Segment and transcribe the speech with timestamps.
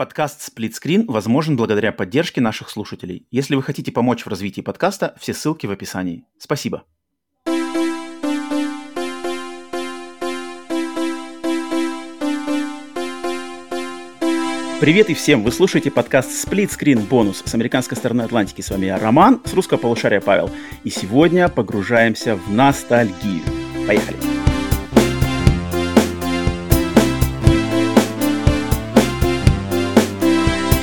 [0.00, 3.26] Подкаст «Сплитскрин» возможен благодаря поддержке наших слушателей.
[3.30, 6.24] Если вы хотите помочь в развитии подкаста, все ссылки в описании.
[6.38, 6.84] Спасибо.
[14.80, 15.42] Привет и всем!
[15.42, 18.62] Вы слушаете подкаст Split Screen Bonus с американской стороны Атлантики.
[18.62, 20.50] С вами я Роман, с русского полушария Павел.
[20.82, 23.42] И сегодня погружаемся в ностальгию.
[23.86, 24.16] Поехали!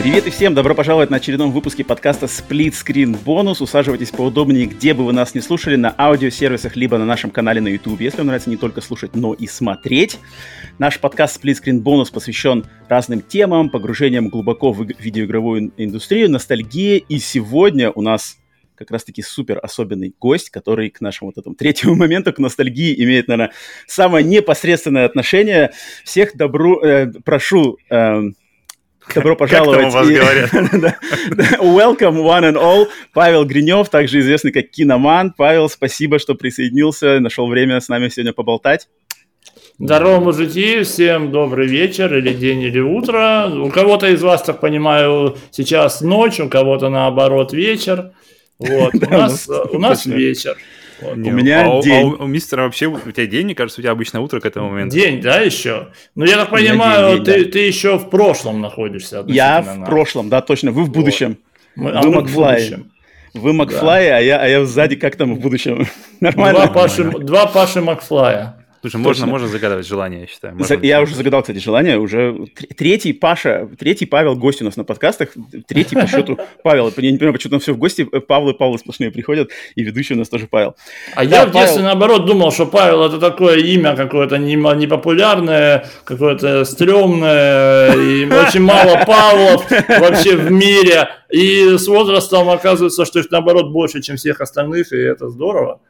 [0.08, 0.56] Привет и всем!
[0.56, 3.62] Добро пожаловать на очередном выпуске подкаста Split Screen Bonus.
[3.62, 7.68] Усаживайтесь поудобнее, где бы вы нас не слушали, на аудиосервисах, либо на нашем канале на
[7.68, 10.18] YouTube, если вам нравится не только слушать, но и смотреть.
[10.80, 17.04] Наш подкаст Split Screen Bonus посвящен разным темам, погружениям глубоко в видеоигровую индустрию, ностальгии.
[17.10, 18.38] И сегодня у нас
[18.76, 23.28] как раз-таки супер особенный гость, который к нашему вот этому третьему моменту, к ностальгии, имеет,
[23.28, 23.52] наверное,
[23.88, 25.74] самое непосредственное отношение.
[26.06, 27.78] Всех добру, э, прошу...
[27.90, 28.22] Э,
[29.14, 29.82] Добро пожаловать.
[29.82, 30.54] Как там у вас говорят?
[31.62, 32.88] Welcome one and all.
[33.14, 35.34] Павел Гринев, также известный как Киноман.
[35.36, 38.88] Павел, спасибо, что присоединился, нашел время с нами сегодня поболтать.
[39.80, 43.48] Здорово, мужики, всем добрый вечер, или день, или утро.
[43.48, 48.12] У кого-то из вас, так понимаю, сейчас ночь, у кого-то наоборот вечер.
[48.58, 50.58] Вот, у нас, у нас вечер.
[51.02, 52.04] Не, у меня а, день.
[52.04, 54.46] А у, у мистера вообще, у тебя день, мне кажется, у тебя обычно утро к
[54.46, 54.96] этому моменту.
[54.96, 55.90] День, да, еще?
[56.16, 57.52] Ну, я так понимаю, день, ты, да.
[57.52, 59.24] ты еще в прошлом находишься.
[59.28, 61.38] Я в прошлом, да, точно, вы в будущем.
[61.76, 61.94] Вот.
[61.94, 62.92] Мы, а вы мы в будущем.
[63.34, 64.18] Вы Макфлай, да.
[64.18, 65.88] а, я, а я сзади как там в будущем?
[66.20, 66.62] Нормально?
[66.62, 68.57] Два Паши, два Паши Макфлая.
[68.82, 70.56] Слушай, можно, можно загадывать желание, я считаю.
[70.56, 71.98] Можно я уже загадал, кстати, желание.
[71.98, 72.48] Уже
[72.78, 75.30] третий Паша, третий Павел гость у нас на подкастах.
[75.68, 76.94] Третий по счету Павел.
[76.98, 78.04] Я не понимаю, почему там все в гости.
[78.04, 79.50] Павлы, Павлы сплошные приходят.
[79.76, 80.76] И ведущий у нас тоже Павел.
[81.16, 81.84] А да, я в детстве, Павел...
[81.84, 87.94] наоборот, думал, что Павел это такое имя какое-то непопулярное, какое-то стрёмное.
[87.94, 91.10] И очень мало Павлов вообще в мире.
[91.30, 95.82] И с возрастом оказывается, что их наоборот больше, чем всех остальных, и это здорово.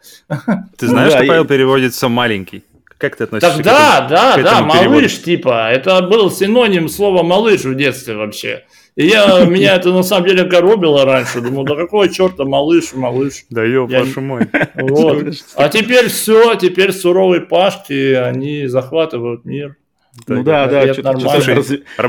[0.77, 2.63] Ты знаешь, что Павел переводится маленький?
[2.97, 5.23] Как ты относишься Тогда, к этому, да, к да, малыш, переводу?
[5.23, 8.63] типа, это был синоним слова малыш в детстве вообще.
[8.95, 11.39] И я, меня это на самом деле коробило раньше.
[11.39, 13.45] Думал, да какого черта малыш, малыш.
[13.51, 13.99] Да ёб я...
[13.99, 14.47] вашу мой.
[14.73, 15.35] Вот.
[15.55, 19.77] А теперь все, теперь суровые пашки, они захватывают мир.
[20.25, 21.11] Ну да, да, что-то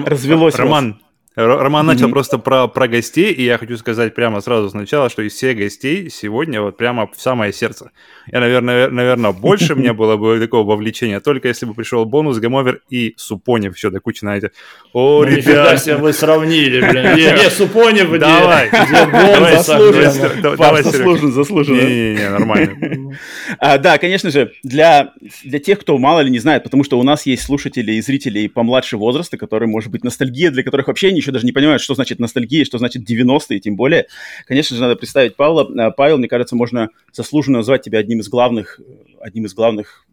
[0.07, 0.55] развелось.
[0.55, 0.99] Роман,
[1.39, 1.87] Роман mm-hmm.
[1.87, 5.57] начал просто про, про гостей, и я хочу сказать прямо сразу сначала, что из всех
[5.57, 7.93] гостей сегодня вот прямо в самое сердце.
[8.27, 12.81] Я, наверное, наверное больше мне было бы такого вовлечения, только если бы пришел бонус, Гамовер
[12.91, 14.51] и Супонев еще до кучи, знаете.
[14.93, 15.87] О, ну, ребят!
[16.01, 17.17] вы сравнили, блин.
[17.17, 18.71] Не, Супонев, где, давай,
[19.13, 20.43] давай, заслужен.
[20.43, 21.77] Давай, заслужен, заслужен.
[21.77, 23.17] Не-не-не, нормально.
[23.61, 25.13] а, да, конечно же, для,
[25.45, 28.49] для тех, кто мало ли не знает, потому что у нас есть слушатели и зрители
[28.49, 31.95] помладше возраста, которые, может быть, ностальгия, для которых вообще ничего еще даже не понимают, что
[31.95, 34.07] значит ностальгия, что значит 90-е, тем более.
[34.47, 35.69] Конечно же, надо представить Павла.
[35.79, 38.81] Э, Павел, мне кажется, можно заслуженно назвать тебя одним из главных,
[39.21, 40.07] одним из главных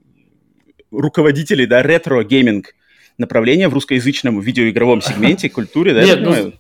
[0.92, 2.76] руководителей, да, ретро-гейминг
[3.18, 6.54] направления в русскоязычном видеоигровом сегменте, культуре, да, Нет, ну,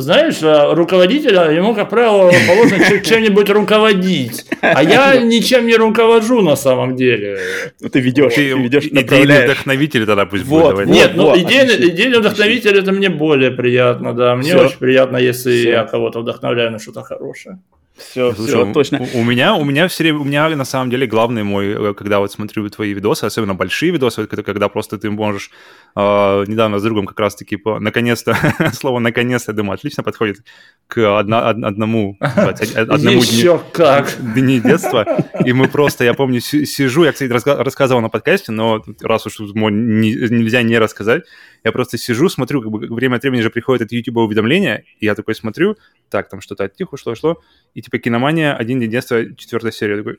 [0.00, 4.44] знаешь, э, руководителя, ему, как правило, положено чем-нибудь руководить.
[4.60, 7.38] А я ничем не руковожу на самом деле.
[7.80, 10.88] Ну, ты ведешь, ты, ведешь, Идейный вдохновитель тогда пусть вот, будет.
[10.88, 14.36] Нет, ну, идейный вдохновитель, это мне более приятно, да.
[14.36, 17.58] Мне очень приятно, если я кого-то вдохновляю на что-то хорошее.
[17.96, 19.00] Все, Слушай, все, точно.
[19.14, 21.94] У, у меня, у меня все время, у меня на самом деле главный мой, э,
[21.94, 25.50] когда вот смотрю твои видосы, особенно большие видосы, когда, когда просто ты можешь
[25.94, 26.00] э,
[26.46, 28.36] недавно с другом как раз-таки по, наконец-то,
[28.74, 30.44] слово наконец-то, я думаю, отлично подходит
[30.88, 34.12] к одна, од, одному, одному Еще как.
[34.20, 35.06] дни детства,
[35.44, 40.62] и мы просто, я помню, сижу, я, кстати, рассказывал на подкасте, но раз уж нельзя
[40.62, 41.24] не рассказать,
[41.64, 45.06] я просто сижу, смотрю, как бы время от времени же приходит от YouTube уведомления, и
[45.06, 45.76] я такой смотрю,
[46.10, 47.40] так, там что-то от них ушло, шло,
[47.74, 50.18] и типа киномания, один день детства, четвертая серия, такой,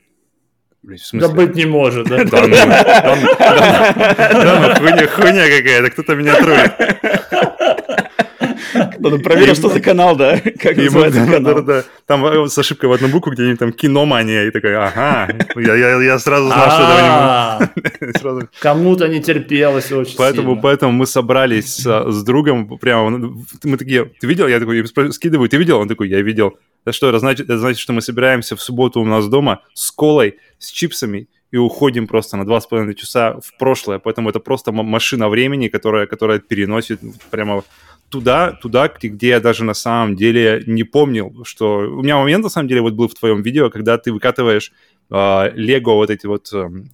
[0.82, 1.28] Блин, в смысле?
[1.28, 2.24] Да быть не может, да?
[2.24, 2.52] Да ну,
[4.96, 6.72] да хуйня, какая-то, кто-то меня трует.
[8.74, 10.38] Надо проверить, что за канал, да?
[10.62, 11.54] Как называется канал.
[11.54, 15.28] Да, да, Там э, с ошибкой в одну букву, где-нибудь там киномания, и такая, ага,
[15.56, 16.82] я сразу знал, что
[18.20, 23.34] этого не Кому-то не терпелось очень Поэтому поэтому мы собрались с другом, прямо,
[23.64, 24.48] мы такие, ты видел?
[24.48, 25.78] Я такой, скидываю, ты видел?
[25.78, 26.58] Он такой, я видел.
[26.84, 29.90] Это что, это значит, это значит, что мы собираемся в субботу у нас дома с
[29.90, 33.98] колой, с чипсами, и уходим просто на два с половиной часа в прошлое.
[33.98, 37.00] Поэтому это просто машина времени, которая, которая переносит
[37.30, 37.64] прямо
[38.10, 41.78] туда, туда, где я даже на самом деле не помнил, что...
[41.78, 44.72] У меня момент, на самом деле, вот был в твоем видео, когда ты выкатываешь
[45.10, 46.90] а, Лего, вот эти вот эм,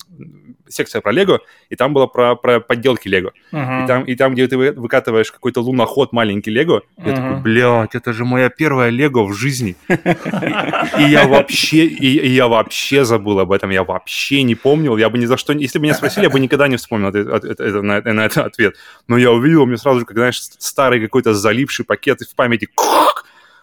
[0.69, 3.33] секция про Лего, и там было про, про подделки Лего.
[3.53, 3.85] Uh-huh.
[3.85, 7.09] И, там, и там, где ты выкатываешь какой-то луноход маленький Лего, uh-huh.
[7.09, 9.77] я такой, блядь, это же моя первая Лего в жизни.
[9.89, 15.19] И я вообще, и я вообще забыл об этом, я вообще не помнил, я бы
[15.19, 18.77] ни за что, если бы меня спросили, я бы никогда не вспомнил на этот ответ.
[19.09, 22.69] Но я увидел, мне сразу же, как, знаешь, старый какой-то залипший пакет в памяти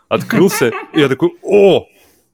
[0.09, 1.87] открылся, и я такой, о,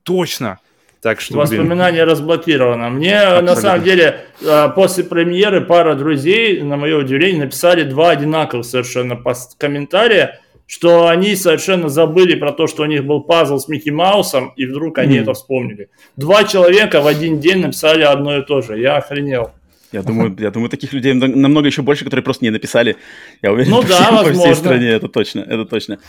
[0.04, 0.60] точно,
[1.02, 2.12] так что, Воспоминание блин.
[2.12, 2.90] разблокировано.
[2.90, 3.56] Мне, Абсолютно.
[3.56, 9.22] на самом деле, а, после премьеры пара друзей, на мое удивление, написали два одинаковых совершенно
[9.58, 14.54] комментария, что они совершенно забыли про то, что у них был пазл с Микки Маусом,
[14.58, 15.22] и вдруг они mm.
[15.22, 15.90] это вспомнили.
[16.18, 18.78] Два человека в один день написали одно и то же.
[18.78, 19.52] Я охренел.
[19.92, 22.98] Я думаю, я думаю, таких людей намного еще больше, которые просто не написали.
[23.42, 24.34] Я уверен, ну, по, да, всей, возможно.
[24.34, 26.00] по всей стране, это точно, это точно.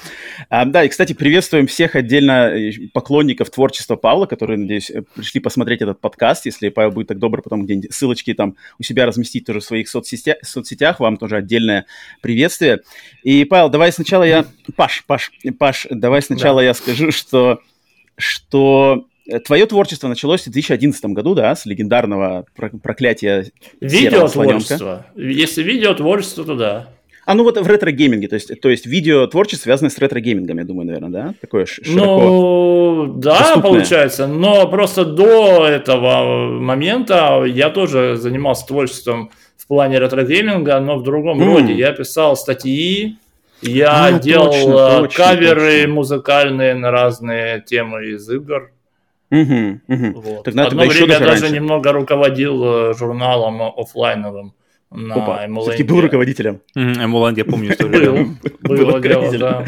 [0.48, 5.40] А, да, и, кстати, приветствуем всех отдельно э, поклонников творчества Павла, которые, надеюсь, э, пришли
[5.40, 6.46] посмотреть этот подкаст.
[6.46, 9.88] Если Павел будет так добр, потом где-нибудь ссылочки там у себя разместить тоже в своих
[9.88, 11.86] соцсетях, соцсетях, вам тоже отдельное
[12.20, 12.80] приветствие.
[13.22, 14.44] И, Павел, давай сначала я...
[14.74, 16.66] Паш, Паш, Паш, давай сначала да.
[16.66, 17.60] я скажу, что
[18.18, 19.06] что
[19.46, 22.46] твое творчество началось в 2011 году, да, с легендарного
[22.82, 23.46] проклятия
[23.80, 25.06] Видеотворчество.
[25.16, 26.88] Если видеотворчество, то да.
[27.28, 30.86] А ну вот в ретро-гейминге, то есть, то есть видео-творчество связанное с ретро-геймингом, я думаю,
[30.86, 31.34] наверное, да?
[31.42, 33.62] Такое широко Ну, да, доступное.
[33.62, 41.02] получается, но просто до этого момента я тоже занимался творчеством в плане ретро-гейминга, но в
[41.02, 41.44] другом мм.
[41.44, 41.74] роде.
[41.74, 43.18] Я писал статьи,
[43.60, 45.92] я а, делал точно, точно, каверы точно.
[45.92, 48.70] музыкальные на разные темы из игр.
[49.30, 50.20] Угу, угу.
[50.20, 50.44] Вот.
[50.44, 51.50] Так надо Одно время я даже раньше.
[51.50, 54.54] немного руководил э, журналом офлайновым
[54.90, 56.62] на Опа, все-таки был руководителем.
[56.74, 58.38] Эмуланд, я помню историю.
[59.38, 59.66] Да.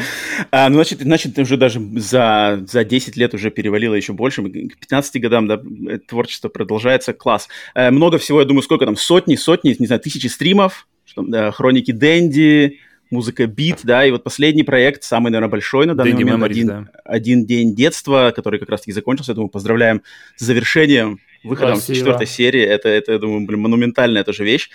[0.50, 4.42] А, ну, значит, значит, уже даже за, за 10 лет уже перевалило еще больше.
[4.42, 5.60] К 15 годам да,
[6.08, 7.12] творчество продолжается.
[7.12, 7.48] Класс.
[7.74, 11.50] Э, много всего, я думаю, сколько там, сотни, сотни, не знаю, тысячи стримов, что, да,
[11.50, 12.78] хроники Дэнди,
[13.10, 16.50] музыка бит, да, и вот последний проект, самый, наверное, большой на данный Dandy момент, Memories,
[16.50, 16.86] один, да.
[17.04, 20.02] один день детства, который как раз-таки закончился, я думаю, поздравляем
[20.36, 21.96] с завершением выходом Спасибо.
[21.96, 22.62] четвертой серии.
[22.62, 24.70] Это, это, я думаю, блин, монументальная тоже вещь.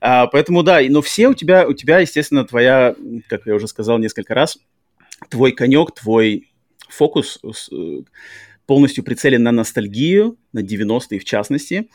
[0.00, 2.94] А, поэтому, да, но все у тебя, у тебя, естественно, твоя,
[3.28, 4.58] как я уже сказал несколько раз,
[5.28, 6.50] твой конек, твой
[6.88, 7.38] фокус
[7.72, 8.02] э,
[8.66, 11.88] полностью прицелен на ностальгию, на 90-е в частности.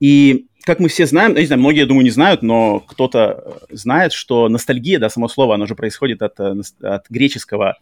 [0.00, 3.74] И как мы все знаем, не знаю, многие, я думаю, не знают, но кто-то э,
[3.74, 7.76] знает, что ностальгия, да, само слово, оно же происходит от, э, от греческого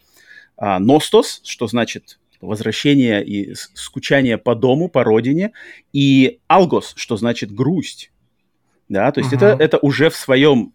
[0.57, 5.53] а, «ностос», что значит возвращение и скучание по дому, по родине,
[5.93, 8.13] и «алгос», что значит грусть.
[8.89, 9.37] Да, то есть uh-huh.
[9.37, 10.73] это, это уже в своем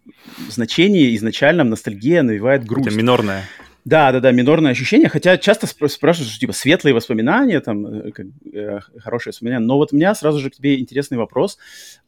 [0.48, 2.88] значении изначальном ностальгия навевает грусть.
[2.88, 3.44] Это минорная.
[3.86, 8.26] Да, да, да, минорное ощущение, хотя часто спрашивают, что типа светлые воспоминания, там, э, как,
[8.52, 11.56] э, хорошие воспоминания, но вот у меня сразу же к тебе интересный вопрос.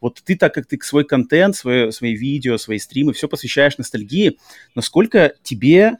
[0.01, 4.39] Вот ты, так как ты свой контент, свои, свои видео, свои стримы, все посвящаешь ностальгии,
[4.75, 5.99] насколько тебе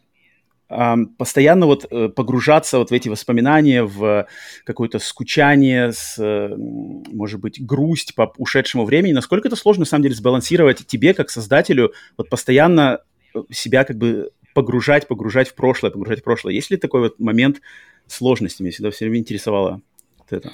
[0.69, 4.27] э, постоянно вот э, погружаться вот в эти воспоминания, в
[4.65, 10.03] какое-то скучание, с, э, может быть, грусть по ушедшему времени, насколько это сложно, на самом
[10.03, 12.99] деле, сбалансировать тебе, как создателю, вот постоянно
[13.33, 16.53] э, себя как бы погружать, погружать в прошлое, погружать в прошлое.
[16.53, 17.61] Есть ли такой вот момент
[18.09, 18.61] сложности?
[18.61, 19.83] Меня всегда все время интересовало
[20.19, 20.51] вот это.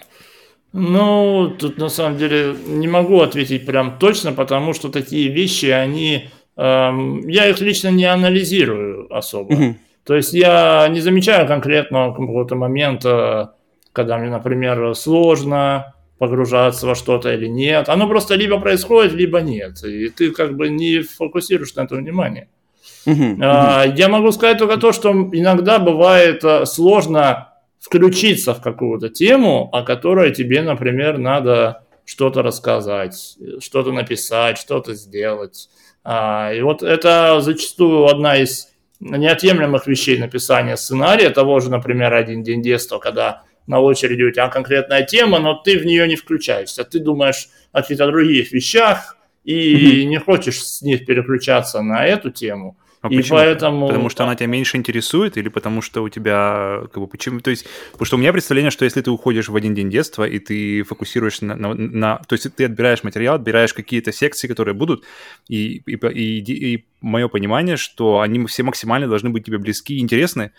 [0.74, 6.28] Ну, тут на самом деле не могу ответить прям точно, потому что такие вещи, они...
[6.56, 9.54] Эм, я их лично не анализирую особо.
[9.54, 9.76] Угу.
[10.04, 13.54] То есть я не замечаю конкретного какого-то момента,
[13.94, 17.88] когда мне, например, сложно погружаться во что-то или нет.
[17.88, 19.82] Оно просто либо происходит, либо нет.
[19.82, 22.48] И ты как бы не фокусируешь на это внимание.
[23.06, 29.68] Uh-huh, Я могу сказать только то, что иногда бывает э, сложно включиться в какую-то тему,
[29.72, 35.68] о которой тебе, например, надо что-то рассказать, что-то написать, что-то сделать.
[36.02, 38.68] А, и вот это зачастую одна из
[39.00, 44.48] неотъемлемых вещей написания сценария, того же, например, «Один день детства», когда на очереди у тебя
[44.48, 46.84] конкретная тема, но ты в нее не включаешься.
[46.84, 50.04] Ты думаешь о каких-то других вещах и mm-hmm.
[50.04, 52.76] не хочешь с них переключаться на эту тему.
[53.04, 53.36] А и почему?
[53.36, 53.86] поэтому...
[53.86, 57.40] Потому что она тебя меньше интересует или потому что у тебя как бы почему?
[57.40, 60.24] То есть, потому что у меня представление, что если ты уходишь в один день детства
[60.24, 64.74] и ты фокусируешься на, на, на то есть ты отбираешь материал, отбираешь какие-то секции, которые
[64.74, 65.04] будут,
[65.48, 70.00] и, и, и, и мое понимание, что они все максимально должны быть тебе близки и
[70.00, 70.52] интересны,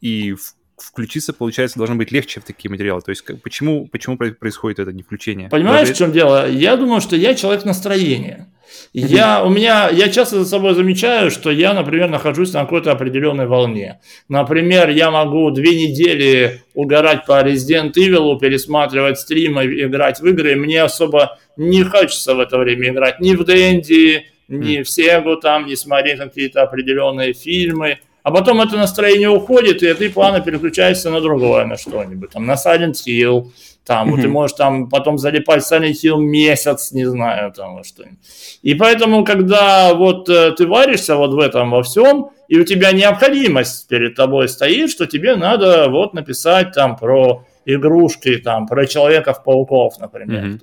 [0.00, 0.34] и
[0.82, 3.00] включиться, получается, должно быть легче в такие материалы.
[3.00, 5.48] То есть почему, почему происходит это не включение?
[5.48, 5.94] Понимаешь, Даже...
[5.94, 6.50] в чем дело?
[6.50, 8.48] Я думаю, что я человек настроения.
[8.92, 13.46] Я, у меня, я часто за собой замечаю, что я, например, нахожусь на какой-то определенной
[13.46, 14.00] волне.
[14.28, 20.56] Например, я могу две недели угорать по Resident Evil, пересматривать стримы, играть в игры, и
[20.56, 25.66] мне особо не хочется в это время играть ни в Дэнди, ни в Сегу, там,
[25.66, 27.98] не смотреть какие-то определенные фильмы.
[28.22, 32.54] А потом это настроение уходит, и ты плавно переключаешься на другое, на что-нибудь, там, на
[32.54, 33.50] Silent Hill,
[33.84, 34.10] там, mm-hmm.
[34.12, 38.18] вот ты можешь там потом залипать в Silent Hill месяц, не знаю, там, что-нибудь.
[38.62, 42.92] И поэтому, когда вот э, ты варишься вот в этом во всем, и у тебя
[42.92, 49.98] необходимость перед тобой стоит, что тебе надо вот написать там про игрушки, там, про Человеков-пауков,
[49.98, 50.44] например.
[50.44, 50.60] Mm-hmm.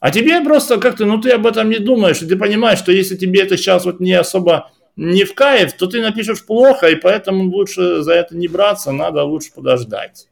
[0.00, 3.16] А тебе просто как-то, ну ты об этом не думаешь, и ты понимаешь, что если
[3.16, 7.50] тебе это сейчас вот не особо не в кайф, то ты напишешь плохо, и поэтому
[7.50, 10.28] лучше за это не браться, надо лучше подождать.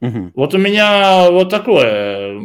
[0.00, 0.32] Угу.
[0.34, 2.38] Вот у меня вот такое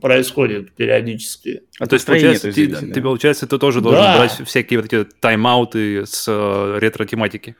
[0.00, 1.62] происходит периодически.
[1.78, 2.94] А то есть, получается, ты, зависит, да?
[2.94, 4.16] ты, получается, ты тоже должен да.
[4.16, 7.54] брать всякие вот эти тайм-ауты с э, ретро-тематики?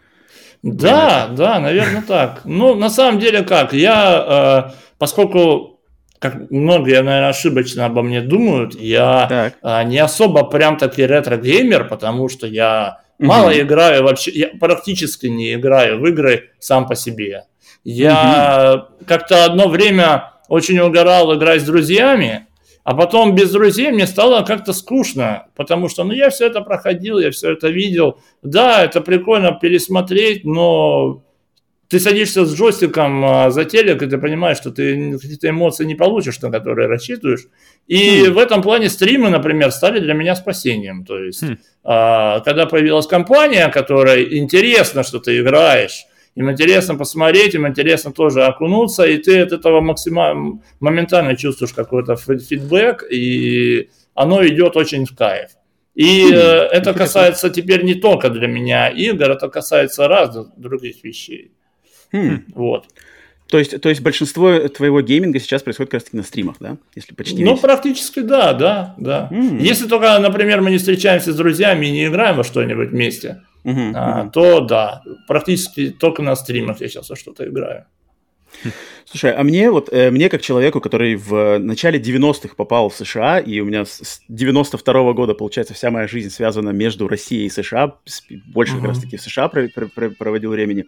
[0.62, 2.42] Да, да, наверное, так.
[2.44, 5.80] Ну, на самом деле как, я, э, поскольку
[6.18, 9.86] как многие, наверное, ошибочно обо мне думают, я так.
[9.86, 16.00] не особо прям таки ретро-геймер, потому что я мало играю вообще, я практически не играю
[16.00, 17.44] в игры сам по себе.
[17.84, 19.04] Я угу.
[19.06, 22.46] как-то одно время очень угорал играть с друзьями,
[22.82, 27.18] а потом без друзей мне стало как-то скучно, потому что ну, я все это проходил,
[27.18, 28.20] я все это видел.
[28.42, 31.22] Да, это прикольно пересмотреть, но
[31.90, 35.97] ты садишься с джойстиком а, за телек, и ты понимаешь, что ты какие-то эмоции не
[35.97, 37.47] получишь, на которые рассчитываешь.
[37.88, 38.32] И хм.
[38.32, 41.04] в этом плане стримы, например, стали для меня спасением.
[41.04, 41.59] То есть, хм.
[41.82, 46.04] а, когда появилась компания, которой интересно, что ты играешь,
[46.37, 52.14] им интересно посмотреть, им интересно тоже окунуться, и ты от этого максимально, моментально чувствуешь какой-то
[52.14, 55.50] фидбэк, и оно идет очень в кайф.
[55.97, 61.50] И mm, это касается теперь не только для меня игр, это касается разных других вещей.
[62.12, 62.42] Mm.
[62.54, 62.86] Вот.
[63.50, 66.76] То есть, то есть большинство твоего гейминга сейчас происходит как раз таки на стримах, да?
[66.94, 67.60] Если почти Ну, весь.
[67.60, 69.28] практически да, да, да.
[69.32, 69.60] Mm.
[69.60, 73.92] Если только, например, мы не встречаемся с друзьями и не играем во что-нибудь вместе, uh-huh,
[73.94, 77.86] а, то да, практически только на стримах я сейчас во что-то играю.
[79.04, 83.38] Слушай, а мне вот, э, мне как человеку, который в начале 90-х попал в США,
[83.40, 87.97] и у меня с 92-го года, получается, вся моя жизнь связана между Россией и США,
[88.52, 88.76] больше uh-huh.
[88.76, 90.87] как раз-таки в США проводил времени,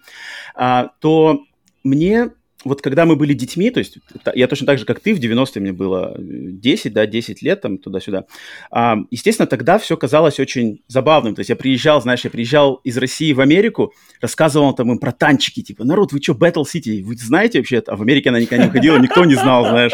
[0.55, 1.41] а, то
[1.83, 2.31] мне
[2.65, 3.99] вот когда мы были детьми, то есть
[4.35, 7.79] я точно так же, как ты, в 90-е мне было 10, да, 10 лет, там,
[7.79, 8.25] туда-сюда.
[8.71, 11.35] А, естественно, тогда все казалось очень забавным.
[11.35, 15.13] То есть я приезжал, знаешь, я приезжал из России в Америку, рассказывал там им про
[15.13, 17.83] танчики, типа, народ, вы что, Battle City, вы знаете вообще?
[17.87, 19.93] А в Америке она никогда не выходила, никто не знал, знаешь.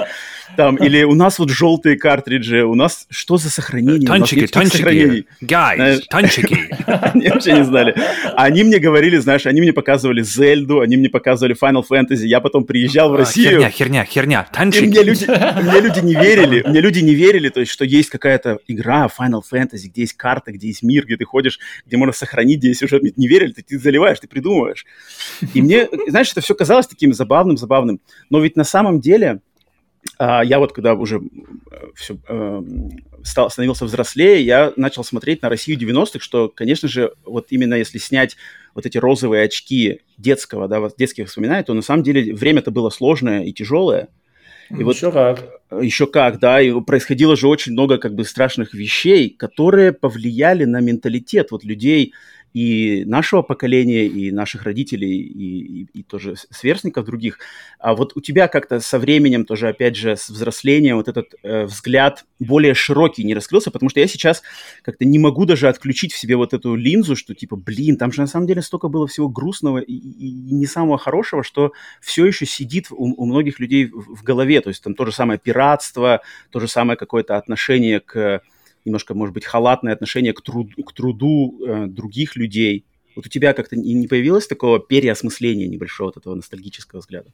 [0.57, 4.07] Там, или у нас вот желтые картриджи, у нас что за сохранение?
[4.07, 6.69] Танчики, танчики, guys, танчики.
[6.87, 7.95] Они вообще не знали.
[8.37, 12.65] Они мне говорили, знаешь, они мне показывали Зельду, они мне показывали Final Fantasy, я потом
[12.65, 13.51] приезжал в а, Россию.
[13.51, 14.85] Херня, херня, херня, танчики.
[14.85, 18.59] мне люди, мне люди не верили, мне люди не верили, то есть, что есть какая-то
[18.67, 22.59] игра Final Fantasy, где есть карта, где есть мир, где ты ходишь, где можно сохранить,
[22.59, 22.83] где есть.
[22.83, 24.87] Мне не верили, ты, ты заливаешь, ты придумываешь.
[25.55, 28.01] И мне, знаешь, это все казалось таким забавным, забавным.
[28.31, 29.41] Но ведь на самом деле
[30.21, 31.21] я вот когда уже
[31.71, 32.63] э, все э,
[33.23, 37.99] стал, становился взрослее, я начал смотреть на Россию 90-х, что, конечно же, вот именно если
[37.99, 38.37] снять
[38.75, 42.91] вот эти розовые очки детского, да, вот детских воспоминаний, то на самом деле время-то было
[42.91, 44.09] сложное и тяжелое.
[44.71, 45.83] И еще вот, как.
[45.83, 46.61] Еще как, да.
[46.61, 52.13] И происходило же очень много как бы страшных вещей, которые повлияли на менталитет вот людей,
[52.59, 57.39] и нашего поколения, и наших родителей, и, и, и тоже сверстников других.
[57.79, 61.67] А вот у тебя как-то со временем тоже, опять же, с взрослением вот этот э,
[61.67, 64.43] взгляд более широкий не раскрылся, потому что я сейчас
[64.83, 68.23] как-то не могу даже отключить в себе вот эту линзу, что типа, блин, там же
[68.23, 72.45] на самом деле столько было всего грустного и, и, не самого хорошего, что все еще
[72.45, 74.61] сидит у, у многих людей в, в голове.
[74.63, 78.43] То есть там то же самое пиратство, то же самое какое-то отношение к
[78.89, 82.85] немножко, может быть, халатное отношение к, труд, к труду э, других людей.
[83.17, 87.31] Вот у тебя как-то не появилось такого переосмысления небольшого вот этого ностальгического взгляда?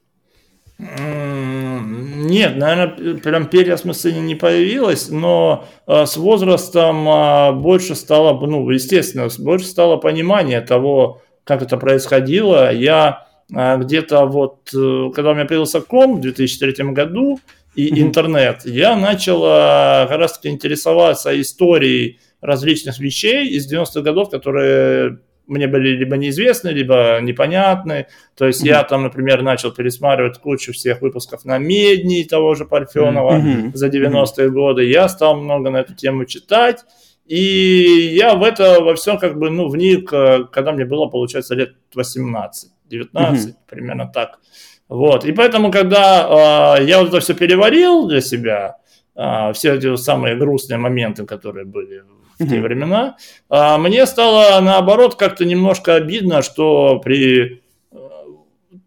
[0.78, 9.28] Нет, наверное, прям переосмысление не появилось, но э, с возрастом э, больше стало, ну, естественно,
[9.38, 12.72] больше стало понимание того, как это происходило.
[12.72, 17.38] Я э, где-то вот, когда у меня появился ком в 2003 году,
[17.74, 18.00] и mm-hmm.
[18.00, 25.66] интернет, я начал как раз таки интересоваться историей различных вещей из 90-х годов, которые мне
[25.66, 28.06] были либо неизвестны, либо непонятны.
[28.36, 28.68] То есть mm-hmm.
[28.68, 33.70] я там, например, начал пересматривать кучу всех выпусков на Медни того же Парфенова mm-hmm.
[33.74, 34.50] за 90-е mm-hmm.
[34.50, 34.84] годы.
[34.84, 36.84] Я стал много на эту тему читать.
[37.26, 41.54] И я в это во всем как бы, ну, вник, э, когда мне было, получается,
[41.54, 43.56] лет 18, 19, угу.
[43.66, 44.40] примерно так.
[44.88, 48.76] Вот, и поэтому, когда э, я вот это все переварил для себя,
[49.16, 52.02] э, все эти самые грустные моменты, которые были
[52.38, 53.16] в те времена,
[53.50, 57.62] э, мне стало, наоборот, как-то немножко обидно, что при
[57.92, 57.96] э,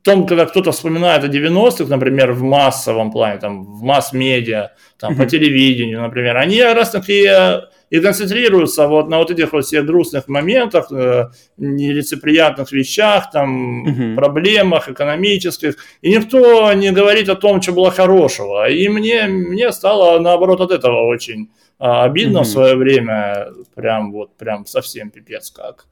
[0.03, 5.17] том, когда кто-то вспоминает о 90-х, например, в массовом плане, там, в масс-медиа, там, mm-hmm.
[5.17, 10.27] по телевидению, например, они раз такие и концентрируются вот на вот этих вот всех грустных
[10.27, 14.15] моментах, э, нелицеприятных вещах, там, угу.
[14.15, 18.69] проблемах экономических, и никто не говорит о том, что было хорошего.
[18.69, 22.47] И мне, мне стало, наоборот, от этого очень а, обидно угу.
[22.47, 25.85] в свое время, прям вот, прям совсем пипец как.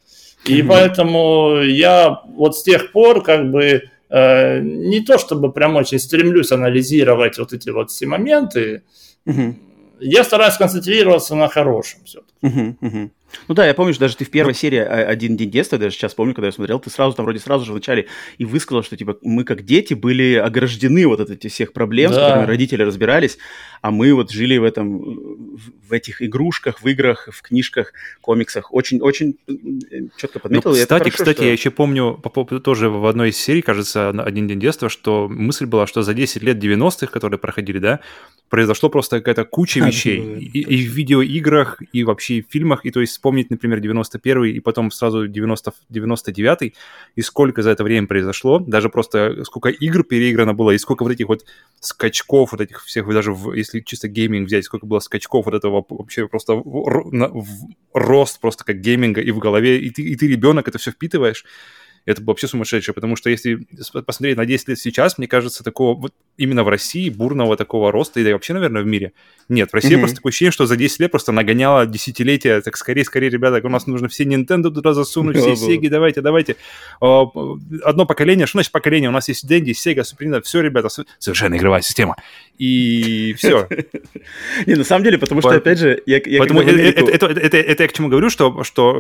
[0.46, 0.70] И угу.
[0.70, 6.52] поэтому я вот с тех пор как бы э, не то чтобы прям очень стремлюсь
[6.52, 8.84] анализировать вот эти вот все моменты,
[9.26, 9.56] угу
[10.08, 12.34] я стараюсь концентрироваться на хорошем все-таки.
[12.42, 13.12] Угу, угу.
[13.48, 15.96] Ну да, я помню, что даже ты в первой ну, серии «Один день детства», даже
[15.96, 18.98] сейчас помню, когда я смотрел, ты сразу там вроде сразу же вначале и высказал, что
[18.98, 22.16] типа мы как дети были ограждены вот от этих всех проблем, да.
[22.16, 23.38] с которыми родители разбирались,
[23.82, 28.74] а мы вот жили в этом, в этих игрушках, в играх, в книжках, комиксах.
[28.74, 29.38] Очень-очень
[30.18, 30.72] четко подметил.
[30.72, 31.46] Ну, кстати, хорошо, кстати, что...
[31.46, 35.28] я еще помню по поводу тоже в одной из серий, кажется, «Один день детства», что
[35.30, 38.00] мысль была, что за 10 лет 90-х, которые проходили, да,
[38.50, 40.20] произошло просто какая-то куча вещей.
[40.40, 42.86] И, и в видеоиграх, и вообще в фильмах.
[42.86, 46.76] И то есть вспомнить, например, 91-й и потом сразу 90, 99-й,
[47.16, 48.60] и сколько за это время произошло.
[48.60, 51.46] Даже просто сколько игр переиграно было, и сколько вот этих вот
[51.80, 55.84] скачков, вот этих всех, даже в, если чисто гейминг взять, сколько было скачков вот этого
[55.90, 57.46] вообще просто в, в,
[57.94, 61.46] рост просто как гейминга и в голове, и ты, и ты ребенок это все впитываешь
[62.06, 63.66] это вообще сумасшедшее, потому что если
[64.06, 68.20] посмотреть на 10 лет сейчас, мне кажется, такого вот именно в России бурного такого роста,
[68.20, 69.14] и вообще, наверное, в мире,
[69.50, 69.72] нет.
[69.72, 70.00] В России mm-hmm.
[70.00, 73.70] просто такое ощущение, что за 10 лет просто нагоняло десятилетия, так скорее, скорее, ребята, у
[73.70, 76.56] нас нужно все Nintendo туда засунуть, все Sega, давайте, давайте.
[77.00, 79.10] Одно поколение, что значит поколение?
[79.10, 82.16] У нас есть Dendy, Sega, Super Nintendo, все, ребята, совершенно игровая система.
[82.58, 83.68] И все.
[84.66, 88.30] Не, на самом деле, потому что, опять же, я Поэтому это я к чему говорю,
[88.30, 88.52] что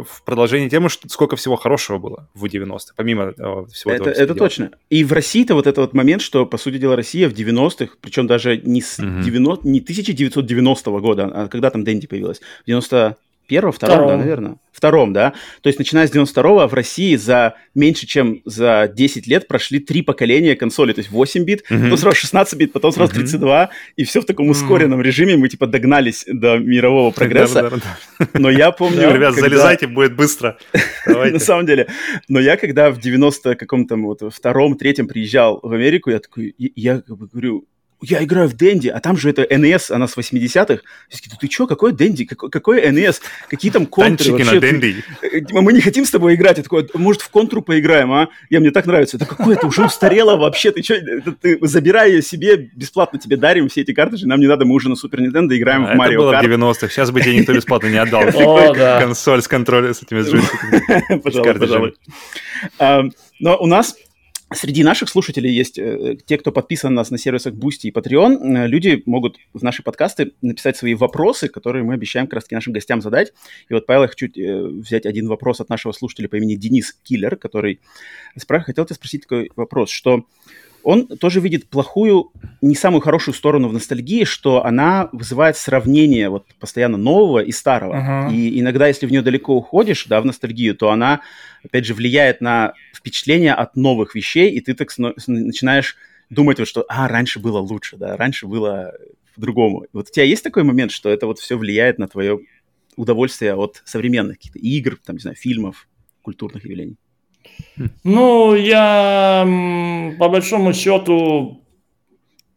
[0.04, 4.24] в продолжении темы, сколько всего хорошего было в 90-е помимо э, всего это, этого.
[4.24, 4.72] Это точно.
[4.90, 8.28] И в России-то вот этот вот момент, что, по сути дела, Россия в 90-х, причем
[8.28, 9.22] даже не, с угу.
[9.24, 14.10] 90, не 1990 года, а когда там Дэнди появилась, в 90 первом, втором, втором.
[14.10, 14.58] да, наверное?
[14.71, 15.34] Втором, да.
[15.62, 20.01] То есть, начиная с 92-го, в России за меньше, чем за 10 лет прошли три
[20.01, 20.93] поколения консолей.
[20.93, 21.84] То есть 8 бит, mm-hmm.
[21.84, 23.15] потом сразу 16 бит, потом сразу mm-hmm.
[23.15, 23.69] 32.
[23.95, 25.03] И все в таком ускоренном mm-hmm.
[25.03, 25.38] режиме.
[25.38, 27.71] Мы, типа, догнались до мирового прогресса.
[28.34, 29.13] Но я помню...
[29.13, 30.58] Ребят, залезайте, будет быстро.
[31.05, 31.88] На самом деле.
[32.27, 37.01] Но я, когда в 90 каком-то вот втором, третьем приезжал в Америку, я такой, я
[37.08, 37.65] говорю,
[38.01, 40.81] я играю в Дэнди, а там же это NES, она с 80-х.
[41.39, 44.60] Ты что, какой Дэнди, какой, какой NES, какие там контры вообще?
[44.60, 45.03] Дэнди.
[45.21, 46.58] Э, мы не хотим с тобой играть.
[46.58, 48.29] Я такой, может, в контру поиграем, а?
[48.49, 49.17] Я, мне так нравится.
[49.17, 50.71] Это какое это уже устарело вообще.
[50.71, 50.95] Ты что,
[51.41, 54.89] ты забирай ее себе, бесплатно тебе дарим все эти картриджи, нам не надо, мы уже
[54.89, 57.53] на Супер Нинтендо играем а, в Марио Это было в 90-х, сейчас бы тебе никто
[57.53, 58.23] бесплатно не отдал.
[58.99, 61.19] Консоль с контролем, с этими джойстиками.
[61.23, 61.99] Пожалуйста, пожалуйста.
[63.39, 63.95] Но у нас
[64.53, 68.65] Среди наших слушателей есть э, те, кто подписан на нас на сервисах Boosty и Patreon.
[68.65, 72.71] Э, люди могут в наши подкасты написать свои вопросы, которые мы обещаем как раз нашим
[72.71, 73.34] гостям задать.
[73.69, 76.93] И вот, Павел, я хочу э, взять один вопрос от нашего слушателя по имени Денис
[77.03, 77.79] Киллер, который
[78.39, 80.25] спра- хотел тебя спросить такой вопрос, что
[80.86, 82.31] он тоже видит плохую,
[82.62, 87.95] не самую хорошую сторону в ностальгии, что она вызывает сравнение вот постоянно нового и старого.
[88.29, 88.34] Uh-huh.
[88.34, 91.21] И иногда, если в нее далеко уходишь, да, в ностальгию, то она,
[91.63, 92.75] опять же, влияет на
[93.06, 94.91] впечатление от новых вещей, и ты так
[95.28, 95.96] начинаешь
[96.32, 98.94] думать, вот, что, а, раньше было лучше, да, раньше было
[99.36, 99.86] по-другому.
[99.94, 102.39] Вот у тебя есть такой момент, что это вот все влияет на твое
[102.96, 105.88] удовольствие от современных каких-то игр, там, не знаю, фильмов,
[106.24, 106.96] культурных явлений?
[108.04, 109.44] Ну, я
[110.18, 111.62] по большому счету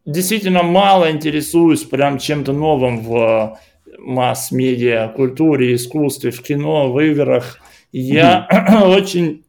[0.03, 3.59] действительно мало интересуюсь прям чем-то новым в
[3.99, 7.59] масс-медиа, культуре, искусстве, в кино, в играх.
[7.91, 8.87] Я mm-hmm.
[8.97, 9.43] очень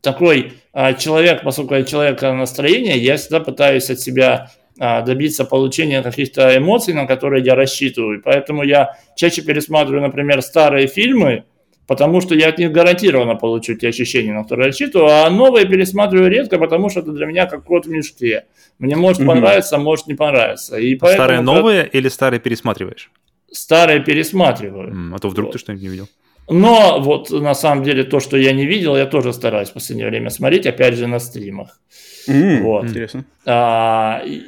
[0.00, 6.02] такой а, человек, поскольку я человек настроения, я всегда пытаюсь от себя а, добиться получения
[6.02, 8.22] каких-то эмоций, на которые я рассчитываю.
[8.22, 11.44] Поэтому я чаще пересматриваю, например, старые фильмы,
[11.88, 16.30] потому что я от них гарантированно получу те ощущения, на которые рассчитываю, а новые пересматриваю
[16.30, 18.44] редко, потому что это для меня как кот в мешке.
[18.78, 20.78] Мне может понравиться, может не понравиться.
[20.78, 23.10] И а поэтому, старые новые или старые пересматриваешь?
[23.50, 24.92] Старые пересматриваю.
[24.92, 25.52] Mm, а то вдруг вот.
[25.54, 26.08] ты что-нибудь не видел.
[26.48, 30.08] Но вот на самом деле то, что я не видел, я тоже стараюсь в последнее
[30.08, 31.80] время смотреть, опять же, на стримах.
[32.26, 32.84] Mm, вот.
[32.84, 33.24] Интересно.
[33.46, 34.42] А, и,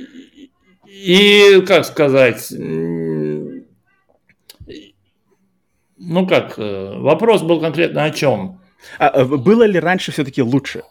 [0.86, 2.52] и, как сказать,
[6.02, 8.58] Ну как, э, вопрос был конкретно о чем?
[8.98, 10.82] А, было ли раньше все-таки лучше?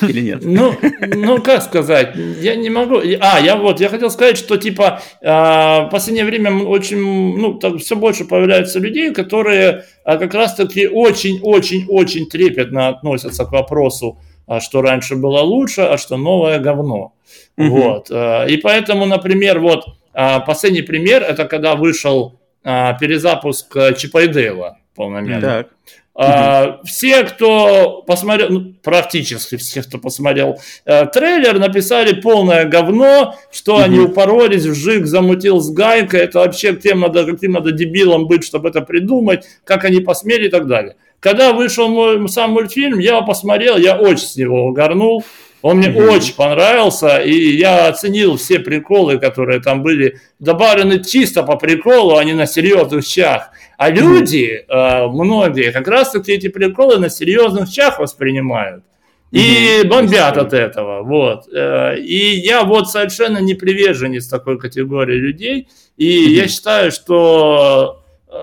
[0.00, 0.42] Или нет?
[0.44, 2.98] Ну, ну, как сказать, я не могу.
[3.20, 7.96] А, я вот, я хотел сказать, что типа в последнее время очень, ну, так, все
[7.96, 15.40] больше появляется людей, которые как раз-таки очень-очень-очень трепетно относятся к вопросу, а что раньше было
[15.40, 17.12] лучше, а что новое говно.
[17.56, 17.68] Угу.
[17.68, 18.10] Вот.
[18.10, 25.40] И поэтому, например, вот последний пример, это когда вышел перезапуск Чипа и Дейла полномерно.
[25.40, 25.68] Так.
[26.14, 33.78] А, все, кто посмотрел, ну, практически все, кто посмотрел э, трейлер, написали полное говно, что
[33.78, 38.68] они упоролись, вжик замутил с гайкой, это вообще кем надо, каким надо дебилом быть, чтобы
[38.68, 40.96] это придумать, как они посмели и так далее.
[41.18, 45.24] Когда вышел мой сам мультфильм, я его посмотрел, я очень с него угорнул,
[45.62, 46.08] он мне mm-hmm.
[46.10, 52.24] очень понравился, и я оценил все приколы, которые там были добавлены чисто по приколу, а
[52.24, 53.50] не на серьезных щах.
[53.82, 55.08] А люди, mm-hmm.
[55.08, 58.84] многие, как раз-таки эти приколы на серьезных щах воспринимают.
[59.32, 61.48] И бомбят от этого, вот.
[61.52, 65.68] Э, и я вот совершенно не приверженец такой категории людей.
[65.96, 68.34] И я считаю, что э,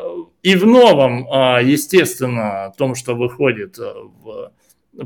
[0.44, 4.52] и в новом, а, естественно, том, что выходит в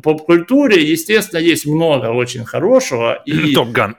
[0.01, 3.21] поп-культуре, естественно, есть много очень хорошего.
[3.25, 3.53] И...
[3.53, 3.97] Топ Ган.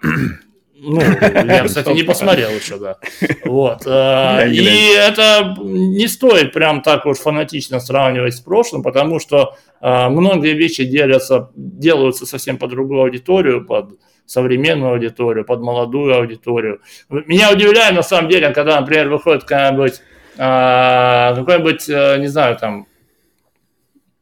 [0.86, 2.98] Ну, я, кстати, не посмотрел еще, да.
[3.44, 3.86] Вот.
[3.86, 10.08] Э, и это не стоит прям так уж фанатично сравнивать с прошлым, потому что э,
[10.08, 16.80] многие вещи делятся, делаются совсем под другую аудиторию, под современную аудиторию, под молодую аудиторию.
[17.08, 20.00] Меня удивляет, на самом деле, когда, например, выходит какая-нибудь,
[20.36, 21.88] э, какой-нибудь,
[22.20, 22.86] не знаю, там,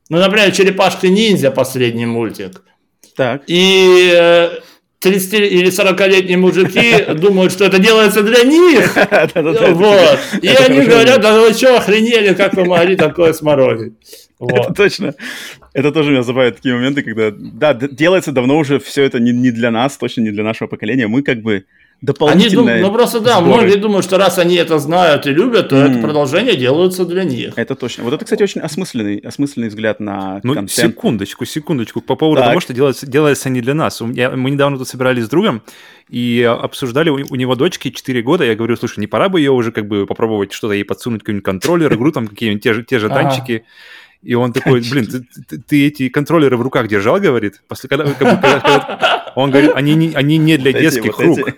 [0.08, 2.62] ну, например, «Черепашки-ниндзя» последний мультик.
[3.16, 3.42] Так.
[3.46, 4.50] И
[5.02, 8.96] 30 э, или 40-летние мужики думают, что это делается для них.
[9.72, 10.18] Вот.
[10.40, 13.94] И они говорят, да вы что, охренели, как вы могли такое сморозить?
[14.40, 15.14] Это точно.
[15.72, 19.50] Это тоже меня забавляет такие моменты, когда, да, делается давно уже все это не, не
[19.50, 21.06] для нас, точно не для нашего поколения.
[21.06, 21.64] Мы как бы
[22.02, 22.82] дополнительные они.
[22.82, 23.62] Ну просто да, сборы.
[23.62, 25.90] многие думают, что раз они это знают и любят, то mm.
[25.90, 27.54] это продолжение делаются для них.
[27.56, 28.04] Это точно.
[28.04, 30.92] Вот это, кстати, очень осмысленный, осмысленный взгляд на ну, контент.
[30.94, 32.00] секундочку, секундочку.
[32.00, 32.50] По поводу так.
[32.50, 34.02] того, что делается, делается не для нас.
[34.14, 35.62] Я, мы недавно тут собирались с другом
[36.10, 39.52] и обсуждали, у, у него дочки 4 года, я говорю, слушай, не пора бы ее
[39.52, 42.98] уже как бы попробовать что-то ей подсунуть, какой-нибудь контроллер, игру, там какие-нибудь те же, те
[42.98, 43.64] же танчики.
[44.22, 47.60] И он такой, блин, ты, ты, ты эти контроллеры в руках держал, говорит?
[47.66, 51.48] После, когда, когда, когда, он говорит, они не, они не для вот детских вот рук.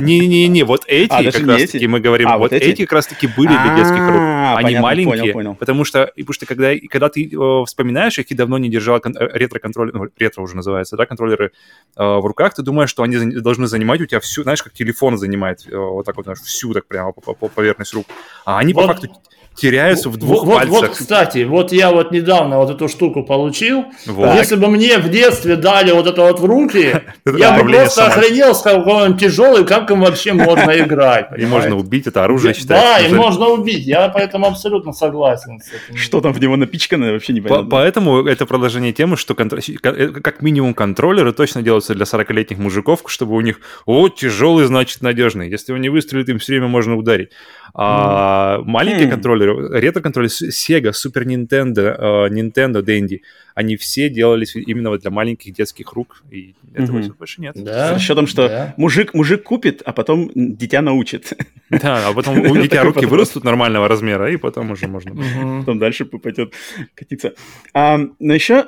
[0.00, 2.64] Не-не-не, а, вот эти а, как раз-таки мы говорим, а, вот, эти?
[2.64, 4.20] эти как раз-таки были для детских рук.
[4.56, 5.54] Они понятно, маленькие, понял, понял.
[5.54, 9.16] потому что, потому что когда, когда ты э, вспоминаешь их и давно не держал кон-
[9.16, 11.52] э, ретро-контроллер, ну, ретро уже называется, да, контроллеры
[11.96, 14.72] э, в руках, ты думаешь, что они за, должны занимать у тебя всю, знаешь, как
[14.72, 18.06] телефон занимает, э, вот так вот, знаешь, всю так прямо по, по, по поверхность рук.
[18.44, 18.86] А они вот.
[18.86, 19.08] по факту
[19.54, 20.80] теряются в двух вот, пальцах.
[20.80, 23.84] Вот, кстати, вот я вот недавно вот эту штуку получил.
[24.06, 24.34] Вот.
[24.34, 26.83] Если бы мне в детстве дали вот это вот в руки,
[27.38, 31.28] я бы просто охренел, сказал, он тяжелый, как им вообще можно играть.
[31.36, 33.02] И можно убить, это оружие считается.
[33.02, 33.86] Да, и можно убить.
[33.86, 35.96] Я поэтому абсолютно согласен с этим.
[35.96, 37.68] Что там в него напичкано, вообще не понятно.
[37.68, 43.34] Поэтому это продолжение темы, что э, как минимум контроллеры точно делаются для 40-летних мужиков, чтобы
[43.34, 45.50] у них, о, тяжелый, значит, надежный.
[45.50, 47.30] Если он не выстрелит, им все время можно ударить.
[47.76, 53.20] А маленькие контроллеры контроллеры, ретро-контроллеры Sega, Super Nintendo, uh, Nintendo, Dendy,
[53.54, 57.14] они все делались именно вот для маленьких детских рук, и этого mm-hmm.
[57.18, 57.56] больше нет.
[57.56, 58.74] Да, С расчетом, что да.
[58.76, 61.32] мужик, мужик купит, а потом дитя научит.
[61.70, 65.12] Да, а потом у дитя руки вырастут нормального размера, и потом уже можно...
[65.60, 66.52] Потом дальше пойдет
[66.94, 67.32] катиться.
[67.74, 68.66] Но еще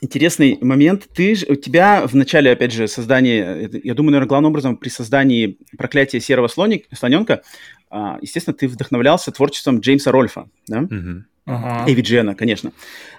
[0.00, 1.08] интересный момент.
[1.14, 5.58] Ты, у тебя в начале, опять же, создания, я думаю, наверное, главным образом при создании
[5.76, 7.79] проклятия серого слоник, слоненка, а,
[8.20, 10.80] естественно, ты вдохновлялся творчеством Джеймса Рольфа, да?
[10.80, 11.24] Угу.
[11.46, 11.90] Ага.
[11.90, 12.72] AVGN, конечно.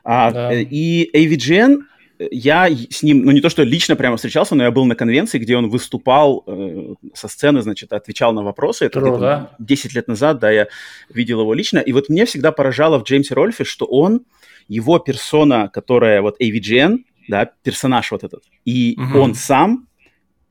[0.04, 0.54] А, да.
[0.54, 1.82] Э, и AVGN,
[2.20, 4.96] э, я с ним, ну не то, что лично прямо встречался, но я был на
[4.96, 8.86] конвенции, где он выступал э, со сцены, значит, отвечал на вопросы.
[8.86, 9.52] Это True, да?
[9.60, 10.68] 10 лет назад, да, я
[11.10, 11.80] видел его лично.
[11.80, 14.22] И вот мне всегда поражало в Джеймсе Рольфе, что он,
[14.68, 19.20] его персона, которая вот AVGN, да, персонаж вот этот, и угу.
[19.20, 19.88] он сам,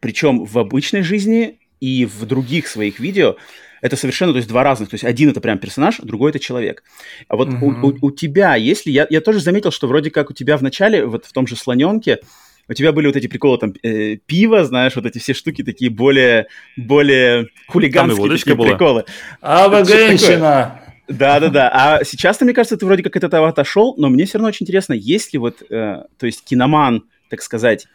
[0.00, 3.36] причем в обычной жизни и в других своих видео,
[3.80, 4.90] это совершенно, то есть два разных.
[4.90, 6.82] То есть один это прям персонаж, другой это человек.
[7.28, 7.66] А вот угу.
[7.66, 10.62] у, у, у тебя, если я, я тоже заметил, что вроде как у тебя в
[10.62, 12.20] начале, вот в том же слоненке,
[12.68, 15.90] у тебя были вот эти приколы, там, э, пиво, знаешь, вот эти все штуки такие
[15.90, 18.68] более, более хулиганские такие была.
[18.68, 19.04] приколы.
[19.40, 20.80] А вы женщина!
[21.08, 21.68] Да-да-да.
[21.72, 24.64] А сейчас-то, мне кажется, ты вроде как от этого отошел, но мне все равно очень
[24.64, 27.88] интересно, есть ли вот, э, то есть киноман, так сказать,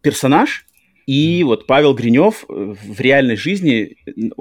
[0.00, 0.64] персонаж,
[1.06, 3.96] И вот Павел Гринев э, в реальной жизни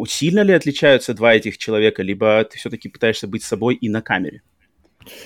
[0.08, 4.42] сильно ли отличаются два этих человека, либо ты все-таки пытаешься быть собой и на камере?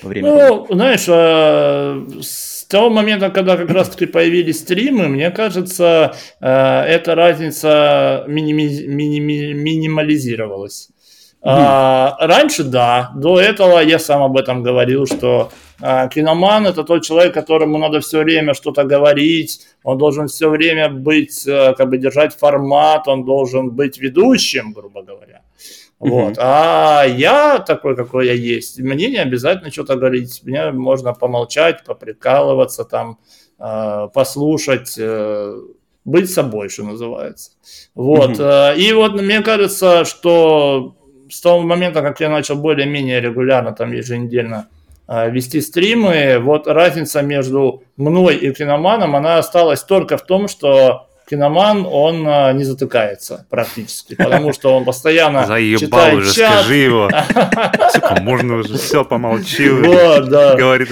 [0.02, 6.16] Во время ну, знаешь, а, с того момента, когда как раз-таки появились стримы, мне кажется,
[6.40, 10.88] а, эта разница миними- миними- минимализировалась.
[11.40, 17.34] А, раньше, да, до этого я сам об этом говорил, что киноман это тот человек,
[17.34, 22.34] которому надо все время что-то говорить, он должен все время быть, а, как бы держать
[22.34, 25.42] формат, он должен быть ведущим, грубо говоря.
[26.00, 26.32] Вот.
[26.32, 26.40] Mm-hmm.
[26.40, 32.84] А я такой, какой я есть, мне не обязательно что-то говорить, мне можно помолчать, поприкалываться,
[32.84, 33.18] там,
[33.58, 35.60] э, послушать, э,
[36.04, 37.52] быть собой, что называется.
[37.94, 38.38] Вот.
[38.38, 38.76] Mm-hmm.
[38.78, 40.96] И вот мне кажется, что
[41.30, 44.77] с того момента, как я начал более-менее регулярно, там еженедельно э,
[45.08, 51.86] вести стримы, вот разница между мной и киноманом, она осталась только в том, что киноман,
[51.90, 56.52] он а, не затыкается практически, потому что он постоянно Заебал читает уже, чат.
[56.52, 57.10] скажи его.
[57.92, 59.68] Сука, можно уже, все, помолчи.
[59.68, 60.56] Вот, да.
[60.56, 60.88] Говорит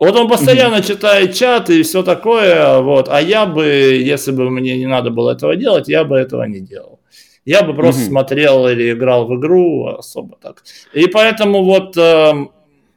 [0.00, 3.08] вот он постоянно читает чат и все такое, вот.
[3.10, 6.60] А я бы, если бы мне не надо было этого делать, я бы этого не
[6.60, 7.00] делал.
[7.44, 10.62] Я бы просто смотрел или играл в игру особо так.
[10.94, 12.32] И поэтому вот, э,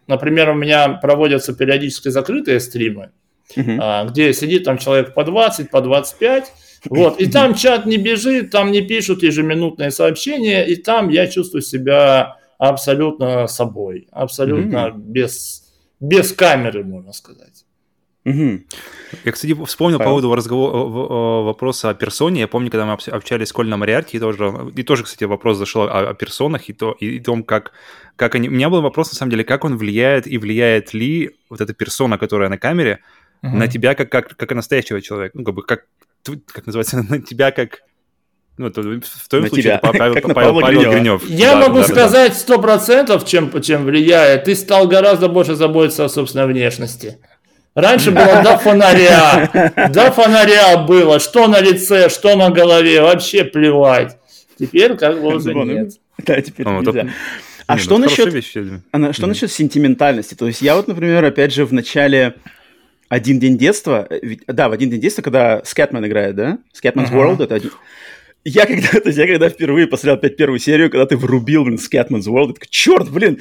[0.08, 3.12] например, у меня проводятся периодически закрытые стримы,
[3.56, 6.52] э, где сидит там человек по 20, по 25,
[6.90, 11.62] вот, и там чат не бежит, там не пишут ежеминутные сообщения, и там я чувствую
[11.62, 14.98] себя абсолютно собой, абсолютно mm-hmm.
[14.98, 15.64] без,
[16.00, 17.53] без камеры, можно сказать.
[18.26, 18.62] Угу.
[19.26, 22.42] Я, кстати, вспомнил по поводу разговора, вопроса о персоне.
[22.42, 25.84] Я помню, когда мы общались с Колином Мариарти, и тоже, и тоже, кстати, вопрос зашел
[25.84, 27.74] о, о персонах и, то, и, и том, как,
[28.16, 28.48] как они...
[28.48, 31.74] У меня был вопрос, на самом деле, как он влияет и влияет ли вот эта
[31.74, 33.00] персона, которая на камере,
[33.42, 33.56] угу.
[33.56, 35.38] на тебя как, как, как настоящего человека.
[35.38, 35.86] Ну, как бы, как,
[36.48, 37.82] как называется, на тебя как
[38.56, 39.80] ну, это в твоем на случае тебя.
[39.84, 41.28] это Павел, Павел, Павел, Павел Гринев.
[41.28, 44.44] Я да, могу да, сказать сто процентов, чем, чем влияет.
[44.44, 47.18] Ты стал гораздо больше заботиться о собственной внешности.
[47.76, 49.50] Раньше было до фонаря,
[49.92, 54.18] до фонаря было, что на лице, что на голове, вообще плевать.
[54.60, 55.94] Теперь как бы уже нет.
[56.20, 57.08] Да, теперь нельзя.
[57.66, 58.28] А что ну, насчет,
[58.92, 60.36] а что насчет сентиментальности?
[60.36, 62.36] То есть я вот, например, опять же в начале
[63.08, 66.58] один день детства, э, да, в один день детства, когда Скэтмен играет, да?
[66.74, 67.72] Скэтмен's World, это один...
[68.44, 71.78] Я когда, то есть я когда впервые посмотрел опять первую серию, когда ты врубил, блин,
[71.78, 73.40] Scatman's World, я такой, черт, блин,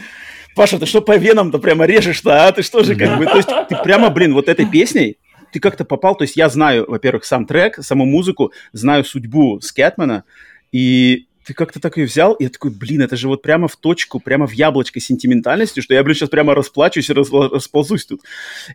[0.54, 2.52] Паша, ты что по венам-то прямо режешь-то, а?
[2.52, 3.26] Ты что же как бы...
[3.26, 5.18] То есть ты прямо, блин, вот этой песней
[5.52, 10.24] ты как-то попал, то есть я знаю, во-первых, сам трек, саму музыку, знаю судьбу Скэтмана,
[10.72, 13.76] и ты как-то так ее взял, и я такой, блин, это же вот прямо в
[13.76, 18.22] точку, прямо в яблочко сентиментальности, что я, блин, сейчас прямо расплачусь и расползусь тут.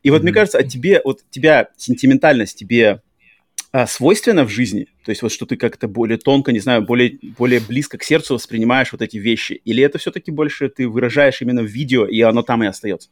[0.03, 0.23] И вот mm-hmm.
[0.23, 2.99] мне кажется, от тебе, вот тебя сентиментальность тебе а,
[3.87, 4.87] свойственно в жизни?
[5.05, 8.35] То есть вот что ты как-то более тонко, не знаю, более, более близко к сердцу
[8.35, 9.61] воспринимаешь вот эти вещи?
[9.65, 13.09] Или это все-таки больше ты выражаешь именно в видео, и оно там и остается?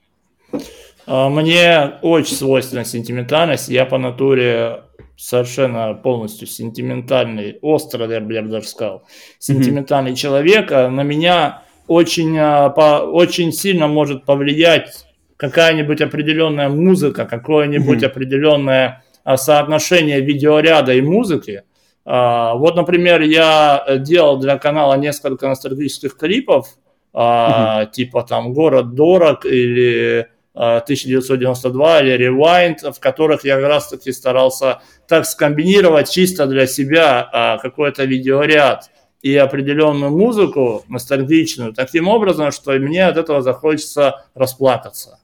[1.08, 3.70] А, мне очень свойственна сентиментальность.
[3.70, 4.84] Я по натуре
[5.18, 9.08] совершенно полностью сентиментальный, остро, я бы даже сказал,
[9.40, 10.16] сентиментальный mm-hmm.
[10.16, 10.72] человек.
[10.72, 15.06] А на меня очень, по, очень сильно может повлиять
[15.38, 18.06] какая-нибудь определенная музыка, какое-нибудь mm-hmm.
[18.06, 19.05] определенное а,
[19.36, 21.64] соотношение видеоряда и музыки.
[22.06, 26.68] А, вот, например, я делал для канала несколько ностальгических клипов,
[27.14, 27.92] mm-hmm.
[27.92, 34.80] типа там «Город дорог» или 1992 или Rewind, в которых я как раз таки старался
[35.08, 38.90] так скомбинировать чисто для себя какой-то видеоряд
[39.22, 45.20] и определенную музыку ностальгичную, таким образом, что мне от этого захочется расплакаться.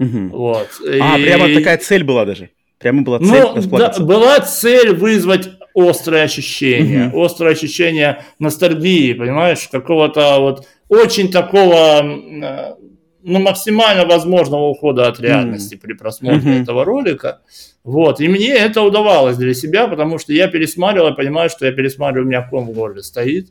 [0.00, 0.28] Угу.
[0.36, 0.68] Вот.
[0.82, 1.24] А, и...
[1.24, 2.50] прямо такая цель была даже?
[2.78, 7.24] Прямо была цель ну, да, была цель вызвать острое ощущение, mm-hmm.
[7.24, 12.74] острое ощущение ностальгии, понимаешь, какого-то вот очень такого, э,
[13.22, 15.80] ну, максимально возможного ухода от реальности mm-hmm.
[15.80, 16.62] при просмотре mm-hmm.
[16.62, 17.40] этого ролика.
[17.82, 21.72] Вот, и мне это удавалось для себя, потому что я пересматривал, я понимаю, что я
[21.72, 23.48] пересматриваю, у меня ком в горле стоит.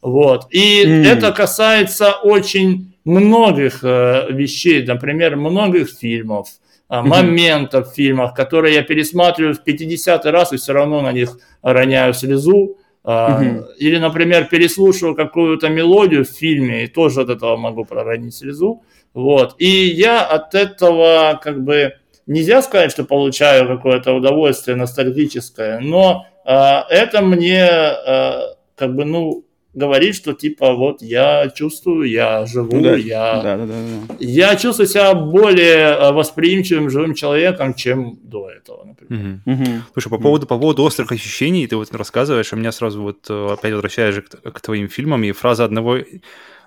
[0.00, 1.04] Вот, и mm-hmm.
[1.06, 6.48] это касается очень многих э, вещей, например, многих фильмов,
[6.94, 11.38] а, моментов в фильмах, которые я пересматриваю в 50 раз и все равно на них
[11.62, 12.76] роняю слезу.
[13.04, 13.64] Uh-huh.
[13.76, 18.82] Или, например, переслушиваю какую-то мелодию в фильме и тоже от этого могу проронить слезу.
[19.12, 19.56] Вот.
[19.58, 21.94] И я от этого как бы
[22.26, 26.52] нельзя сказать, что получаю какое-то удовольствие ностальгическое, но э,
[26.90, 28.40] это мне э,
[28.74, 29.43] как бы ну
[29.74, 33.74] говорит, что типа вот я чувствую, я живу, Да, я, да, да, да,
[34.08, 34.14] да.
[34.20, 39.24] я чувствую себя более э, восприимчивым живым человеком, чем до этого, например.
[39.24, 39.42] Мгм.
[39.44, 39.82] Мгм.
[39.92, 43.52] Слушай, по поводу, по поводу острых ощущений, ты вот рассказываешь, а меня сразу вот э,
[43.52, 45.98] опять возвращаешь к, к твоим фильмам, и фраза одного,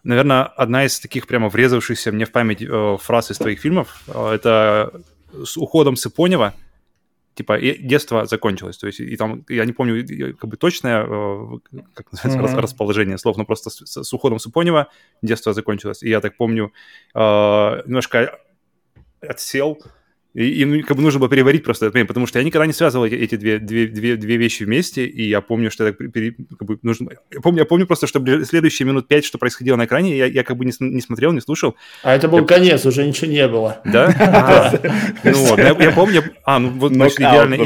[0.03, 4.33] наверное, одна из таких прямо врезавшихся мне в память э, фраз из твоих фильмов, э,
[4.35, 4.91] это
[5.45, 6.53] с уходом Сыпонева,
[7.37, 10.05] типа, и детство закончилось, то есть, и там, я не помню
[10.37, 11.59] как бы точное, э,
[11.93, 12.59] как называется, Мгм.
[12.63, 14.87] расположение слов, но просто с, с- с уходом Сыпонева
[15.21, 16.71] детство закончилось, и я так помню,
[17.15, 17.19] э,
[17.85, 18.39] немножко
[19.21, 19.77] отсел,
[20.37, 22.67] и, и, ну, как бы нужно было переварить просто этот момент, потому что я никогда
[22.67, 25.93] не связывал эти, эти две, две, две, две вещи вместе, и я помню, что я
[25.93, 27.09] так пере- как бы нужно...
[27.33, 30.43] Я помню, я помню просто, что следующие минут пять, что происходило на экране, я, я
[30.43, 33.81] как бы не, не смотрел, не слушал, А это был конец, уже ничего не было.
[33.85, 34.13] да?
[34.19, 34.79] А,
[35.23, 36.23] Ну вот, я я помню...
[36.45, 37.57] А, ну вот, значит, идеально...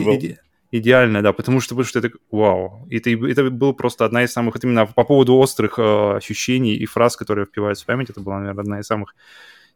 [0.74, 2.88] Идеально, да, потому что, потому что это вау.
[2.90, 6.86] Это, это был просто одна из самых, вот именно по поводу острых э, ощущений и
[6.86, 9.14] фраз, которые впиваются в память, это была, наверное, одна из самых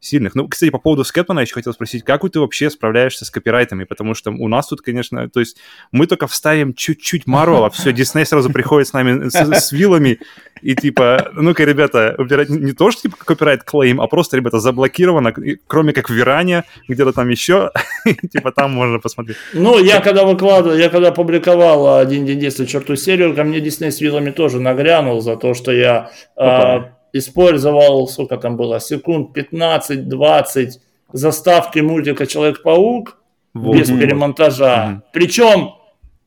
[0.05, 0.35] сильных.
[0.35, 3.83] Ну, кстати, по поводу Скэтмана еще хотел спросить, как ты вообще справляешься с копирайтами?
[3.83, 5.57] Потому что у нас тут, конечно, то есть
[5.91, 10.19] мы только вставим чуть-чуть Марвела, все, Дисней сразу приходит с нами с, с вилами
[10.61, 15.33] и типа, ну-ка, ребята, убирать не то, что типа копирайт клейм, а просто, ребята, заблокировано,
[15.67, 17.71] кроме как в Иране, где-то там еще,
[18.31, 19.37] типа там можно посмотреть.
[19.53, 23.91] Ну, я когда выкладывал, я когда публиковал «Один день действия черту серию», ко мне Дисней
[23.91, 30.71] с вилами тоже нагрянул за то, что я э, использовал, сколько там было, секунд 15-20
[31.13, 33.17] заставки мультика «Человек-паук»
[33.54, 33.78] Вот.
[33.78, 34.86] без перемонтажа.
[34.88, 35.04] Мгм.
[35.13, 35.71] Причем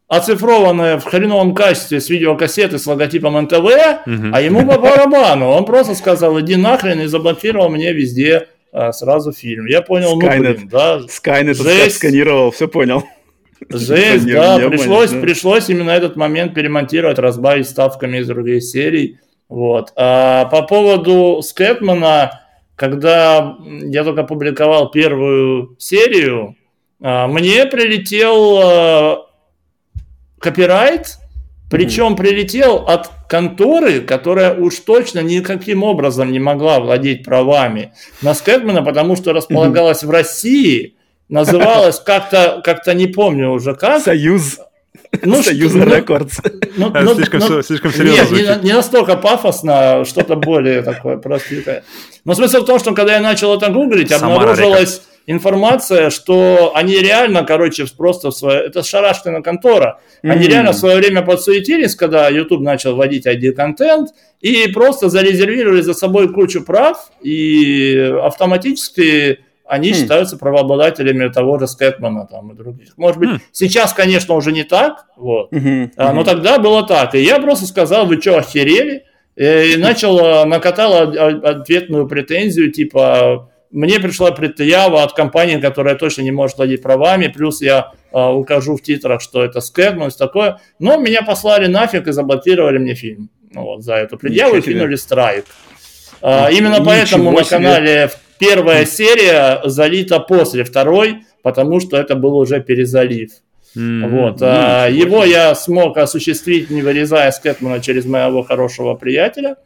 [0.08, 4.34] оцифрованное в хреновом качестве с видеокассеты с логотипом НТВ, Мгм.
[4.34, 5.50] а ему по барабану.
[5.50, 9.66] Он просто сказал, иди нахрен, и заблокировал мне везде а, сразу фильм.
[9.66, 10.38] Я понял, ну, Skynet.
[10.54, 11.22] блин, да, Жесть.
[11.22, 13.02] так сканировал, все понял.
[13.70, 15.20] Жесть, да, пришлось, обманешь, да.
[15.20, 19.18] пришлось именно этот момент перемонтировать, разбавить ставками из других серий.
[19.48, 19.92] Вот.
[19.96, 22.42] А по поводу Скэтмана,
[22.76, 26.56] когда я только публиковал первую серию,
[27.02, 29.26] а, мне прилетел а,
[30.38, 31.18] копирайт,
[31.70, 38.82] причем прилетел от конторы, которая уж точно никаким образом не могла владеть правами на Скэтмана,
[38.82, 40.96] потому что располагалась в России,
[41.28, 44.02] называлась как-то, как-то не помню уже как.
[44.02, 44.60] Союз.
[45.22, 46.38] Ну, Союз что- ну, Рекордс.
[46.76, 48.62] ну, А, ну, слишком, ну, слишком серьезно нет, не, звучит.
[48.64, 51.82] не настолько пафосно, что-то более такое простенькое.
[52.24, 57.44] Но смысл в том, что когда я начал это гуглить, обнаружилась информация, что они реально,
[57.44, 58.60] короче, просто в свое...
[58.60, 60.00] Это шарашкина контора.
[60.22, 60.50] Они М.
[60.50, 64.08] реально в свое время подсуетились, когда YouTube начал вводить ID-контент,
[64.40, 69.94] и просто зарезервировали за собой кучу прав, и автоматически они Хм.
[69.94, 72.96] считаются правообладателями того же Скэтмана там, и других.
[72.96, 73.38] Может быть, Хм.
[73.52, 75.52] сейчас, конечно, уже не так, вот.
[75.52, 77.14] Мгм, А, но тогда было так.
[77.14, 79.04] И я просто сказал, вы что, охерели?
[79.36, 86.22] Э, И начал, а, накатал ответную претензию, типа, мне пришла предъява от компании, которая точно
[86.22, 90.58] не может владеть правами, плюс я а, укажу в титрах, что это скэм, и такое.
[90.78, 93.28] Но меня послали нафиг и заблокировали мне фильм.
[93.52, 94.80] Ну, вот, за эту предъяву и Ничего себе.
[94.80, 95.44] кинули страйк.
[96.22, 97.56] А, именно Ничего поэтому на себе.
[97.58, 103.30] канале первая серия залита после второй, потому что это был уже перезалив.
[103.76, 109.56] М, Вот, ну, а, его я смог осуществить, не вырезая Скэтмана через моего хорошего приятеля.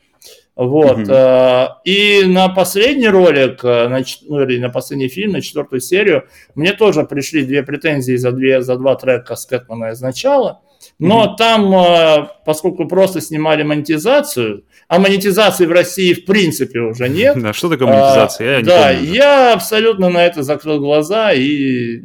[0.55, 1.09] Вот, Мгм.
[1.11, 6.25] а, и на последний ролик, а, на, ну, или на последний фильм, на четвертую серию,
[6.55, 10.61] мне тоже пришли две претензии за, две, за два трека Скэтмана из начала.
[10.99, 17.41] Но там, а, поскольку просто снимали монетизацию, а монетизации в России в принципе уже нет,
[17.41, 18.51] Да, что такое монетизация?
[18.51, 19.13] Я а, не да, помню.
[19.15, 22.03] я абсолютно на это закрыл глаза и,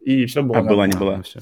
[0.00, 0.58] и все было.
[0.58, 1.22] А была, не была.
[1.22, 1.40] всё.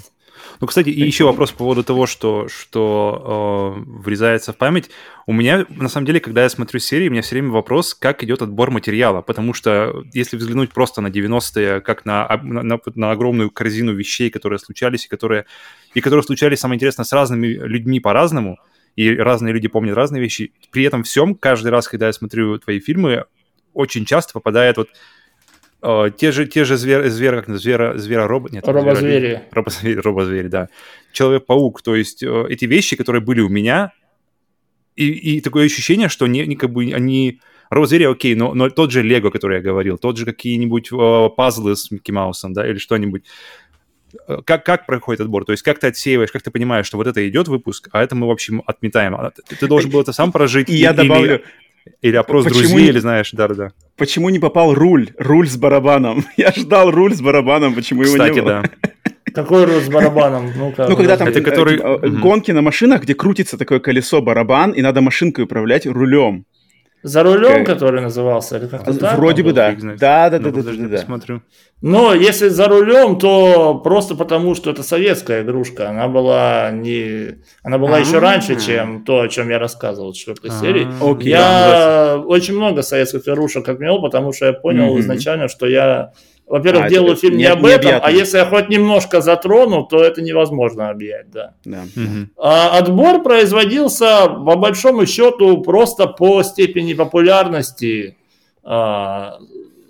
[0.61, 4.91] Ну, кстати, и еще вопрос по поводу того, что, что э, врезается в память.
[5.27, 8.23] У меня, на самом деле, когда я смотрю серии, у меня все время вопрос, как
[8.23, 9.23] идет отбор материала.
[9.23, 14.59] Потому что если взглянуть просто на 90-е, как на, на- на огромную корзину вещей, которые
[14.61, 15.47] случались, и которые,
[15.95, 18.59] и которые случались, самое интересное, с разными людьми по-разному,
[18.97, 20.53] и разные люди помнят разные вещи.
[20.71, 23.25] При этом всем, каждый раз, когда я смотрю твои фильмы,
[23.73, 24.89] очень часто попадает вот
[25.83, 29.41] э, те же, те же звер, звер, как звера, звера-робот, нет, Робозвери.
[29.51, 30.69] Робозвери, робозвери, да.
[31.13, 33.93] Человек-паук, то есть э, эти вещи, которые были у меня,
[34.95, 37.41] и, и такое ощущение, что не, не как бы они...
[37.71, 41.75] Робозвери, окей, но, но тот же Лего, который я говорил, тот же какие-нибудь э, пазлы
[41.75, 43.25] с Микки Маусом, да, или что-нибудь.
[44.29, 45.45] Э, Как, как проходит отбор?
[45.45, 48.15] То есть как ты отсеиваешь, как ты понимаешь, что вот это идет выпуск, а это
[48.15, 49.15] мы, в общем, отметаем.
[49.15, 50.69] А Ты, ты должен был это сам прожить?
[50.69, 51.43] И я добавлю,
[52.01, 53.73] Или опрос Почему друзей, не- или знаешь, да-да-да.
[53.97, 55.11] почему не попал руль?
[55.19, 56.25] Руль с барабаном.
[56.37, 58.63] Я ждал руль с барабаном, почему его не Кстати, было?
[58.63, 59.03] да.
[59.35, 60.53] Какой руль с барабаном?
[60.57, 61.79] Ну, ну когда там это э, который...
[61.79, 66.45] Э, гонки на машинах, где крутится такое колесо-барабан, и надо машинкой управлять рулем.
[67.03, 67.75] За рулем, как...
[67.75, 69.19] который назывался, или как-то так?
[69.19, 69.75] Вроде бы да.
[69.75, 70.99] Да, да, да, да, да, да.
[70.99, 71.43] Смотрю.
[71.81, 75.91] Но если за рулем, то просто потому, что это советская игрушка.
[75.91, 80.51] Она была не, она была еще раньше, чем то, о чем я рассказывал в четвертой
[80.53, 80.87] серии.
[81.25, 86.13] Я очень много советских игрушек отменил, потому что я понял изначально, что я
[86.53, 90.05] во-первых, а, делаю фильм не, не об этом, а если я хоть немножко затрону, то
[90.05, 91.55] это невозможно объять, да.
[91.65, 91.85] да.
[92.37, 98.19] А, отбор производился, по большому счету, просто по степени популярности.
[98.63, 99.39] А,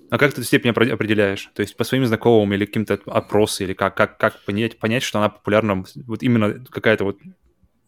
[0.08, 1.50] а как ты эту степень определяешь?
[1.52, 5.18] То есть по своим знакомым или каким-то опросам, или как, как, как понять, понять, что
[5.18, 7.16] она популярна, вот именно какая-то вот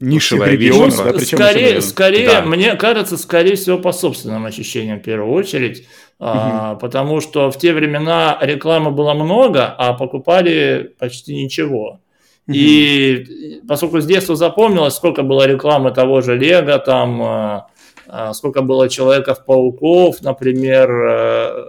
[0.01, 0.75] нишевая вещь.
[0.75, 2.43] Ну, да, скорее, скорее да.
[2.43, 5.87] мне кажется, скорее всего, по собственным ощущениям в первую очередь.
[6.19, 6.29] Угу.
[6.31, 12.01] А, потому что в те времена рекламы было много, а покупали почти ничего.
[12.47, 12.57] Угу.
[12.57, 17.67] И поскольку с детства запомнилось, сколько было рекламы того же Лего, там, а,
[18.07, 21.65] а, сколько было Человеков-пауков, например, а,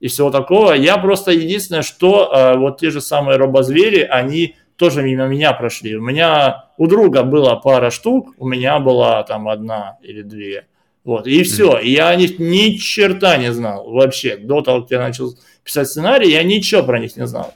[0.00, 5.26] и всего такого, я просто единственное, что вот те же самые робозвери, они тоже мимо
[5.26, 5.96] меня прошли.
[5.96, 10.66] У меня у друга была пара штук, у меня была там одна или две.
[11.04, 11.78] Вот, и все.
[11.78, 14.36] И я о них ни черта не знал вообще.
[14.36, 17.54] До того, как я начал писать сценарий, я ничего про них не знал.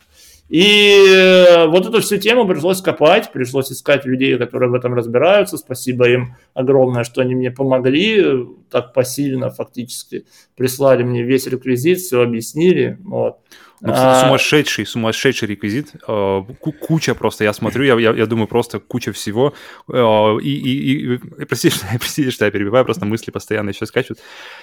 [0.49, 5.59] И э, вот эту всю тему пришлось копать, пришлось искать людей, которые в этом разбираются.
[5.59, 10.25] Спасибо им огромное, что они мне помогли так посильно фактически.
[10.57, 12.99] Прислали мне весь реквизит, все объяснили.
[13.05, 13.39] Вот.
[13.81, 15.93] Ну, кстати, а, сумасшедший, сумасшедший реквизит.
[16.09, 16.43] Э,
[16.81, 19.55] куча просто, я смотрю, я, я, я думаю, просто куча всего.
[19.89, 24.19] Э, и, и, и простите, что, простите, что я перебиваю, просто мысли постоянно еще скачут.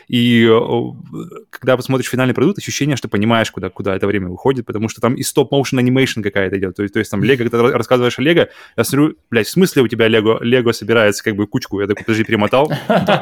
[0.09, 0.59] И э,
[1.49, 5.15] когда посмотришь финальный продукт, ощущение, что понимаешь, куда, куда это время уходит, потому что там
[5.15, 6.75] и стоп-моушен анимейшн какая-то идет.
[6.75, 9.83] То есть, то есть там Лего, когда рассказываешь о Лего, я смотрю, блядь, в смысле
[9.83, 11.79] у тебя Лего, Лего собирается как бы кучку?
[11.79, 12.69] Я такой, подожди, перемотал.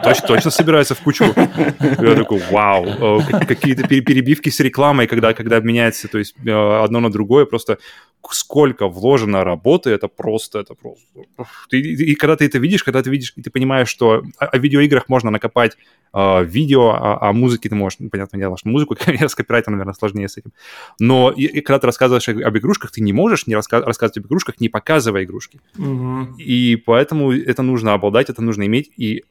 [0.04, 1.26] Точно, точно собирается в кучку.
[1.36, 3.22] Я такой, вау.
[3.48, 7.78] Какие-то перебивки с рекламой, когда, когда меня меняется, то есть э, одно на другое, просто
[8.32, 11.06] сколько вложено работы, это просто, это просто...
[11.70, 14.46] Ты, и, и когда ты это видишь, когда ты видишь, и ты понимаешь, что о,
[14.46, 15.78] о видеоиграх можно накопать
[16.14, 19.94] э, видео, о, о музыке ты можешь, ну, понятное дело, что музыку с копирайтом, наверное,
[19.94, 20.54] сложнее с этим.
[21.00, 24.28] Но и, и когда ты рассказываешь об игрушках, ты не можешь не раска- рассказывать об
[24.28, 25.60] игрушках, не показывая игрушки.
[25.78, 26.38] Угу.
[26.38, 29.24] И поэтому это нужно обладать, это нужно иметь, и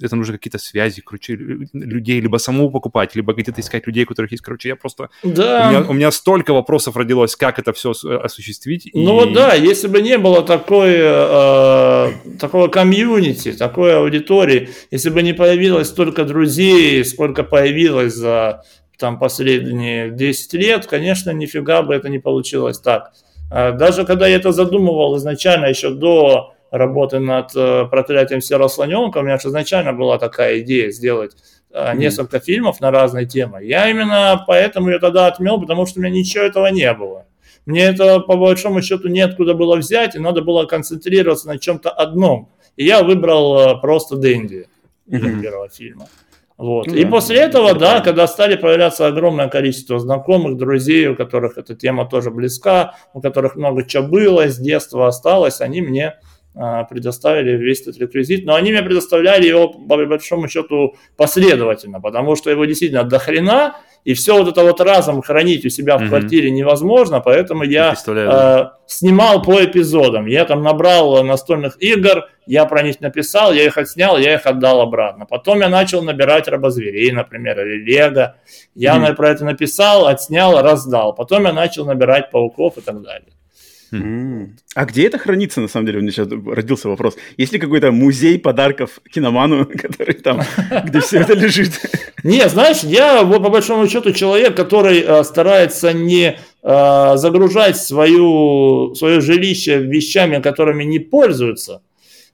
[0.00, 4.32] это нужно какие-то связи, короче, людей, либо самому покупать, либо где-то искать людей, у которых
[4.32, 5.10] есть, короче, я просто...
[5.22, 5.66] Да.
[5.66, 8.90] У меня, у меня столько вопросов родилось, как это все осуществить.
[8.94, 15.22] Ну вот да, если бы не было такой, э, такого комьюнити, такой аудитории, если бы
[15.22, 18.62] не появилось столько друзей, сколько появилось за
[18.98, 23.12] там последние 10 лет, конечно, нифига бы это не получилось так.
[23.50, 29.18] А даже когда я это задумывал изначально, еще до работы над э, проклятием серого слоненка,
[29.18, 31.36] у меня же изначально была такая идея сделать
[31.70, 31.96] mm-hmm.
[31.96, 33.62] несколько фильмов на разные темы.
[33.62, 37.26] Я именно поэтому ее тогда отмел, потому что у меня ничего этого не было.
[37.66, 42.50] Мне это по большому счету неоткуда было взять, и надо было концентрироваться на чем-то одном.
[42.76, 44.66] И я выбрал э, просто Дэнди
[45.08, 45.40] mm-hmm.
[45.42, 46.08] первого фильма.
[46.56, 46.86] Вот.
[46.86, 46.98] Mm-hmm.
[46.98, 52.08] И после этого, да, когда стали появляться огромное количество знакомых, друзей, у которых эта тема
[52.08, 56.14] тоже близка, у которых много чего было, с детства осталось, они мне
[56.54, 62.50] предоставили весь этот реквизит, но они мне предоставляли его, по большому счету, последовательно, потому что
[62.50, 63.74] его действительно до хрена,
[64.04, 66.08] и все вот это вот разом хранить у себя в mm-hmm.
[66.08, 70.26] квартире невозможно, поэтому я э, снимал по эпизодам.
[70.26, 74.80] Я там набрал настольных игр, я про них написал, я их отснял, я их отдал
[74.80, 75.24] обратно.
[75.24, 78.36] Потом я начал набирать робозверей, например, или лего.
[78.74, 79.14] Я mm-hmm.
[79.14, 81.14] про это написал, отснял, раздал.
[81.14, 83.32] Потом я начал набирать пауков и так далее.
[84.74, 85.98] А где это хранится, на самом деле?
[85.98, 87.16] У меня сейчас родился вопрос.
[87.36, 90.40] Есть ли какой-то музей подарков киноману, который там,
[90.84, 91.72] где все это лежит?
[92.24, 99.20] Не, знаешь, я по большому счету человек, который э, старается не э, загружать свою, свое
[99.20, 101.82] жилище вещами, которыми не пользуются.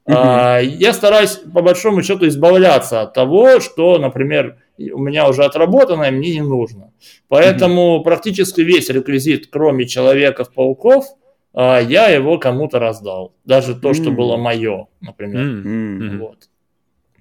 [0.06, 0.64] Uh-huh.
[0.64, 6.10] Я стараюсь по большому счету избавляться от того, что, например, у меня уже отработано и
[6.10, 6.92] мне не нужно.
[7.28, 11.17] Поэтому практически весь реквизит, кроме человеков-пауков, а,
[11.54, 13.34] я его кому-то раздал.
[13.44, 15.44] Даже то, что было мое, например.
[15.44, 16.18] Mm-hmm.
[16.18, 16.48] Вот.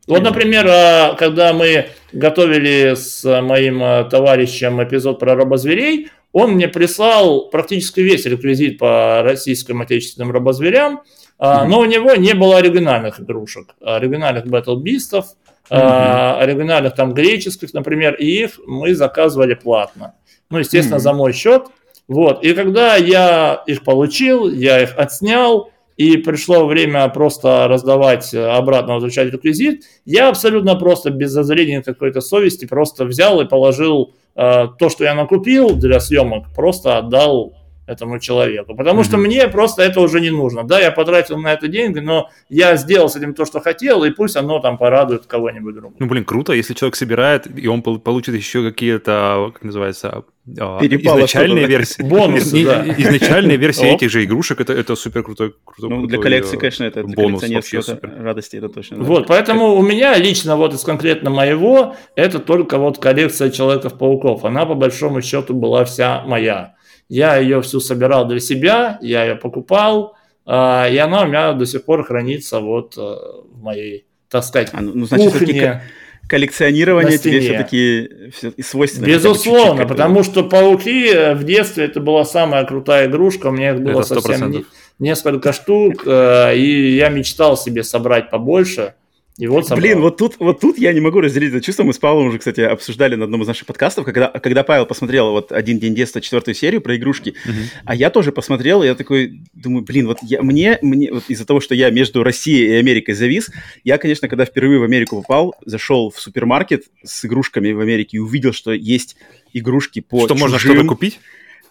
[0.07, 6.69] Вот, например, а, когда мы готовили с моим а, товарищем эпизод про робозверей, он мне
[6.69, 11.01] прислал практически весь реквизит по российским отечественным робозверям,
[11.39, 11.65] mm-hmm.
[11.65, 15.25] но у него не было оригинальных игрушек, оригинальных Beast'ов,
[15.69, 16.38] mm-hmm.
[16.39, 20.15] оригинальных там греческих, например, и их мы заказывали платно.
[20.49, 20.99] Ну, естественно, mm-hmm.
[20.99, 21.63] за мой счет.
[22.07, 22.43] Вот.
[22.43, 29.33] И когда я их получил, я их отснял, и пришло время просто раздавать обратно, возвращать
[29.33, 35.03] реквизит, я абсолютно просто без зазрения какой-то совести просто взял и положил э, то, что
[35.03, 37.55] я накупил для съемок, просто отдал
[37.88, 38.75] этому человеку.
[38.75, 39.05] Потому mm-hmm.
[39.05, 40.63] что мне просто это уже не нужно.
[40.63, 44.11] Да, я потратил на это деньги, но я сделал с этим то, что хотел, и
[44.11, 45.95] пусть оно там порадует кого-нибудь другого.
[45.99, 50.23] Ну, блин, круто, если человек собирает, и он получит еще какие-то, как называется,
[50.59, 52.01] а, Перепало изначальные версии.
[52.01, 52.85] Бонусы, да.
[52.97, 57.03] Изначальные версии этих же игрушек, это, это супер крутой, крутой Ну, для коллекции, конечно, это
[57.03, 58.13] бонус вообще супер.
[58.19, 58.97] радости, это точно.
[58.97, 64.45] Вот, поэтому у меня лично вот из конкретно моего, это только вот коллекция Человеков-пауков.
[64.45, 66.76] Она, по большому счету, была вся моя.
[67.09, 71.65] Я ее всю собирал для себя, я ее покупал, а, и она у меня до
[71.65, 75.83] сих пор хранится вот э, в моей, так сказать, а, ну, значит, кухне.
[76.27, 79.05] Коллекционирование тебе все-таки все, свойственно.
[79.05, 83.81] Безусловно, потому что пауки э, в детстве это была самая крутая игрушка, у меня их
[83.81, 84.65] было совсем не,
[84.99, 88.95] несколько штук, э, и я мечтал себе собрать побольше.
[89.38, 89.81] И вот собрал.
[89.81, 91.83] Блин, вот тут, вот тут я не могу разделить это чувство.
[91.83, 95.31] Мы с Павлом уже, кстати, обсуждали на одном из наших подкастов, когда, когда Павел посмотрел
[95.31, 97.81] вот «Один день детства», четвертую серию про игрушки, uh-huh.
[97.85, 101.45] а я тоже посмотрел, и я такой думаю, блин, вот я, мне, мне вот из-за
[101.45, 103.51] того, что я между Россией и Америкой завис,
[103.83, 108.19] я, конечно, когда впервые в Америку попал, зашел в супермаркет с игрушками в Америке и
[108.19, 109.17] увидел, что есть
[109.53, 110.39] игрушки по Что чужим...
[110.39, 111.19] можно что-то купить?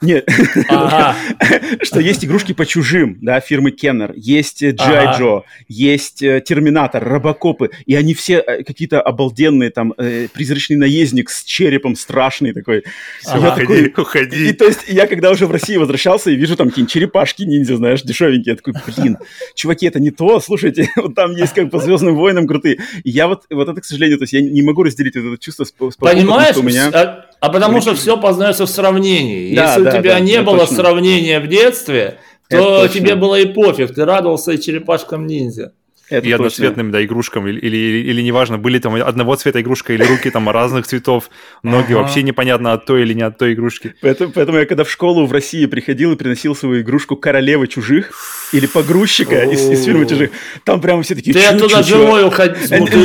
[0.00, 0.28] Нет,
[1.82, 5.18] что есть игрушки по чужим, да, фирмы Кеннер, есть G.I.
[5.18, 11.30] Joe, есть э, Терминатор, Робокопы, и они все э, какие-то обалденные, там, э, призрачный наездник
[11.30, 12.84] с черепом страшный такой.
[13.24, 14.48] Уходи, уходи.
[14.48, 17.76] И то есть я когда уже в России возвращался и вижу там какие-нибудь черепашки ниндзя,
[17.76, 19.18] знаешь, дешевенькие, я такой, блин,
[19.54, 22.78] чуваки, это не то, слушайте, вот там есть как по Звездным войнам крутые.
[23.04, 25.72] Я вот, вот это, к сожалению, то есть я не могу разделить это чувство с,
[25.72, 26.56] Понимаешь,
[26.92, 29.54] а, а потому что все познается в сравнении.
[29.54, 30.76] Да, Если да, у тебя да, не было точно.
[30.76, 32.18] сравнения в детстве,
[32.48, 35.72] то тебе было и пофиг, ты радовался и черепашкам ниндзя.
[36.08, 36.36] Это и точно.
[36.36, 37.76] одноцветным, да, игрушкам, или, или,
[38.10, 41.30] или неважно, были там одного цвета игрушка или руки там разных цветов,
[41.64, 42.02] ноги ага.
[42.02, 43.94] вообще непонятно от той или не от той игрушки.
[44.00, 48.12] Поэтому, поэтому я когда в школу в России приходил и приносил свою игрушку королевы чужих
[48.52, 50.30] или погрузчика из, из фильма чужих,
[50.64, 51.32] там прямо все такие...
[51.34, 52.56] Ты оттуда живой уходил?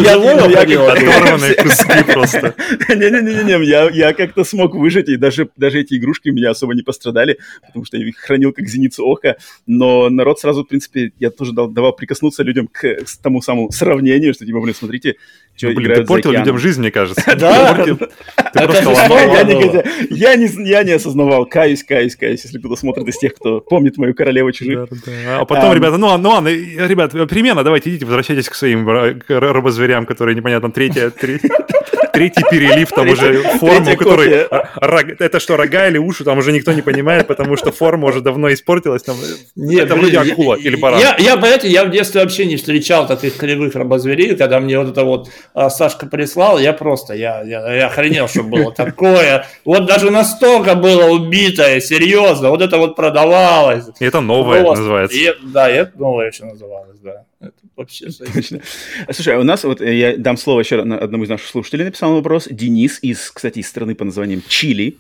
[0.02, 2.56] Я живой Оторванные куски просто.
[2.90, 3.66] Не-не-не,
[3.98, 7.98] я, как-то смог выжить, и даже, эти игрушки у меня особо не пострадали, потому что
[7.98, 12.44] я их хранил как зеницу ока, но народ сразу, в принципе, я тоже давал прикоснуться
[12.44, 15.16] людям к к тому самому сравнению, что типа, блин, смотрите,
[15.56, 17.22] что ну, блин, ты портил людям жизнь, мне кажется.
[17.42, 17.86] Да.
[18.54, 19.84] Ломал.
[20.10, 24.52] Я не осознавал, каюсь, каюсь, каюсь, если кто-то смотрит из тех, кто помнит мою королеву
[24.52, 24.88] чужих.
[25.28, 28.88] А потом, ребята, ну, ну ладно, ребят, примерно, давайте идите, возвращайтесь к своим
[29.28, 31.50] робозверям, которые непонятно, третья, третья
[32.12, 34.48] третий перелив, там уже форму, который...
[35.20, 38.52] Это что, рога или уши, там уже никто не понимает, потому что форма уже давно
[38.54, 39.04] испортилась.
[39.04, 39.16] Там...
[39.56, 41.00] Нет, это вроде акула или баран.
[41.00, 44.90] Я, я, понимаете, я в детстве вообще не встречал таких кривых робозверей, когда мне вот
[44.90, 49.46] это вот а, Сашка прислал, я просто, я, я, я охренел, что было такое.
[49.66, 53.86] Вот даже настолько было убитое, серьезно, вот это вот продавалось.
[54.00, 55.18] И это новое называется.
[55.18, 57.26] И, да, это новое еще называлось, да.
[57.42, 58.62] Это вообще Точно.
[59.12, 62.48] Слушай, а у нас, вот я дам слово еще одному из наших слушателей, написал вопрос.
[62.50, 64.98] Денис из, кстати, из страны по названием Чили.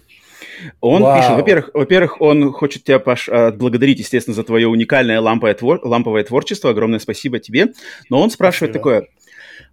[0.79, 1.17] Он Вау.
[1.17, 5.79] пишет, во-первых, во-первых, он хочет тебя, Паш, отблагодарить, естественно, за твое уникальное ламповое, твор...
[5.83, 6.71] ламповое творчество.
[6.71, 7.73] Огромное спасибо тебе.
[8.09, 8.95] Но он спрашивает спасибо.
[8.95, 9.07] такое.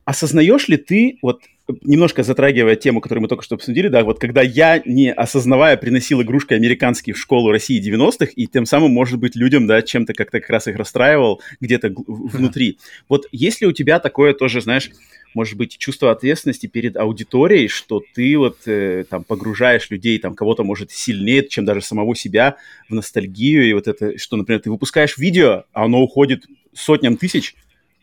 [0.05, 1.43] Осознаешь ли ты, вот
[1.83, 6.23] немножко затрагивая тему, которую мы только что обсудили, да, вот когда я, не осознавая, приносил
[6.23, 10.41] игрушки американские в школу России 90-х, и тем самым, может быть, людям, да, чем-то как-то
[10.41, 12.79] как раз их расстраивал где-то внутри.
[13.09, 14.91] Вот есть ли у тебя такое тоже, знаешь,
[15.35, 20.65] может быть, чувство ответственности перед аудиторией, что ты вот э, там погружаешь людей, там кого-то,
[20.65, 22.57] может, сильнее, чем даже самого себя
[22.89, 27.55] в ностальгию, и вот это, что, например, ты выпускаешь видео, а оно уходит сотням тысяч,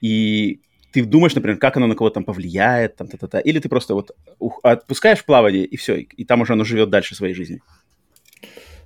[0.01, 0.59] и
[0.95, 3.69] ты думаешь, например, как оно на кого-то там повлияет, там, та -та -та, или ты
[3.69, 4.11] просто вот
[4.63, 7.59] отпускаешь плавание, и все, и там уже оно живет дальше своей жизнью?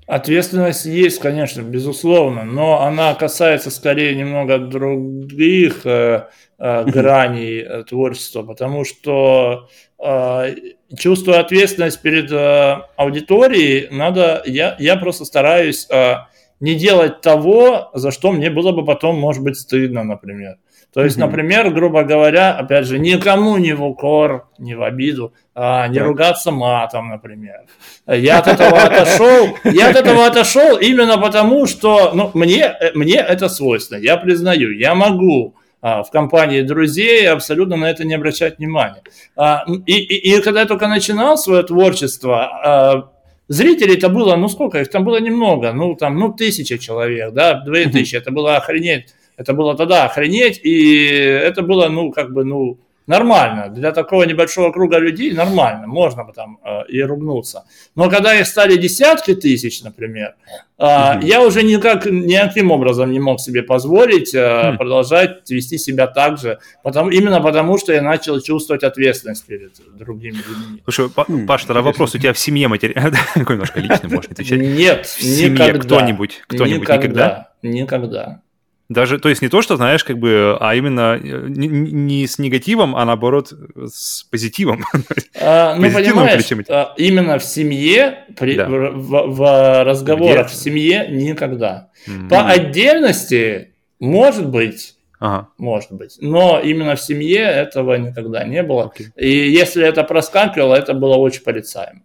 [0.08, 6.22] Ответственность есть, конечно, безусловно, но она касается скорее немного других э,
[6.58, 9.68] э, граней э, творчества, потому что
[10.04, 10.56] э,
[10.98, 16.16] чувствуя ответственность перед э, аудиторией, надо, я, я просто стараюсь э,
[16.60, 20.58] не делать того, за что мне было бы потом, может быть, стыдно, например.
[20.94, 25.88] То есть, например, грубо говоря, опять же, никому не в укор, не в обиду, а
[25.88, 26.08] не так.
[26.08, 27.62] ругаться матом, например.
[28.08, 33.50] Я от этого отошел, я от этого отошел именно потому, что ну, мне, мне это
[33.50, 39.04] свойственно, я признаю, я могу а, в компании друзей абсолютно на это не обращать внимания.
[39.36, 43.12] А, и, и, и когда я только начинал свое творчество, а,
[43.48, 47.86] зрителей-то было, ну сколько их там было немного, ну там, ну тысяча человек, да, две
[47.90, 52.78] тысячи, это было охренеть, это было тогда охренеть, и это было, ну, как бы, ну,
[53.08, 53.70] нормально.
[53.70, 57.64] Для такого небольшого круга людей нормально, можно бы там э, и ругнуться.
[57.96, 60.36] Но когда их стали десятки тысяч, например,
[60.78, 65.78] э, mm я уже никак, никаким образом не мог себе позволить э, mm продолжать вести
[65.78, 70.82] себя так же, потому, именно потому, что я начал чувствовать ответственность перед другими людьми.
[70.84, 72.94] Слушай, mm Паш, тогда вопрос, у тебя в семье матери...
[73.36, 74.60] Немножко личный, может отвечать.
[74.60, 77.54] Нет, в семье кто-нибудь, кто-нибудь никогда?
[77.62, 78.42] Никогда.
[78.90, 82.40] Даже, то есть не то, что, знаешь, как бы, а именно э, не, не с
[82.40, 83.54] негативом, а наоборот
[83.86, 84.84] с позитивом.
[85.42, 88.68] А, ну, понимаешь, а, именно в семье, при, да.
[88.68, 91.90] в, в, в разговорах в, в семье никогда.
[92.08, 92.30] Mm-hmm.
[92.30, 93.70] По отдельности,
[94.00, 95.50] может быть, Ага.
[95.58, 96.18] Может быть.
[96.22, 98.94] Но именно в семье этого никогда не было.
[98.98, 99.08] Okay.
[99.18, 102.02] И если это проскакивало, это было очень порицаемо.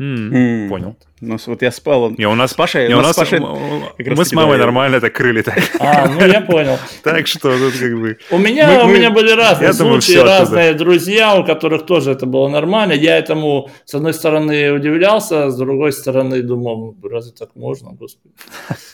[0.00, 0.68] Mm, mm.
[0.68, 0.96] Понял.
[1.20, 2.12] Ну, вот я спал.
[2.16, 5.58] Не, у нас, Паша, не, у нас, Паша, мы с мамой нормально это крыли так.
[5.80, 6.78] А, ну я понял.
[7.02, 8.18] Так что тут как бы...
[8.30, 12.92] У меня, у меня были разные случаи, разные друзья, у которых тоже это было нормально.
[12.92, 18.32] Я этому, с одной стороны, удивлялся, с другой стороны, думал, «Ну, разве так можно, господи.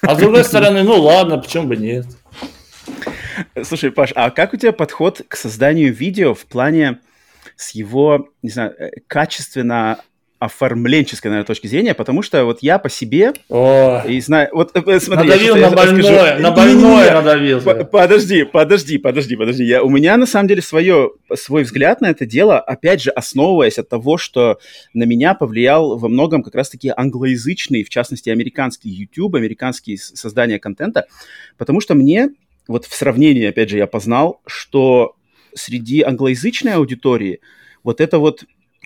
[0.00, 2.06] А с другой стороны, ну ладно, почему бы нет.
[3.62, 7.00] Слушай, Паш, а как у тебя подход к созданию видео в плане
[7.56, 9.98] с его, не знаю, э, качественно
[10.44, 15.00] оформленческой, наверное, точки зрения, потому что вот я по себе О, и знаю, вот э,
[15.00, 16.42] смотри, надавил на больное, расскажу.
[16.42, 17.60] на больное надавил.
[17.86, 19.64] Подожди, подожди, подожди, подожди.
[19.64, 23.78] Я, у меня на самом деле свое, свой взгляд на это дело, опять же, основываясь
[23.78, 24.58] от того, что
[24.92, 31.06] на меня повлиял во многом как раз-таки англоязычный, в частности, американский YouTube, американские создания контента,
[31.56, 32.30] потому что мне
[32.68, 35.16] вот в сравнении, опять же, я познал, что
[35.54, 37.40] среди англоязычной аудитории
[37.82, 38.44] вот это вот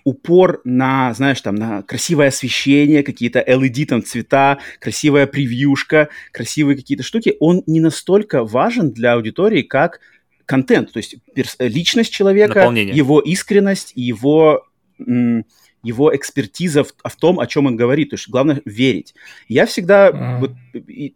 [0.08, 7.04] упор на, знаешь, там, на красивое освещение, какие-то LED там цвета, красивая превьюшка, красивые какие-то
[7.04, 10.00] штуки, он не настолько важен для аудитории, как
[10.46, 12.60] контент, то есть перс- личность человека,
[12.96, 14.64] его искренность, его
[14.98, 15.44] м-
[15.82, 18.10] его экспертиза в, в том, о чем он говорит.
[18.10, 19.14] То есть главное верить.
[19.48, 20.40] Я всегда, mm.
[20.40, 20.52] вот,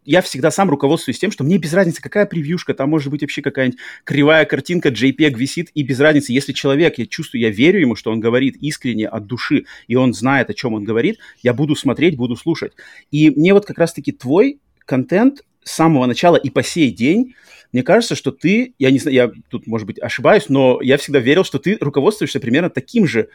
[0.05, 3.41] я всегда сам руководствуюсь тем, что мне без разницы, какая превьюшка, там может быть вообще
[3.41, 7.95] какая-нибудь кривая картинка, JPEG висит, и без разницы, если человек, я чувствую, я верю ему,
[7.95, 11.75] что он говорит искренне от души, и он знает, о чем он говорит, я буду
[11.75, 12.73] смотреть, буду слушать.
[13.11, 17.35] И мне вот как раз-таки твой контент с самого начала и по сей день
[17.73, 21.19] мне кажется, что ты, я не знаю, я тут, может быть, ошибаюсь, но я всегда
[21.19, 23.29] верил, что ты руководствуешься примерно таким же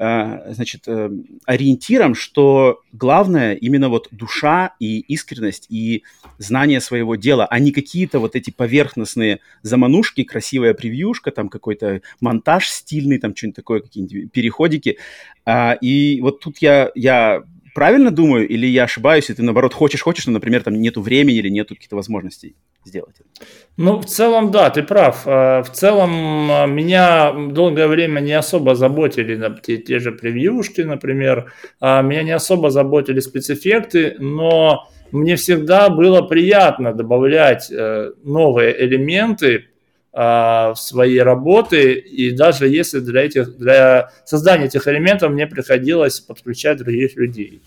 [0.00, 1.10] значит, э,
[1.44, 6.04] ориентиром, что главное именно вот душа и искренность и
[6.38, 12.68] знание своего дела, а не какие-то вот эти поверхностные заманушки, красивая превьюшка, там какой-то монтаж
[12.68, 14.96] стильный, там что-нибудь такое, какие-нибудь переходики.
[15.44, 17.42] А, и вот тут я, я
[17.74, 21.48] правильно думаю или я ошибаюсь, и ты, наоборот, хочешь-хочешь, но, например, там нету времени или
[21.48, 22.54] нету каких-то возможностей?
[22.84, 23.46] сделать это.
[23.76, 25.22] Ну, в целом, да, ты прав.
[25.26, 31.52] А, в целом, а, меня долгое время не особо заботили те, те же превьюшки, например.
[31.80, 39.69] А, меня не особо заботили спецэффекты, но мне всегда было приятно добавлять э, новые элементы
[40.12, 47.14] свои работы, и даже если для, этих, для создания этих элементов мне приходилось подключать других
[47.14, 47.62] людей.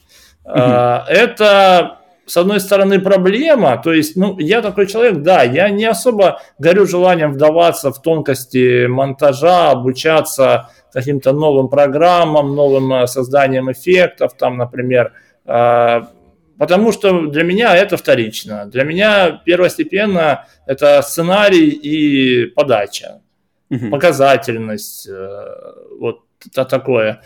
[0.45, 1.03] Mm-hmm.
[1.07, 6.41] Это с одной стороны, проблема, то есть, ну, я такой человек, да, я не особо
[6.57, 14.57] горю желанием вдаваться в тонкости монтажа, обучаться каким-то новым программам, новым э, созданием эффектов, там,
[14.57, 15.11] например,
[15.45, 16.01] э,
[16.63, 18.65] потому что для меня это вторично.
[18.67, 23.19] Для меня первостепенно это сценарий и подача,
[23.69, 23.89] угу.
[23.89, 25.45] показательность, э,
[25.99, 26.21] вот
[26.53, 27.21] такое.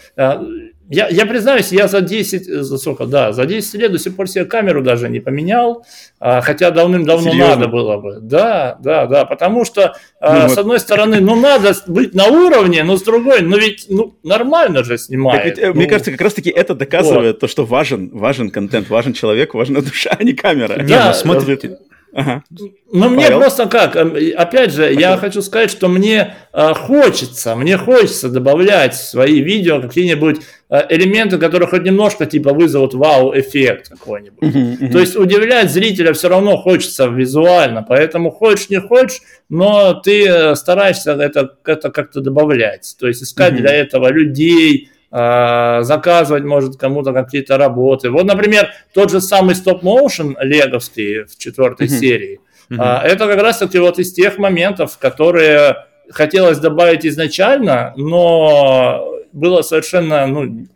[0.89, 4.29] Я, я признаюсь, я за 10, за сколько, да, за 10 лет до сих пор
[4.29, 5.85] себе камеру даже не поменял,
[6.19, 8.19] а, хотя давным-давно надо было бы.
[8.21, 10.59] Да, да, да, потому что, а, ну, с вот.
[10.59, 14.97] одной стороны, ну, надо быть на уровне, но с другой, ну, ведь, ну, нормально же
[14.97, 15.43] снимает.
[15.45, 17.39] Ведь, э, ну, мне кажется, как раз-таки это доказывает вот.
[17.41, 20.75] то, что важен, важен контент, важен человек, важна душа, а не камера.
[20.77, 21.79] Да, не, ну, смотрите,
[22.17, 22.43] Ага.
[22.91, 23.39] Ну, мне Павел?
[23.41, 25.01] просто как, эм, опять же, Спасибо.
[25.01, 30.37] я хочу сказать, что мне э, хочется, мне хочется добавлять в свои видео какие-нибудь
[30.71, 34.41] э, элементы, которые хоть немножко типа вызовут вау-эффект какой-нибудь.
[34.41, 34.91] Uh-huh, uh-huh.
[34.91, 40.55] То есть удивлять зрителя все равно хочется визуально, поэтому хочешь не хочешь, но ты э,
[40.55, 42.95] стараешься это, это как-то добавлять.
[42.99, 43.61] То есть искать uh-huh.
[43.61, 48.09] для этого людей, заказывать, может, кому-то какие-то работы.
[48.09, 51.99] Вот, например, тот же самый стоп-моушен леговский в четвертой mm-hmm.
[51.99, 52.39] серии.
[52.69, 53.01] Mm-hmm.
[53.03, 60.67] Это как раз-таки вот из тех моментов, которые хотелось добавить изначально, но было совершенно ну,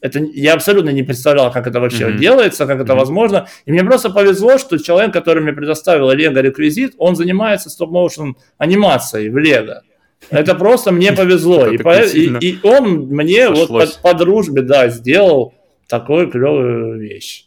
[0.00, 2.18] это я абсолютно не представлял, как это вообще mm-hmm.
[2.18, 2.96] делается, как это mm-hmm.
[2.96, 3.48] возможно.
[3.66, 9.30] И мне просто повезло, что человек, который мне предоставил Lego реквизит, он занимается стоп-моушен анимацией
[9.30, 9.80] в Lego.
[10.30, 11.66] Это просто мне повезло.
[11.66, 15.54] И, по, и, и он мне вот по, по дружбе, да, сделал
[15.86, 17.44] такую клевую вещь.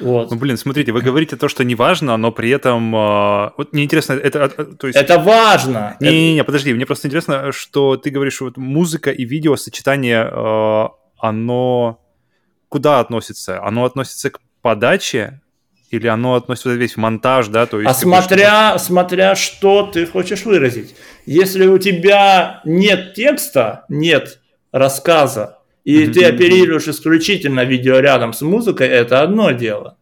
[0.00, 0.30] Вот.
[0.30, 2.94] Ну, блин, смотрите, вы говорите то, что не важно, но при этом...
[2.94, 4.44] Э, вот мне интересно, это...
[4.44, 4.98] А, то есть...
[4.98, 5.96] Это важно!
[6.00, 10.88] Не-не-не, подожди, мне просто интересно, что ты говоришь, вот музыка и видео сочетание, э,
[11.18, 12.00] оно
[12.68, 13.62] куда относится?
[13.64, 15.40] Оно относится к подаче
[15.90, 17.66] или оно относится весь монтаж, да?
[17.66, 20.94] То есть, а смотря, что смотря что ты хочешь выразить.
[21.26, 24.40] Если у тебя нет текста, нет
[24.72, 26.12] рассказа, и mm-hmm.
[26.12, 29.96] ты оперируешь исключительно видеорядом с музыкой, это одно дело.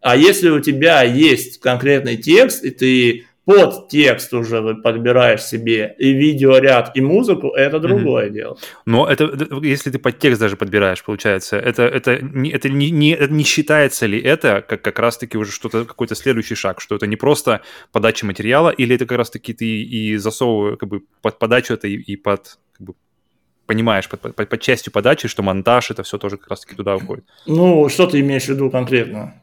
[0.00, 6.12] А если у тебя есть конкретный текст, и ты под текст уже подбираешь себе и
[6.12, 8.32] видеоряд, и музыку, это другое mm-hmm.
[8.32, 8.58] дело.
[8.86, 9.30] Но это,
[9.62, 14.06] если ты под текст даже подбираешь, получается, это, это, не, это не, не, не считается
[14.06, 18.26] ли это как, как раз-таки уже что-то, какой-то следующий шаг, что это не просто подача
[18.26, 22.16] материала, или это как раз-таки ты и засовываешь как бы под подачу это и, и
[22.16, 22.94] под как бы,
[23.66, 27.24] понимаешь под, под, под частью подачи, что монтаж, это все тоже как раз-таки туда уходит.
[27.46, 29.40] Ну, что ты имеешь в виду конкретно?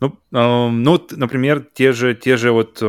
[0.00, 2.82] Ну, э, ну например, те же, те же вот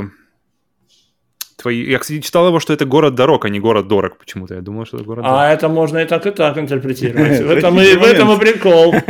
[1.65, 1.91] твои...
[1.91, 4.53] Я, кстати, читал его, что это город дорог, а не город дорог почему-то.
[4.53, 7.39] Я думал, что это город А это можно и так, и так интерпретировать.
[7.45, 8.93] В этом и прикол.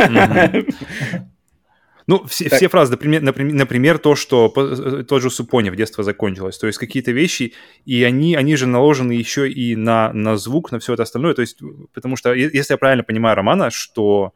[2.07, 6.03] Ну, все, все фразы, например, например, например, то, что э, тот же Супони в детство
[6.03, 6.59] закончилось.
[6.59, 7.53] То есть какие-то вещи,
[7.83, 11.33] и они, они же наложены еще и на, на звук, на все это остальное.
[11.33, 11.57] То есть,
[11.95, 14.33] потому что, если я правильно понимаю Романа, что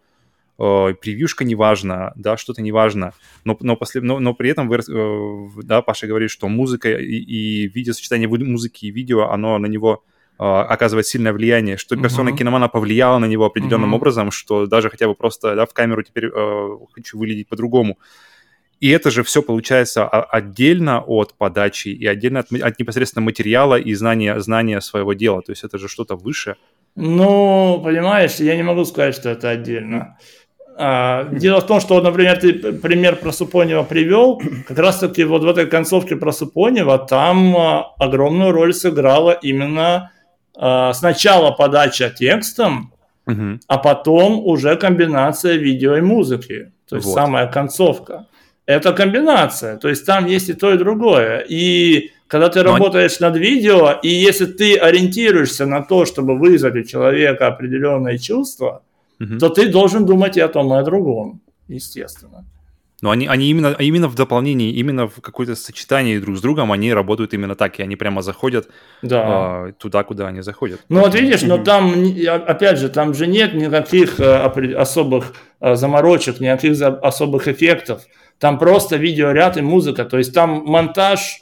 [0.60, 3.14] э, превьюшка не важна, да, что-то не важно,
[3.45, 7.16] но, но, после, но, но при этом, вы, э, да, Паша говорит, что музыка и,
[7.16, 10.03] и видео, сочетание музыки и видео, оно на него
[10.41, 12.38] а, оказывает сильное влияние, что персона uh-huh.
[12.38, 13.97] киномана повлияла на него определенным uh-huh.
[13.97, 17.97] образом, что даже хотя бы просто да, в камеру теперь э, хочу выглядеть по-другому.
[18.80, 23.93] И это же все получается отдельно от подачи и отдельно от, от непосредственно материала и
[23.93, 25.41] знания, знания своего дела.
[25.41, 26.55] То есть это же что-то выше.
[26.95, 30.18] Ну, понимаешь, я не могу сказать, что это отдельно.
[30.82, 35.47] А, дело в том, что, например, ты пример про Супонева привел, как раз-таки вот в
[35.49, 40.13] этой концовке про Супонева там а, огромную роль сыграла именно
[40.57, 42.93] э, сначала подача текстом,
[43.27, 43.59] угу.
[43.67, 46.71] а потом уже комбинация видео и музыки.
[46.88, 47.13] То есть вот.
[47.13, 48.27] самая концовка.
[48.65, 49.75] Это комбинация.
[49.75, 51.39] То есть там есть и то, и другое.
[51.39, 52.71] И когда ты Но...
[52.71, 58.84] работаешь над видео, и если ты ориентируешься на то, чтобы вызвать у человека определенные чувства,
[59.20, 59.38] угу.
[59.39, 62.45] то ты должен думать и о том, и о другом, естественно.
[63.01, 66.93] Но они, они именно, именно в дополнении, именно в какое-то сочетании друг с другом, они
[66.93, 68.67] работают именно так, и они прямо заходят
[69.01, 69.67] да.
[69.67, 70.82] э, туда, куда они заходят.
[70.89, 71.93] Ну вот видишь, но там,
[72.47, 78.03] опять же, там же нет никаких э, особых э, заморочек, никаких особых эффектов.
[78.38, 81.41] Там просто видеоряд и музыка, то есть там монтаж,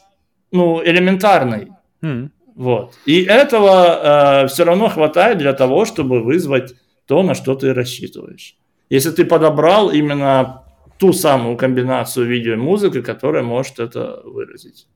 [0.52, 1.72] ну, элементарный.
[2.04, 2.30] Mm.
[2.56, 2.94] Вот.
[3.06, 6.74] И этого э, все равно хватает для того, чтобы вызвать
[7.08, 8.58] то, на что ты рассчитываешь.
[8.90, 10.64] Если ты подобрал именно
[11.00, 14.88] ту самую комбинацию видео и музыки, которая может это выразить.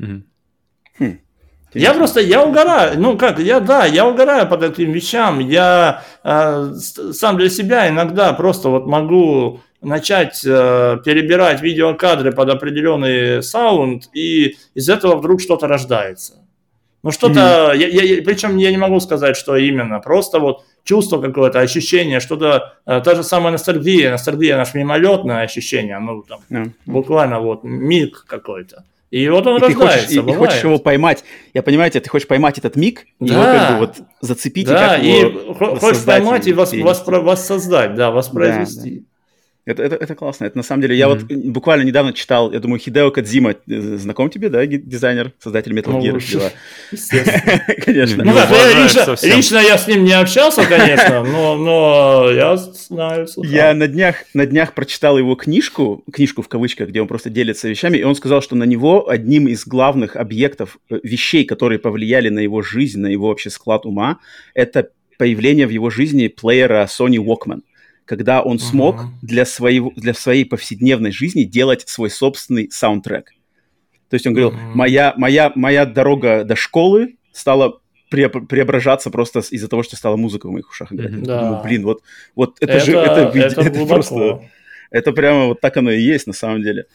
[0.00, 0.22] Mm-hmm.
[0.98, 1.18] Хм.
[1.74, 6.72] Я просто, я угораю, ну как, я, да, я угораю по таким вещам, я э,
[7.12, 14.56] сам для себя иногда просто вот могу начать э, перебирать видеокадры под определенный саунд, и
[14.74, 16.45] из этого вдруг что-то рождается.
[17.06, 17.76] Ну что-то, mm-hmm.
[17.76, 22.74] я, я, причем я не могу сказать, что именно, просто вот чувство какое-то, ощущение, что-то,
[22.84, 26.70] э, та же самая ностальгия, ностальгия наш мимолетное ощущение, ну там mm-hmm.
[26.86, 28.82] буквально вот миг какой-то.
[29.12, 31.22] И вот он и рождается, ты хочешь, и, и хочешь его поймать.
[31.54, 33.34] Я понимаю тебя, ты хочешь поймать этот миг, да.
[33.34, 37.20] его как бы вот зацепить да, и как его и хочешь поймать и вос, воспро,
[37.20, 38.90] воссоздать, да, воспроизвести.
[38.90, 39.15] Да, да.
[39.66, 40.44] Это, это, это классно.
[40.44, 41.26] Это на самом деле, я mm-hmm.
[41.28, 45.90] вот буквально недавно читал, я думаю, Хидео Кадзима, э, знаком тебе, да, дизайнер, создатель Metal
[45.90, 46.52] ну, Gear?
[47.84, 48.24] Конечно.
[48.24, 53.26] Ну, да, я лично, лично я с ним не общался, конечно, но, но я знаю.
[53.38, 57.68] Я на днях, на днях прочитал его книжку, книжку в кавычках, где он просто делится
[57.68, 62.28] вещами, и он сказал, что на него одним из главных объектов, э, вещей, которые повлияли
[62.28, 64.20] на его жизнь, на его вообще склад ума,
[64.54, 67.62] это появление в его жизни плеера Sony Walkman
[68.06, 69.08] когда он смог uh-huh.
[69.20, 73.32] для, своего, для своей повседневной жизни делать свой собственный саундтрек.
[74.08, 74.74] То есть он говорил, uh-huh.
[74.74, 80.52] моя, моя, моя дорога до школы стала преображаться просто из-за того, что стала музыка в
[80.52, 81.10] моих ушах играть.
[81.10, 81.24] Mm-hmm.
[81.24, 81.40] Да.
[81.42, 82.02] Думаю, блин, вот,
[82.36, 84.40] вот это, это же это, это, это, это просто
[84.96, 86.86] Это прямо вот так оно и есть на самом деле.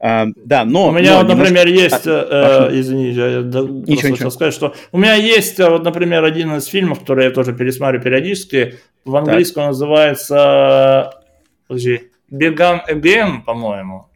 [0.00, 0.88] А, да, но...
[0.88, 1.54] У меня но вот, немножко...
[1.54, 2.06] например, есть...
[2.06, 4.30] А, э, извини, я ничего, ничего.
[4.30, 8.02] сказать, что у меня есть, э, вот, например, один из фильмов, который я тоже пересматриваю
[8.02, 8.74] периодически.
[9.04, 9.68] В английском так.
[9.68, 11.12] называется...
[11.68, 12.10] Подожди.
[12.32, 14.08] Begun Again, по-моему.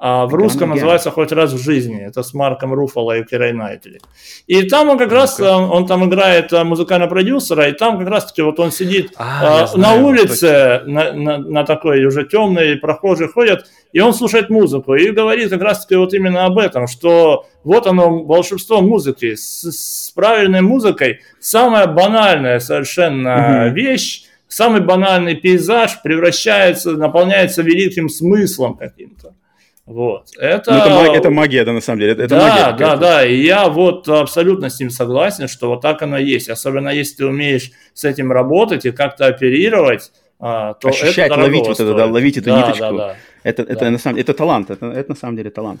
[0.00, 2.00] А в русском называется «Хоть раз в жизни».
[2.00, 4.00] Это с Марком Руфало и Кирой Найтли.
[4.46, 8.06] И там он как раз, он, он там играет э, музыкального продюсера, и там как
[8.06, 13.28] раз-таки вот он сидит а, э, на улице, на, на, на такой уже темной, прохожие
[13.28, 17.88] ходят, и он слушает музыку, и говорит как раз-таки вот именно об этом, что вот
[17.88, 19.34] оно, волшебство музыки.
[19.34, 23.74] С, с правильной музыкой самая банальная совершенно угу.
[23.74, 29.34] вещь, самый банальный пейзаж превращается, наполняется великим смыслом каким-то.
[29.88, 30.28] Вот.
[30.38, 30.70] Это...
[30.70, 32.12] Ну, это, магия, это магия, да, на самом деле.
[32.12, 33.24] Это да, магия да, да.
[33.24, 36.50] И я вот абсолютно с ним согласен, что вот так оно есть.
[36.50, 41.66] Особенно если ты умеешь с этим работать и как-то оперировать, а, то Ощущать, это ловить
[41.66, 42.80] вот это, да, ловить эту да, ниточку.
[42.80, 43.16] Да, да.
[43.44, 43.90] Это, это, да.
[43.90, 45.80] на самом, это талант, это, это на самом деле талант.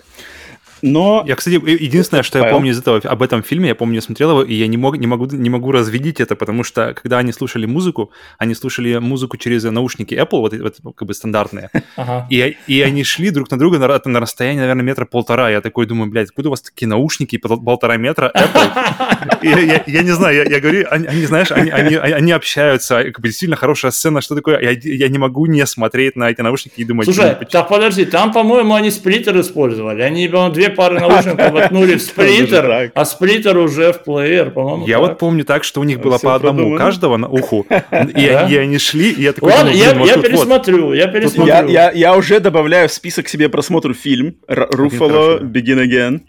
[0.82, 1.24] Но...
[1.26, 4.30] Я, кстати, единственное, что я помню из этого, об этом фильме, я помню, я смотрел
[4.30, 7.32] его, и я не, мог, не, могу, не могу развидеть это, потому что, когда они
[7.32, 12.26] слушали музыку, они слушали музыку через наушники Apple, вот, вот как бы стандартные, ага.
[12.30, 15.50] и, и они шли друг на друга на, на расстоянии, наверное, метра полтора.
[15.50, 19.38] Я такой думаю, блядь, откуда у вас такие наушники полтора метра Apple?
[19.42, 23.20] Я, я не знаю, я, я говорю, они, они знаешь, они, они, они общаются, как
[23.20, 26.74] бы действительно хорошая сцена, что такое, я, я не могу не смотреть на эти наушники
[26.80, 27.04] и думать...
[27.06, 32.02] Слушай, так подожди, там, по-моему, они сплиттер использовали, они, по-моему, две пары наушников воткнули в
[32.02, 34.86] сплиттер, а сплиттер уже в плеер, по-моему.
[34.86, 37.66] Я вот помню так, что у них было по одному у каждого на уху,
[38.16, 39.52] и они шли, и я такой...
[39.52, 41.68] Ладно, я пересмотрю, я пересмотрю.
[41.68, 46.20] Я уже добавляю в список себе просмотру фильм Руфало Begin Again.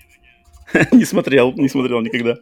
[0.92, 2.38] не смотрел, не смотрел никогда.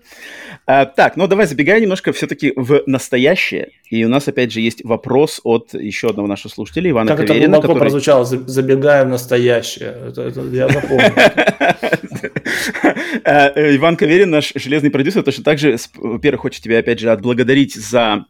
[0.65, 3.69] А, так, ну давай забегай немножко все-таки в настоящее.
[3.89, 7.55] И у нас опять же есть вопрос от еще одного нашего слушателя, Ивана как Каверина.
[7.55, 7.79] Это который...
[7.79, 9.95] прозвучало, забегая в настоящее.
[10.07, 11.13] Это, это я запомнил.
[13.23, 17.11] А, э, Иван Каверин, наш железный продюсер, точно так же, во-первых, хочет тебя опять же
[17.11, 18.25] отблагодарить за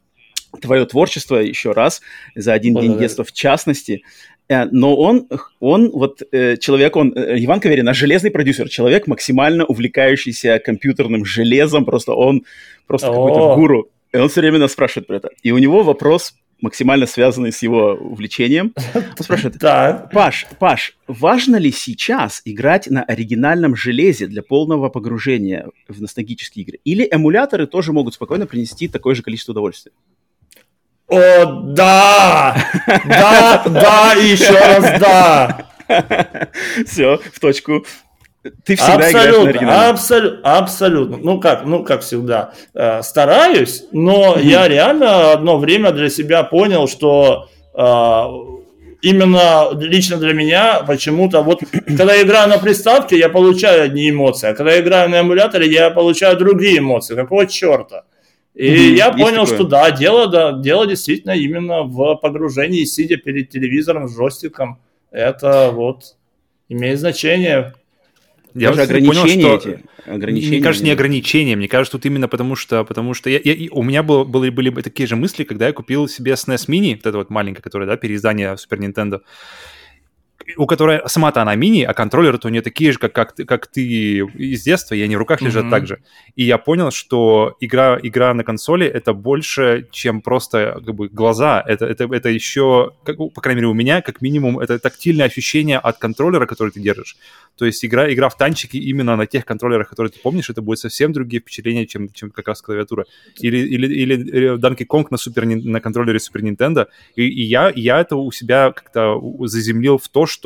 [0.62, 2.02] твое творчество еще раз,
[2.36, 4.04] за один день детства в частности.
[4.50, 5.28] Э, но он,
[5.60, 11.86] он вот э, человек, он, э, Иван Каверин, железный продюсер, человек, максимально увлекающийся компьютерным железом,
[11.86, 12.44] просто он
[12.88, 13.90] просто какой-то гуру.
[14.14, 15.30] И он все время нас спрашивает про это.
[15.44, 18.74] И у него вопрос максимально связанный с его увлечением.
[18.96, 19.60] Он спрашивает,
[20.12, 26.80] Паш, Паш, важно ли сейчас играть на оригинальном железе для полного погружения в ностальгические игры?
[26.84, 29.92] Или эмуляторы тоже могут спокойно принести такое же количество удовольствия?
[31.08, 32.56] О, да!
[33.06, 35.68] Да, да, и еще раз да!
[36.86, 37.86] Все, в точку.
[38.64, 41.18] Ты всегда абсолютно, играешь на абсолютно, абсолютно.
[41.18, 42.54] Ну как, ну как всегда.
[42.74, 44.44] Э, стараюсь, но mm-hmm.
[44.44, 47.80] я реально одно время для себя понял, что э,
[49.02, 54.50] именно лично для меня почему-то вот когда я играю на приставке, я получаю одни эмоции,
[54.50, 57.16] а когда я играю на эмуляторе, я получаю другие эмоции.
[57.16, 58.04] Какого черта?
[58.58, 59.56] И mm-hmm, я понял, такое.
[59.56, 64.80] что да, дело, да, дело действительно именно в погружении, сидя перед телевизором с джойстиком.
[65.12, 66.16] Это вот
[66.68, 67.76] имеет значение.
[68.56, 69.70] Я уже ограничения понял, что...
[69.70, 69.84] эти.
[70.08, 71.56] Ограничения мне кажется, не ограничения.
[71.56, 74.72] Мне кажется, тут именно потому что, потому что я, я, у меня было, были, были
[74.82, 77.96] такие же мысли, когда я купил себе SNES Mini, вот это вот маленькое, которое, да,
[77.96, 79.22] переиздание Super Nintendo
[80.56, 83.68] у которой сама-то она мини, а контроллеры-то у нее такие же, как, как, ты, как
[83.68, 83.82] ты
[84.20, 85.70] из детства, и они в руках лежат mm-hmm.
[85.70, 86.00] так же.
[86.36, 91.64] И я понял, что игра, игра на консоли— это больше, чем просто как бы, глаза.
[91.66, 95.80] Это, это, это еще, как, по крайней мере, у меня, как минимум, это тактильное ощущение
[95.80, 97.18] от контроллера, который ты держишь.
[97.58, 100.80] То есть игра, игра в танчики именно на тех контроллерах, которые ты помнишь, это будет
[100.80, 103.06] совсем другие впечатления, чем, чем как раз клавиатура.
[103.40, 106.88] Или, или, или Donkey Kong на, супер, на контроллере Super Nintendo.
[107.16, 110.37] И, и я, я это у себя как-то заземлил в то, что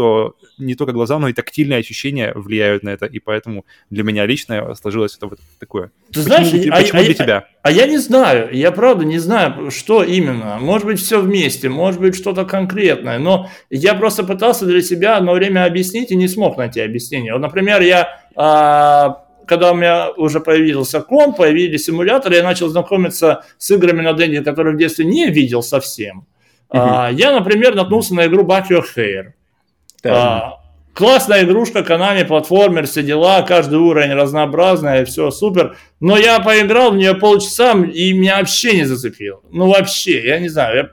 [0.58, 4.74] не только глаза, но и тактильные ощущения влияют на это, и поэтому для меня лично
[4.76, 5.92] сложилось это вот такое.
[6.12, 7.38] Ты почему, знаешь, для, а, почему а, для тебя?
[7.38, 10.58] А, а я не знаю, я правда не знаю, что именно.
[10.60, 15.34] Может быть, все вместе, может быть, что-то конкретное, но я просто пытался для себя одно
[15.34, 17.34] время объяснить и не смог найти объяснение.
[17.34, 23.44] Вот, например, я а, когда у меня уже появился комп, появились симуляторы, я начал знакомиться
[23.58, 26.26] с играми на Денде, которые в детстве не видел совсем.
[26.70, 26.80] Uh-huh.
[26.80, 29.34] А, я, например, наткнулся на игру Back Your Hair.
[30.06, 30.60] А,
[30.94, 35.78] классная игрушка, Konami, платформер, все дела, каждый уровень разнообразный, все супер.
[36.00, 39.42] Но я поиграл в нее полчаса, и меня вообще не зацепил.
[39.52, 40.76] Ну, вообще, я не знаю.
[40.76, 40.90] Я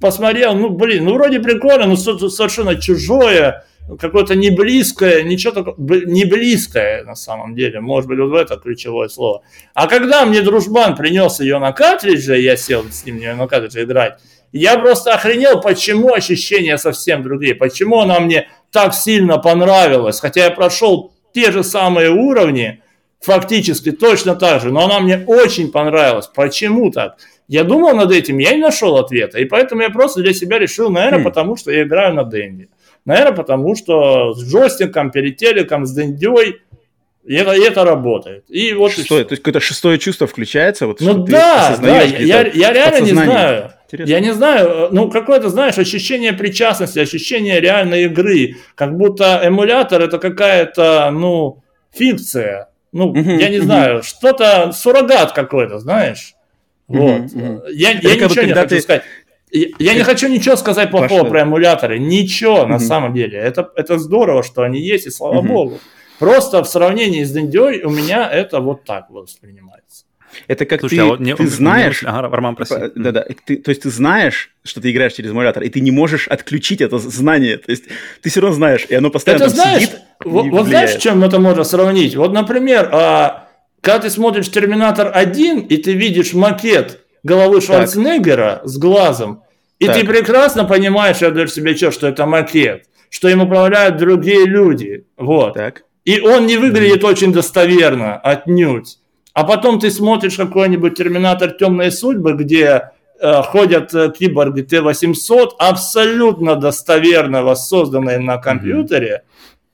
[0.00, 3.64] посмотрел, ну, блин, ну, вроде прикольно, но совершенно чужое,
[3.98, 8.56] какое-то не близкое, ничего такого, не близкое на самом деле, может быть, вот в это
[8.56, 9.42] ключевое слово.
[9.74, 14.18] А когда мне дружбан принес ее на картридже, я сел с ним на картридже играть,
[14.52, 20.50] Я просто охренел, почему ощущения совсем другие, почему она мне так сильно понравилась, хотя я
[20.50, 22.82] прошел те же самые уровни,
[23.20, 26.26] фактически точно так же, но она мне очень понравилась.
[26.26, 27.16] Почему так?
[27.48, 30.90] Я думал над этим, я не нашел ответа, и поэтому я просто для себя решил,
[30.90, 31.24] наверное, хм.
[31.24, 32.68] потому что я играю на Дэнди.
[33.04, 36.60] Наверное, потому что с джойстиком, перед телеком, с Дэндей
[37.24, 38.44] и это, и это работает.
[38.48, 40.86] И вот шестое, то есть какое-то шестое чувство включается?
[40.86, 43.72] Вот, ну да, да, я, я реально не знаю.
[43.92, 44.12] Интересно.
[44.12, 50.18] Я не знаю, ну какое-то, знаешь, ощущение причастности, ощущение реальной игры, как будто эмулятор это
[50.18, 51.62] какая-то, ну,
[51.92, 52.70] фикция.
[52.92, 53.62] Ну, uh-huh, я не uh-huh.
[53.62, 56.34] знаю, что-то, суррогат какой-то, знаешь.
[56.88, 57.22] Вот.
[57.22, 58.80] Uh-huh, Я, я ничего не хочу ты...
[58.80, 59.02] сказать.
[59.50, 61.30] Я, я не хочу ничего сказать плохого Пошло.
[61.30, 61.98] про эмуляторы.
[61.98, 62.66] Ничего, uh-huh.
[62.66, 63.38] на самом деле.
[63.38, 65.48] Это, это здорово, что они есть, и слава uh-huh.
[65.48, 65.80] богу.
[66.18, 70.04] Просто в сравнении с Дендей у меня это вот так воспринимается.
[70.48, 72.02] Это как Слушай, ты, а вот не, ты знаешь...
[72.04, 72.74] Ага, Роман, прости.
[72.94, 76.28] Да-да, ты, то есть ты знаешь, что ты играешь через эмулятор, и ты не можешь
[76.28, 77.58] отключить это знание.
[77.58, 77.84] То есть
[78.22, 81.38] ты все равно знаешь, и оно постоянно это знаешь, сидит Вот, вот знаешь, чем это
[81.38, 82.16] можно сравнить?
[82.16, 83.48] Вот, например, а,
[83.80, 88.68] когда ты смотришь «Терминатор 1», и ты видишь макет головы Шварценеггера так.
[88.68, 89.42] с глазом,
[89.78, 89.96] и так.
[89.96, 95.06] ты прекрасно понимаешь, я отдаешь себе что, что это макет, что им управляют другие люди.
[95.16, 95.54] Вот.
[95.54, 95.82] Так.
[96.04, 98.98] И он не выглядит очень достоверно, отнюдь.
[99.34, 101.52] А потом ты смотришь какой-нибудь «Терминатор.
[101.52, 109.22] Темные судьбы», где э, ходят э, киборги Т-800, абсолютно достоверно воссозданные на компьютере,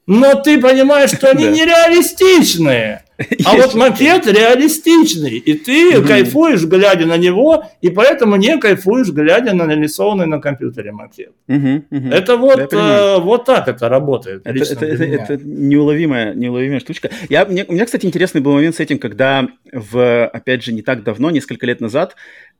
[0.08, 3.04] но ты понимаешь, что они нереалистичные.
[3.44, 9.54] А вот макет реалистичный, и ты кайфуешь, глядя на него, и поэтому не кайфуешь, глядя
[9.54, 11.32] на нарисованный на компьютере макет.
[11.48, 14.42] Это вот, э, вот так это работает.
[14.44, 17.10] Это, неуловимая, неуловимая штучка.
[17.28, 20.82] Я, мне, у меня, кстати, интересный был момент с этим, когда в, опять же, не
[20.82, 22.14] так давно, несколько лет назад,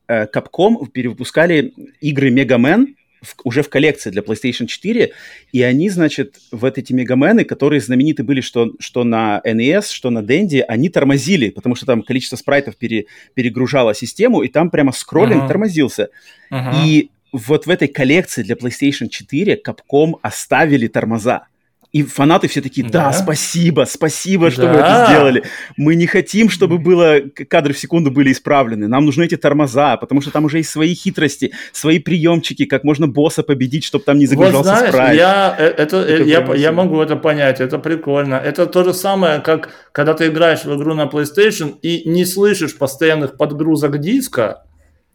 [0.09, 2.87] э, Capcom перевыпускали игры Man,
[3.21, 5.11] в, уже в коллекции для PlayStation 4,
[5.51, 10.19] и они, значит, в эти Мегамены, которые знамениты были что, что на NES, что на
[10.19, 15.43] Dendy, они тормозили, потому что там количество спрайтов пере, перегружало систему, и там прямо скроллинг
[15.43, 15.47] uh-huh.
[15.47, 16.09] тормозился.
[16.51, 16.85] Uh-huh.
[16.85, 21.47] И вот в этой коллекции для PlayStation 4 Capcom оставили тормоза.
[21.91, 24.73] И фанаты все такие, да, да спасибо, спасибо, что да.
[24.73, 25.43] вы это сделали.
[25.75, 27.19] Мы не хотим, чтобы было
[27.49, 28.87] кадры в секунду были исправлены.
[28.87, 33.07] Нам нужны эти тормоза, потому что там уже есть свои хитрости, свои приемчики, как можно
[33.07, 35.17] босса победить, чтобы там не загружался вот знаешь, спрайт.
[35.17, 38.35] Я, э, это, э, это я, я могу это понять, это прикольно.
[38.35, 42.77] Это то же самое, как когда ты играешь в игру на PlayStation и не слышишь
[42.77, 44.63] постоянных подгрузок диска,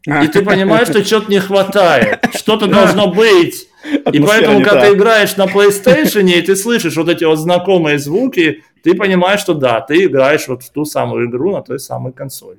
[0.07, 3.69] и ты понимаешь, что что-то не хватает, что-то должно быть.
[4.13, 8.63] И поэтому, когда ты играешь на PlayStation, и ты слышишь вот эти вот знакомые звуки,
[8.83, 12.59] ты понимаешь, что да, ты играешь вот в ту самую игру на той самой консоли.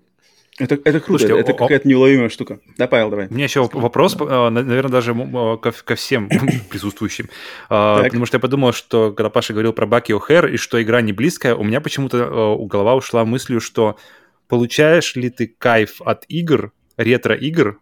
[0.57, 2.59] Это, это круто, Слушайте, это о, какая-то неуловимая штука.
[2.77, 3.27] Да, Павел, давай.
[3.27, 6.29] У меня еще вопрос, э, наверное, даже ко, ко всем
[6.69, 7.29] присутствующим.
[7.69, 11.01] А, потому что я подумал, что когда Паша говорил про Баки О'Хэр и что игра
[11.01, 13.97] не близкая, у меня почему-то э, у голова ушла мыслью, что
[14.47, 17.79] получаешь ли ты кайф от игр, ретро-игр,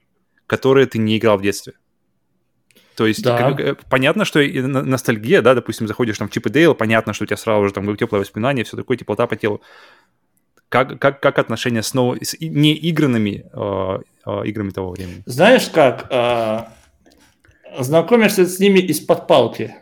[0.48, 1.74] которые ты не играл в детстве?
[2.96, 3.38] То есть да.
[3.38, 7.24] как, э, понятно, что ностальгия, да, допустим, заходишь там в Чип и Дейл, понятно, что
[7.24, 9.62] у тебя сразу же там теплое воспоминание, все такое, теплота по телу.
[10.70, 12.18] Как, как, как отношения с, нов...
[12.22, 15.24] с неигранными э, э, играми того времени?
[15.26, 16.64] Знаешь как, э,
[17.80, 19.76] знакомишься с ними из-под палки.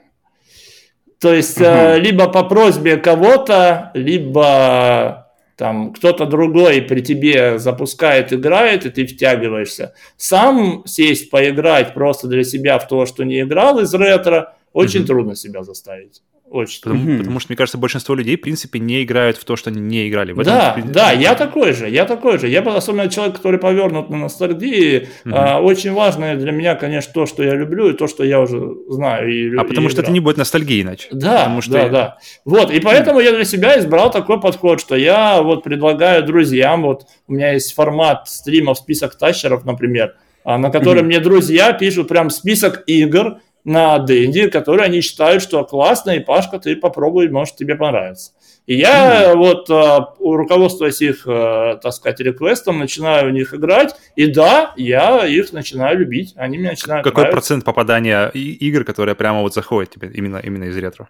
[1.20, 1.66] То есть угу.
[1.66, 5.21] э, либо по просьбе кого-то, либо
[5.62, 9.94] там кто-то другой при тебе запускает, играет, и ты втягиваешься.
[10.18, 15.06] Сам сесть, поиграть просто для себя в то, что не играл из ретро, очень mm-hmm.
[15.06, 16.24] трудно себя заставить.
[16.52, 17.18] Очень потому, mm-hmm.
[17.20, 20.10] потому что, мне кажется, большинство людей, в принципе, не играют в то, что они не
[20.10, 20.34] играли.
[20.34, 22.50] В да, этом, да, я такой же, я такой же.
[22.50, 25.08] Я был особенно человек, который повернут на ностальгии.
[25.24, 25.32] Mm-hmm.
[25.34, 28.62] А, очень важно для меня, конечно, то, что я люблю, и то, что я уже
[28.90, 29.32] знаю.
[29.32, 31.08] И, а потому и что это не будет ностальгии иначе.
[31.12, 31.90] Да, потому что да, я...
[31.90, 32.18] да.
[32.44, 33.26] Вот, и поэтому mm-hmm.
[33.26, 37.74] я для себя избрал такой подход, что я вот предлагаю друзьям, вот у меня есть
[37.74, 41.08] формат стримов, список тащеров, например, а, на котором mm-hmm.
[41.08, 46.60] мне друзья пишут прям список игр, на Дэнди, которые они считают, что классно, и Пашка,
[46.60, 48.32] ты попробуй, может, тебе понравится.
[48.68, 49.38] И я mm.
[49.38, 55.26] вот, а, руководствуясь их, а, так сказать, реквестом, начинаю в них играть, и да, я
[55.26, 57.36] их начинаю любить, они меня начинают Какой нравиться.
[57.36, 61.10] процент попадания игр, которые прямо вот заходят тебе именно, именно из ретро?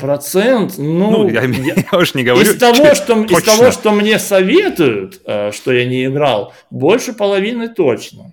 [0.00, 0.78] Процент?
[0.78, 2.50] Ну, ну я, я, я уж не говорю.
[2.50, 7.68] Из того, что, из того, что мне советуют, а, что я не играл, больше половины
[7.68, 8.32] точно.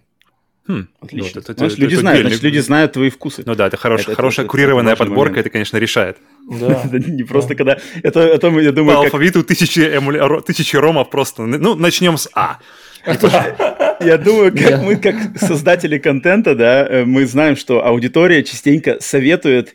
[0.66, 1.42] Хм, Отлично.
[1.42, 3.44] Вот, это, значит, это, люди это знают, значит, люди знают твои вкусы.
[3.46, 5.48] Ну да, это, хорош, это хорошая это, курированная это подборка, момент.
[5.48, 6.18] это, конечно, решает.
[6.50, 6.84] Да.
[6.94, 7.78] не просто когда...
[8.02, 10.40] Это, это я думаю, По алфавиту тысячи, эмуля...
[10.42, 11.44] тысячи ромов просто.
[11.46, 12.60] Ну, начнем с А.
[14.00, 19.74] Я думаю, как мы, как создатели контента, да, э, мы знаем, что аудитория частенько советует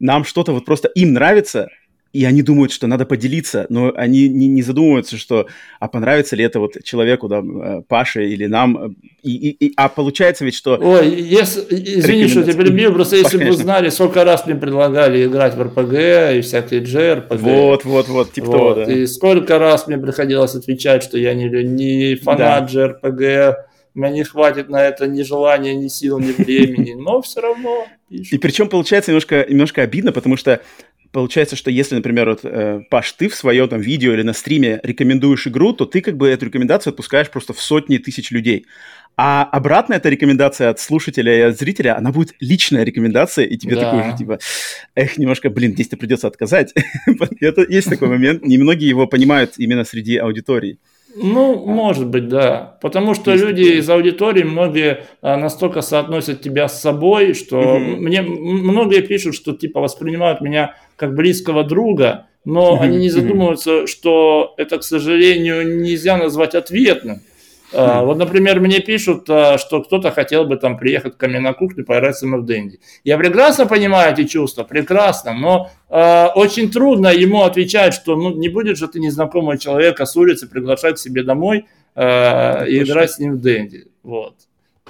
[0.00, 1.68] нам что-то вот просто им нравится,
[2.14, 5.48] и они думают, что надо поделиться, но они не, не задумываются, что
[5.80, 9.88] а понравится ли это вот человеку, да, э, Паше или нам, и, и, и, а
[9.88, 10.78] получается ведь, что...
[10.80, 15.26] Ой, если, извини, что тебя перебью, просто если бы вы знали, сколько раз мне предлагали
[15.26, 17.36] играть в РПГ и всякие JRPG.
[17.38, 18.92] Вот, вот, вот, типа вот, того, да.
[18.92, 22.96] И сколько раз мне приходилось отвечать, что я не, не фанат да.
[23.02, 23.54] JRPG,
[23.96, 27.86] у меня не хватит на это ни желания, ни сил, ни времени, но все равно.
[28.10, 30.60] И причем получается немножко, немножко обидно, потому что
[31.14, 34.80] получается, что если, например, вот, э, Паш, ты в своем там видео или на стриме
[34.82, 38.66] рекомендуешь игру, то ты как бы эту рекомендацию отпускаешь просто в сотни тысяч людей.
[39.16, 43.76] А обратная эта рекомендация от слушателя и от зрителя, она будет личная рекомендация, и тебе
[43.76, 43.82] да.
[43.82, 44.38] такой же, типа,
[44.96, 46.74] эх, немножко, блин, здесь-то придется отказать.
[47.40, 48.44] Это есть такой момент.
[48.44, 50.78] Немногие его понимают именно среди аудитории.
[51.16, 52.76] Ну, может быть, да.
[52.80, 53.78] Потому что Есть люди такое.
[53.78, 57.78] из аудитории, многие а, настолько соотносят тебя с собой, что угу.
[57.78, 64.54] мне многие пишут, что типа воспринимают меня как близкого друга, но они не задумываются, что
[64.56, 67.20] это, к сожалению, нельзя назвать ответным.
[67.72, 71.54] Uh, вот, например, мне пишут, uh, что кто-то хотел бы там приехать ко мне на
[71.54, 72.78] кухню поиграть в Дэнди.
[73.02, 78.48] Я прекрасно понимаю эти чувства, прекрасно, но uh, очень трудно ему отвечать, что ну не
[78.48, 81.66] будет же ты незнакомого человека с улицы приглашать к себе домой
[81.96, 83.86] и играть с ним в Дэнди.
[84.02, 84.34] Вот.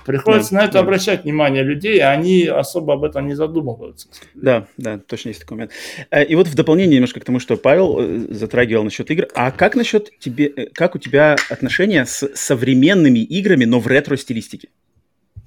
[0.04, 0.80] Приходится да, на это да.
[0.80, 4.08] обращать внимание людей, а они особо об этом не задумываются.
[4.34, 5.72] Да, да, точно есть такой момент.
[6.10, 9.50] Э, и вот в дополнение немножко к тому, что Павел э, затрагивал насчет игр, а
[9.50, 14.68] как насчет тебе, э, как у тебя отношения с современными играми, но в ретро-стилистике?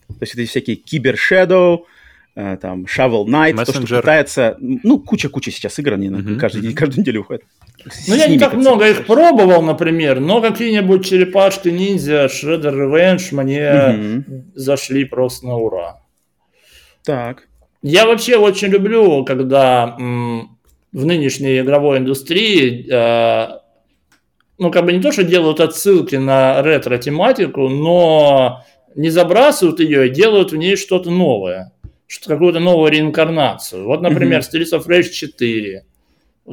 [0.08, 1.82] То есть это всякие Кибер Shadow,
[2.62, 3.66] там Shovel Knight, Messenger.
[3.66, 4.58] то, что пытается...
[4.60, 7.44] Ну, куча-куча сейчас игр, они uh-huh, каждый день, каждую неделю выходят.
[8.08, 14.24] Ну, я не так много их пробовал, например, но какие-нибудь черепашки ниндзя, Shredder Revenge мне
[14.24, 14.44] угу.
[14.56, 16.02] зашли просто на ура.
[17.04, 17.48] Так.
[17.82, 20.58] Я вообще очень люблю, когда м,
[20.92, 23.60] в нынешней игровой индустрии, э,
[24.58, 28.64] ну, как бы не то, что делают отсылки на ретро-тематику, но
[28.96, 31.72] не забрасывают ее и делают в ней что-то новое,
[32.26, 33.86] какую-то новую реинкарнацию.
[33.86, 34.62] Вот, например, mm-hmm.
[34.62, 35.86] Streets of Rage 4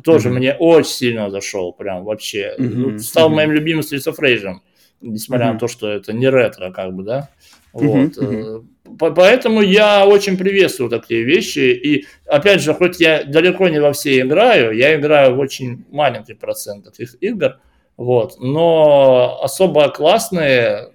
[0.03, 0.33] тоже mm-hmm.
[0.33, 2.55] мне очень сильно зашел, прям вообще.
[2.59, 2.99] Mm-hmm.
[2.99, 3.35] Стал mm-hmm.
[3.35, 4.57] моим любимым Streets of Rage,
[5.01, 5.53] несмотря mm-hmm.
[5.53, 7.31] на то, что это не ретро, как бы, да.
[7.73, 8.17] Вот.
[8.17, 8.67] Mm-hmm.
[8.99, 11.59] Поэтому я очень приветствую такие вещи.
[11.59, 16.35] И опять же, хоть я далеко не во все играю, я играю в очень маленький
[16.35, 17.59] процент этих игр.
[17.97, 18.41] Вот.
[18.41, 20.91] Но особо классные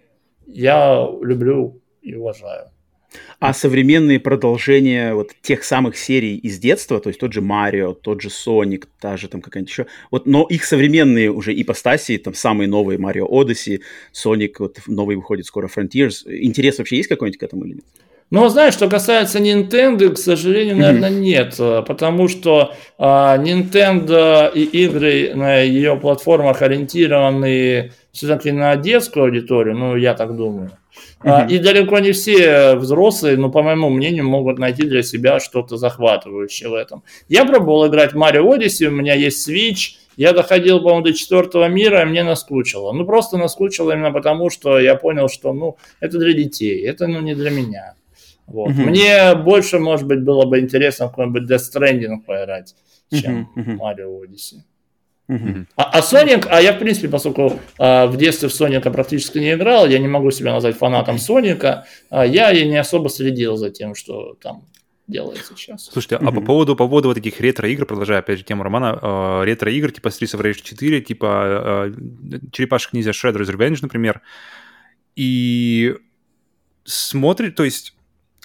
[0.46, 2.70] я люблю и уважаю
[3.40, 8.22] а современные продолжения вот тех самых серий из детства, то есть тот же Марио, тот
[8.22, 12.68] же Соник, та же там какая-нибудь еще, вот, но их современные уже ипостаси, там самые
[12.68, 13.82] новые Марио Odyssey,
[14.12, 17.86] Соник, вот новый выходит скоро Frontiers, интерес вообще есть какой-нибудь к этому или нет?
[18.32, 21.56] Ну, знаешь, что касается Nintendo, к сожалению, наверное, нет,
[21.88, 29.96] потому что а, Nintendo и игры на ее платформах ориентированы все-таки на детскую аудиторию, ну,
[29.96, 30.72] я так думаю.
[31.24, 31.50] Uh-huh.
[31.50, 36.70] И далеко не все взрослые, ну, по моему мнению, могут найти для себя что-то захватывающее
[36.70, 37.04] в этом.
[37.28, 41.68] Я пробовал играть в Mario Odyssey, у меня есть Switch, я доходил, по-моему, до четвертого
[41.68, 42.92] мира, и мне наскучило.
[42.92, 47.22] Ну, просто наскучило именно потому, что я понял, что, ну, это для детей, это, ну,
[47.22, 47.96] не для меня.
[48.46, 48.72] Вот.
[48.72, 52.76] Мне больше, может быть, было бы интересно какой-нибудь Death Stranding поиграть,
[53.12, 53.78] чем uh-huh.
[53.78, 54.62] Mario Odyssey.
[55.76, 59.54] А, а Sonic, а я, в принципе, поскольку а, в детстве в Соника практически не
[59.54, 63.70] играл, я не могу себя назвать фанатом Соника, а, я и не особо следил за
[63.70, 64.66] тем, что там
[65.08, 65.86] делается сейчас.
[65.86, 69.44] Слушайте, а по поводу, по поводу вот этих ретро-игр, продолжая опять же тему Романа, э,
[69.46, 71.94] ретро-игр типа Streets of Rage 4, типа э,
[72.52, 74.22] Черепашек Ниндзя Shredder's Revenge, например,
[75.16, 75.96] и
[76.86, 77.96] смотрит, то есть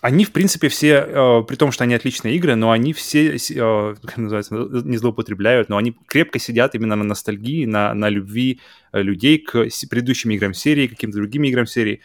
[0.05, 3.95] они, в принципе, все, э, при том, что они отличные игры, но они все, э,
[4.03, 8.61] как называется, не злоупотребляют, но они крепко сидят именно на ностальгии, на, на любви
[8.93, 12.03] э, людей к предыдущим играм серии, каким-то другим играм серии.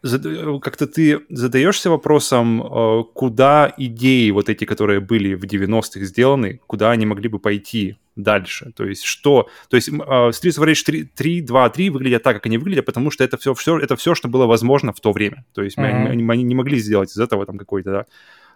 [0.00, 7.04] Как-то ты задаешься вопросом, куда идеи вот эти, которые были в 90-х сделаны, куда они
[7.04, 8.72] могли бы пойти дальше.
[8.74, 9.48] То есть что...
[9.68, 12.86] То есть uh, Streets of Rage 3, 3, 2, 3 выглядят так, как они выглядят,
[12.86, 15.44] потому что это все, все, это все что было возможно в то время.
[15.54, 16.14] То есть uh-huh.
[16.14, 18.06] мы, мы, не могли сделать из этого там какой-то, да,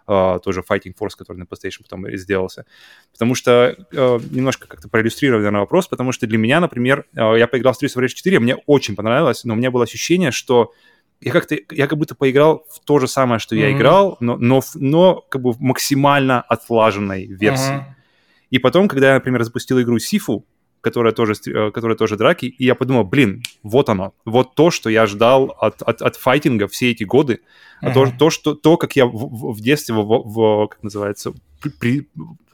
[0.07, 2.67] Uh, тоже Fighting Force, который на PlayStation потом сделался.
[3.11, 7.47] Потому что uh, немножко как-то проиллюстрировать наверное, вопрос, потому что для меня, например, uh, я
[7.47, 10.73] поиграл в Streets of Rage 4, мне очень понравилось, но у меня было ощущение, что
[11.21, 13.59] я как-то, я как будто поиграл в то же самое, что mm-hmm.
[13.59, 17.73] я играл, но, но, но как бы в максимально отлаженной версии.
[17.73, 17.94] Mm-hmm.
[18.55, 20.45] И потом, когда я, например, запустил игру Сифу,
[20.79, 24.89] которая тоже, э, которая тоже драки, и я подумал, блин, вот оно, вот то, что
[24.89, 27.41] я ждал от, от, от файтинга все эти годы,
[27.83, 27.93] uh-huh.
[27.93, 31.33] то, то, что, то, как я в, в, детстве, в, в, как называется,
[31.81, 32.07] при,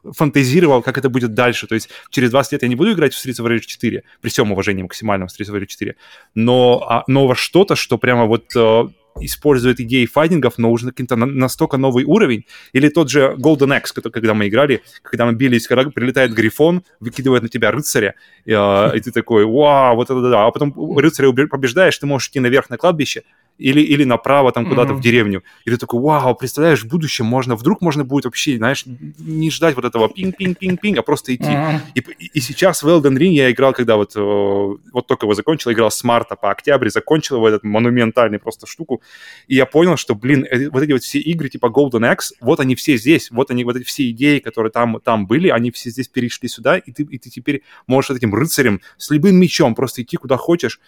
[0.04, 1.68] фантазировал, как это будет дальше.
[1.68, 4.30] То есть через 20 лет я не буду играть в Streets of Rage 4, при
[4.30, 5.96] всем уважении максимальном в Streets of Rage 4,
[6.34, 8.88] но, а, но во что-то, что прямо вот э,
[9.20, 12.46] использует идеи файтингов, но уже каким-то на, настолько новый уровень.
[12.74, 16.84] Или тот же Golden Axe, который, когда мы играли, когда мы бились, когда прилетает Грифон,
[17.00, 18.16] выкидывает на тебя рыцаря,
[18.46, 20.48] и, э, и ты такой, вау, вот это да.
[20.48, 23.24] А потом рыцаря побеждаешь, ты можешь идти наверх на кладбище,
[23.62, 24.98] или, или направо там куда-то mm-hmm.
[24.98, 25.44] в деревню.
[25.66, 29.76] И ты такой, вау, представляешь, в будущем можно, вдруг можно будет вообще, знаешь, не ждать
[29.76, 31.44] вот этого пинг-пинг-пинг-пинг, а просто идти.
[31.44, 31.80] Mm-hmm.
[31.96, 32.00] И,
[32.34, 35.92] и сейчас в Elden Ring я играл, когда вот, э, вот только его закончил, играл
[35.92, 39.02] с марта по октябрь, закончил его этот монументальный просто штуку,
[39.48, 42.60] и я понял, что, блин, э, вот эти вот все игры типа Golden Axe, вот
[42.60, 45.92] они все здесь, вот они, вот эти все идеи, которые там, там были, они все
[45.92, 50.02] здесь перешли сюда, и ты, и ты теперь можешь этим рыцарем с любым мечом просто
[50.02, 50.80] идти куда хочешь.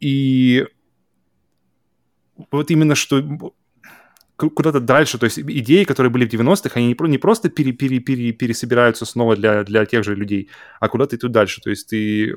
[0.00, 0.66] И
[2.50, 3.22] вот именно что
[4.36, 8.32] куда-то дальше, то есть идеи, которые были в 90-х, они не, просто пере, пере, пере,
[8.32, 10.48] пересобираются снова для, для тех же людей,
[10.78, 12.36] а куда-то идут дальше, то есть ты...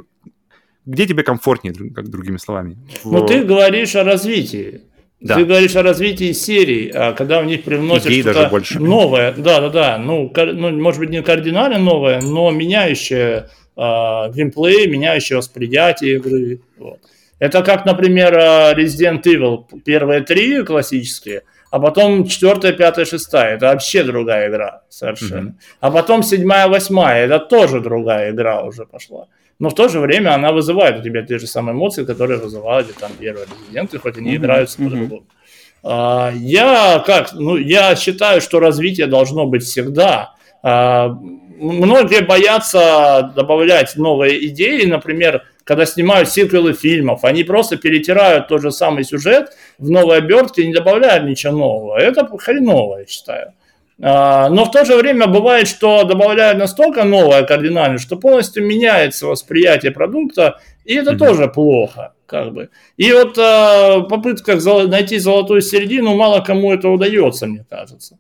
[0.84, 2.78] Где тебе комфортнее, как другими словами?
[3.04, 3.12] В...
[3.12, 4.82] Ну, ты говоришь о развитии.
[5.20, 5.36] Да.
[5.36, 8.50] Ты говоришь о развитии серий, а когда в них привносят что-то
[8.80, 9.32] новое.
[9.34, 9.98] Да, да, да.
[10.00, 13.48] Ну, ну, может быть, не кардинально новое, но меняющее
[13.78, 13.82] э,
[14.34, 16.62] геймплей, меняющее восприятие игры.
[16.80, 17.00] Вот.
[17.42, 21.42] Это как, например, э, Resident Evil первые три классические,
[21.72, 23.56] а потом четвертая, пятая, шестая.
[23.56, 25.50] Это вообще другая игра совершенно.
[25.50, 25.78] Mm-hmm.
[25.80, 27.26] А потом седьмая, восьмая.
[27.26, 29.26] Это тоже другая игра уже пошла.
[29.58, 32.92] Но в то же время она вызывает у тебя те же самые эмоции, которые вызывали
[33.00, 34.36] там первые резиденты, хоть они mm-hmm.
[34.36, 35.24] играются по-другому.
[35.84, 40.36] А, я как, ну, я считаю, что развитие должно быть всегда.
[40.62, 41.08] А,
[41.58, 48.72] многие боятся добавлять новые идеи, например, когда снимают сиквелы фильмов, они просто перетирают тот же
[48.72, 51.98] самый сюжет в новой обертке, не добавляют ничего нового.
[51.98, 53.54] Это хреново, я считаю.
[54.04, 59.28] А, но в то же время бывает, что добавляют настолько новое кардинально, что полностью меняется
[59.28, 61.18] восприятие продукта, и это mm-hmm.
[61.18, 62.14] тоже плохо.
[62.26, 62.70] Как бы.
[62.98, 64.56] И вот а, попытка
[64.88, 68.18] найти золотую середину, мало кому это удается, мне кажется.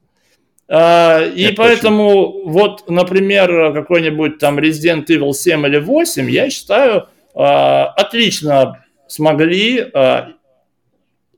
[0.68, 2.52] А, и это поэтому точно.
[2.52, 10.34] вот, например, какой-нибудь там Resident Evil 7 или 8, я считаю, отлично смогли а,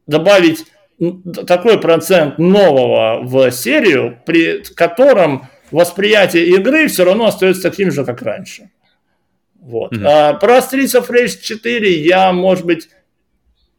[0.05, 0.65] добавить
[1.47, 8.21] такой процент нового в серию, при котором восприятие игры все равно остается таким же, как
[8.21, 8.69] раньше.
[9.59, 9.93] Вот.
[9.93, 10.05] Mm-hmm.
[10.05, 12.89] А, про Streets of Rage 4 я, может быть,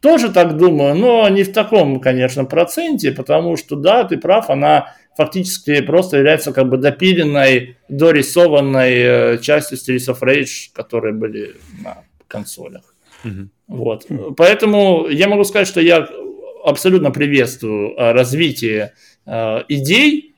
[0.01, 4.95] тоже так думаю, но не в таком, конечно, проценте, потому что, да, ты прав, она
[5.17, 12.05] фактически просто является как бы допиленной, дорисованной э, частью Streets of Rage, которые были на
[12.29, 12.95] консолях.
[13.25, 13.49] Mm-hmm.
[13.69, 14.07] Вот.
[14.37, 16.09] Поэтому я могу сказать, что я
[16.65, 18.95] абсолютно приветствую э, развитие
[19.27, 20.34] э, идей,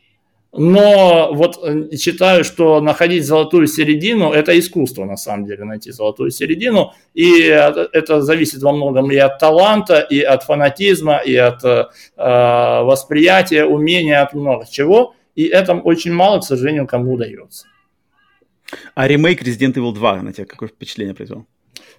[0.52, 1.58] но вот
[1.98, 6.92] считаю, что находить золотую середину– это искусство, на самом деле, найти золотую середину.
[7.14, 11.84] И это зависит во многом и от таланта, и от фанатизма, и от э,
[12.16, 15.14] восприятия, умения, от много чего.
[15.34, 17.66] И это очень мало, к сожалению, кому удается.
[18.94, 21.46] А ремейк Resident Evil 2 на тебя какое впечатление произвел?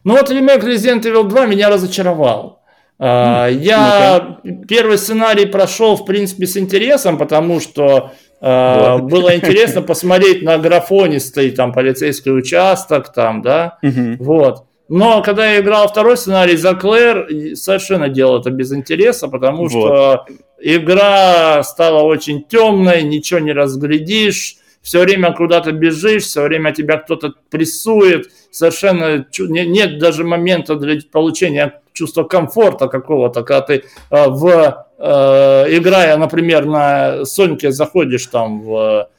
[0.04, 2.64] Ну вот ремейк Resident Evil 2 меня разочаровал.
[3.00, 9.82] Mm, я ну первый сценарий прошел, в принципе, с интересом, потому что Uh, было интересно
[9.82, 13.80] посмотреть на графонистый там полицейский участок, там, да,
[14.20, 14.66] вот.
[14.90, 19.70] Но когда я играл второй сценарий за Клэр, совершенно делал это без интереса, потому вот.
[19.70, 20.26] что
[20.60, 24.58] игра стала очень темной, ничего не разглядишь,
[24.88, 31.82] все время куда-то бежишь, все время тебя кто-то прессует, совершенно нет даже момента для получения
[31.92, 39.10] чувства комфорта какого-то, когда ты э, в э, играя, например, на Соньке заходишь там в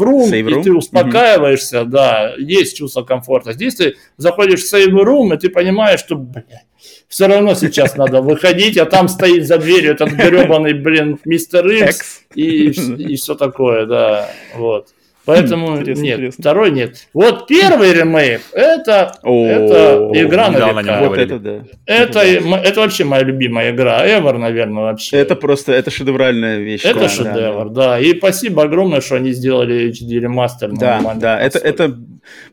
[0.00, 0.60] room?
[0.60, 1.84] и ты успокаиваешься, mm-hmm.
[1.86, 3.52] да, есть чувство комфорта.
[3.52, 6.66] Здесь ты заходишь в room, и ты понимаешь, что, блядь,
[7.08, 12.22] все равно сейчас надо выходить, а там стоит за дверью этот гребаный, блин, мистер Икс
[12.34, 14.88] и, и все такое, да, вот.
[15.24, 16.42] Поэтому интересно, нет, интересно.
[16.42, 17.08] второй нет.
[17.14, 21.08] Вот первый ремейк это, это игра на века.
[21.08, 21.64] Вот это, да.
[21.86, 24.06] это, это вообще моя любимая игра.
[24.06, 25.16] Ever, наверное, вообще.
[25.16, 26.84] Это просто, это шедевральная вещь.
[26.84, 28.00] Это да, шедевр, да, да.
[28.00, 30.72] И спасибо огромное, что они сделали HD ремастер.
[30.72, 31.96] Да, да, это, это,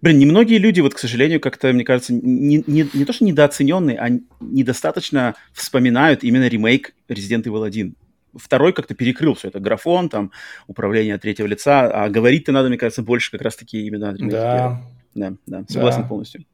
[0.02, 3.98] блин, немногие люди, вот, к сожалению, как-то, мне кажется, не, не, не то, что недооцененные,
[3.98, 7.95] а недостаточно вспоминают именно ремейк Resident Evil 1
[8.36, 9.60] второй как-то перекрыл все это.
[9.60, 10.32] Графон, там,
[10.68, 11.90] управление от третьего лица.
[11.91, 14.82] А говорить-то надо, мне кажется, больше как раз-таки именно Да.
[15.14, 16.08] да, да, согласен да.
[16.08, 16.45] полностью.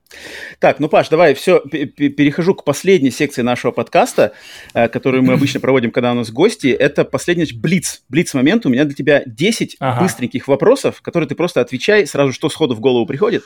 [0.60, 4.34] Так, ну, Паш, давай, все, перехожу к последней секции нашего подкаста,
[4.74, 6.68] э, которую мы обычно проводим, когда у нас гости.
[6.68, 8.66] Это последний блиц, блиц-момент.
[8.66, 10.02] У меня для тебя 10 ага.
[10.02, 13.44] быстреньких вопросов, которые ты просто отвечай сразу, что сходу в голову приходит,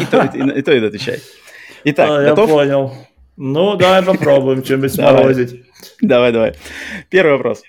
[0.00, 1.20] и то, и, и, и, то, и отвечай.
[1.84, 2.48] Итак, а, готов?
[2.48, 2.92] Я понял.
[3.36, 5.64] Ну, давай попробуем что-нибудь сморозить.
[6.00, 6.54] Давай, давай.
[7.10, 7.62] Первый вопрос.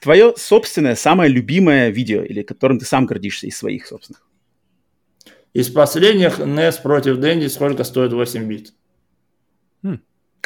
[0.00, 4.22] Твое собственное самое любимое видео, или которым ты сам гордишься из своих собственных?
[5.54, 8.72] Из последних NES против Дэнди сколько стоит 8 бит?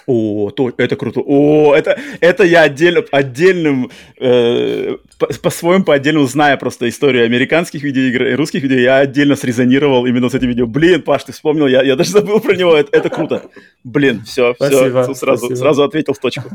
[0.06, 1.20] О, то, это круто.
[1.20, 4.96] О, это, это я отдельно, отдельным, э,
[5.42, 10.28] по-своему, по отдельному, зная просто историю американских видеоигр и русских видео, я отдельно срезонировал именно
[10.28, 10.66] с этим видео.
[10.66, 13.50] Блин, Паш, ты вспомнил, я, я даже забыл про него, это, это круто.
[13.84, 15.56] Блин, все, спасибо, все, сразу, спасибо.
[15.56, 16.50] сразу ответил в точку.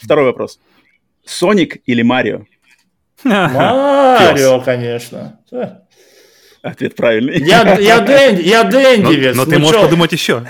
[0.00, 0.58] Второй вопрос.
[1.24, 2.44] Соник или Марио?
[3.24, 5.40] Марио, конечно.
[6.66, 7.38] Ответ правильный.
[7.38, 9.36] Я, я, Дэнди, я Дэндивец.
[9.36, 10.42] Но, но ну ты можешь подумать еще.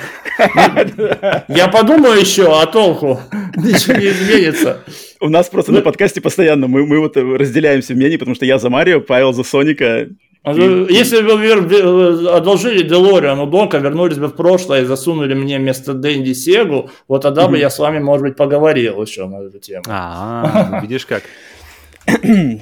[1.48, 3.20] Я подумаю еще, а толку?
[3.54, 4.82] Ничего не изменится.
[5.20, 8.58] У нас просто на подкасте постоянно мы, мы вот разделяемся в мнении, потому что я
[8.58, 10.08] за Марио, Павел за Соника.
[10.42, 15.92] А если бы одолжили Делориан у Дока, вернулись бы в прошлое и засунули мне вместо
[15.92, 19.84] Дэнди Сегу, вот тогда бы я с вами, может быть, поговорил еще на эту тему.
[19.86, 21.24] А, ну, видишь как.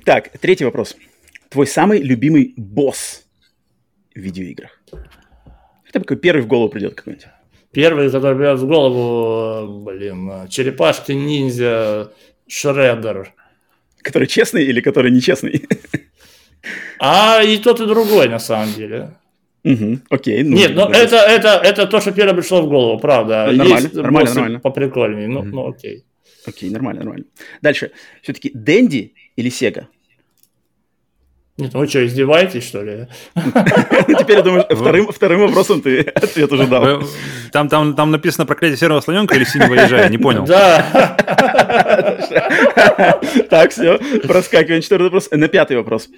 [0.05, 0.97] Так, третий вопрос.
[1.51, 3.24] Твой самый любимый босс
[4.15, 4.81] в видеоиграх?
[5.85, 7.27] Хотя бы первый в голову придет какой-нибудь.
[7.73, 12.13] Первый, который придет в голову, блин, черепашки-ниндзя
[12.47, 13.33] Шреддер.
[14.03, 15.67] Который честный или который нечестный?
[16.99, 19.11] А и тот, и другой, на самом деле.
[19.65, 20.43] Угу, окей.
[20.43, 23.47] Ну, Нет, ну это, это, это то, что первое пришло в голову, правда.
[23.47, 24.61] Нормально, Есть нормально, нормально.
[24.61, 26.05] поприкольнее, ну, mm ну окей.
[26.47, 27.25] Окей, нормально, нормально.
[27.63, 27.91] Дальше.
[28.23, 29.89] Все-таки Дэнди или Сега?
[31.57, 33.07] Нет, ну вы что, издеваетесь, что ли?
[33.35, 37.05] Теперь, я думаю, вторым, вторым вопросом ты ответ уже дал.
[37.53, 40.45] Там, там, там написано проклятие серого слоненка или синего ежа, не понял.
[40.45, 41.17] Да.
[43.51, 44.83] Так, все, проскакиваем.
[44.83, 45.31] Четвертый вопрос.
[45.31, 46.09] На пятый вопрос.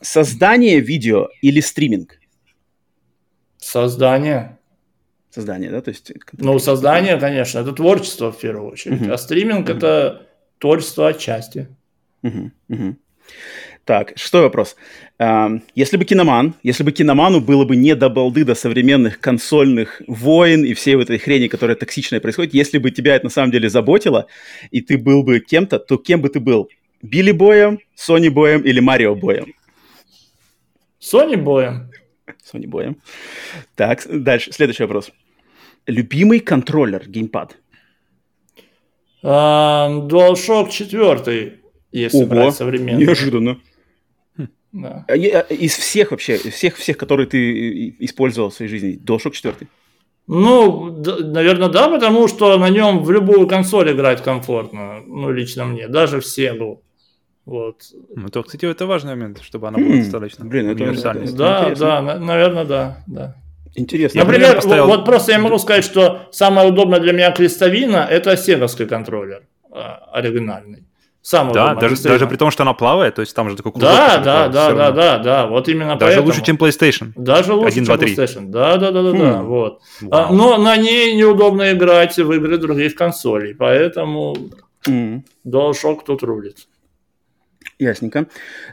[0.00, 2.18] Создание видео или стриминг?
[3.58, 4.58] Создание.
[5.30, 5.80] Создание, да?
[5.80, 6.12] То есть...
[6.32, 9.08] Ну, создание, конечно, это творчество в первую очередь.
[9.08, 10.26] А стриминг– это
[10.58, 11.68] творчество отчасти.
[13.84, 14.76] Так, что вопрос?
[15.74, 20.64] Если бы киноман, если бы киноману было бы не до балды до современных консольных войн
[20.64, 23.68] и всей вот этой хрени, которая токсичная происходит, если бы тебя это на самом деле
[23.68, 24.26] заботило,
[24.70, 26.68] и ты был бы кем-то, то кем бы ты был?
[27.02, 29.52] Билли Боем, Сони Боем или Марио Боем?
[31.00, 31.90] Сони Боем.
[32.44, 32.96] Сони Боем.
[33.74, 35.10] Так, дальше, следующий вопрос.
[35.86, 37.56] Любимый контроллер, геймпад?
[39.24, 41.58] DualShock 4,
[41.90, 43.04] если Ого, брать современный.
[43.04, 43.58] неожиданно.
[44.72, 45.04] Да.
[45.06, 45.14] А а
[45.52, 49.54] из всех вообще, из всех, всех, которые ты использовал в своей жизни, DualShock 4?
[50.28, 55.64] Ну, да, наверное, да, потому что на нем в любую консоль играть комфортно, ну, лично
[55.64, 56.78] мне, даже в Sega.
[57.44, 57.82] Вот.
[58.14, 61.32] Ну, то, кстати, это важный момент, чтобы она была достаточно Блин, это универсальной.
[61.32, 63.36] Да, да, наверное, да, да.
[63.74, 64.20] Интересно.
[64.22, 64.86] Например, я поставил...
[64.86, 70.10] вот просто я могу сказать, что самое удобное для меня крестовина– это сеговский контроллер а,
[70.12, 70.84] оригинальный.
[71.22, 73.88] Самого да, даже, даже при том, что она плавает, то есть там же такой кусок.
[73.88, 76.26] Да, да, да, да, да, да, вот именно Даже поэтому.
[76.26, 77.12] лучше, чем PlayStation.
[77.14, 78.14] Даже лучше, 1, 2, чем 3.
[78.16, 78.46] PlayStation.
[78.46, 79.18] Да, да, да, да, хм.
[79.18, 79.80] да, вот.
[80.10, 84.36] А, но на ней неудобно играть в игры других консолей, поэтому
[84.84, 85.22] mm.
[85.46, 86.66] DualShock тут рулит.
[87.78, 88.26] Ясненько.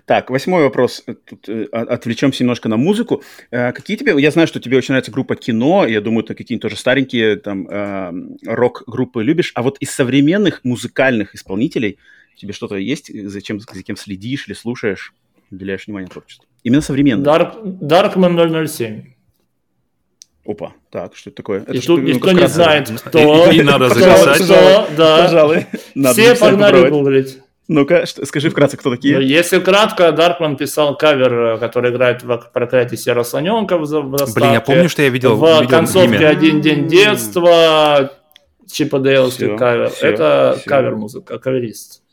[0.05, 1.03] Так, восьмой вопрос.
[1.25, 3.21] Тут э, отвлечемся немножко на музыку.
[3.51, 4.19] Э, какие тебе...
[4.19, 5.85] Я знаю, что тебе очень нравится группа кино.
[5.85, 8.11] Я думаю, ты какие-нибудь тоже старенькие там э,
[8.45, 9.51] рок-группы любишь.
[9.55, 11.97] А вот из современных музыкальных исполнителей
[12.39, 15.13] тебе что-то есть, за, чем, за кем следишь или слушаешь,
[15.51, 16.45] уделяешь внимание творчеству?
[16.63, 17.25] Именно современное.
[17.25, 19.03] Dark, Darkman 007.
[20.45, 21.61] Опа, так, что это такое?
[21.61, 23.51] Это и тут никто не знает, кто.
[23.51, 24.43] И, надо записать.
[24.43, 25.23] Кто, да.
[25.23, 25.67] Пожалуй.
[26.13, 27.39] Все погнали гуглить.
[27.67, 29.17] Ну-ка, скажи вкратце, кто такие?
[29.17, 34.33] Ну, если кратко, Даркман писал кавер, который играет в проклятии Серого Слоненка в заставке.
[34.33, 36.29] Блин, я помню, что я видел В видел концовке имя.
[36.29, 38.11] «Один день детства»,
[38.71, 39.89] Чипа Дейлский кавер.
[39.89, 42.03] Все, Это кавер-музыка, каверист.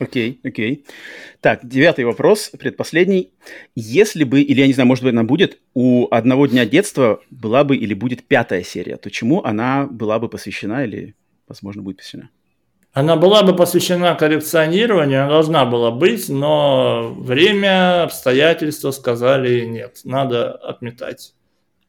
[0.00, 0.86] Окей, окей.
[1.42, 3.32] Так, девятый вопрос, предпоследний.
[3.74, 7.64] Если бы, или я не знаю, может быть, она будет, у одного дня детства была
[7.64, 11.14] бы или будет пятая серия, то чему она была бы посвящена или,
[11.46, 12.30] возможно, будет посвящена?
[12.94, 20.52] Она была бы посвящена коллекционированию, она должна была быть, но время, обстоятельства сказали нет, надо
[20.52, 21.34] отметать.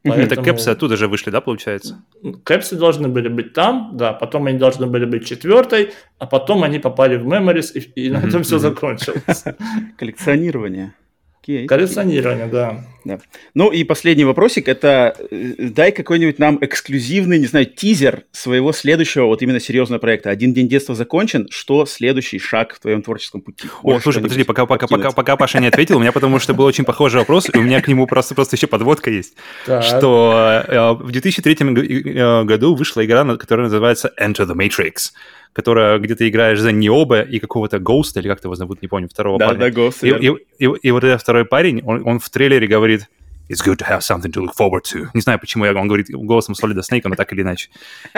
[0.04, 0.26] Поэтому...
[0.26, 2.04] Это кэпсы оттуда же вышли, да, получается?
[2.44, 6.78] Кэпсы должны были быть там, да, потом они должны были быть четвертой, а потом они
[6.80, 9.44] попали в Memories, и, и на этом все закончилось.
[9.98, 10.94] Коллекционирование.
[11.42, 11.66] Окей.
[11.66, 12.84] Коллекционирование, да.
[13.04, 13.18] да.
[13.54, 19.26] Ну и последний вопросик, это э, дай какой-нибудь нам эксклюзивный, не знаю, тизер своего следующего
[19.26, 20.30] вот именно серьезного проекта.
[20.30, 23.68] Один день детства закончен, что следующий шаг в твоем творческом пути?
[23.82, 26.64] О, слушай, подожди, пока, пока, пока, пока Паша не ответил, у меня потому что был
[26.64, 29.34] очень похожий вопрос, и у меня к нему просто, просто еще подводка есть,
[29.66, 29.82] так.
[29.82, 35.10] что э, в 2003 э, году вышла игра, которая называется Enter the Matrix
[35.52, 39.08] которая где то играешь за Необа и какого-то Гоуста, или как его зовут, не помню,
[39.08, 39.60] второго да, парня.
[39.60, 43.08] Да, Ghost, и, и, и, и вот этот второй парень, он, он в трейлере говорит
[43.48, 45.08] It's good to have something to look forward to.
[45.12, 47.68] Не знаю, почему он говорит голосом Солида Снейка, но так или иначе.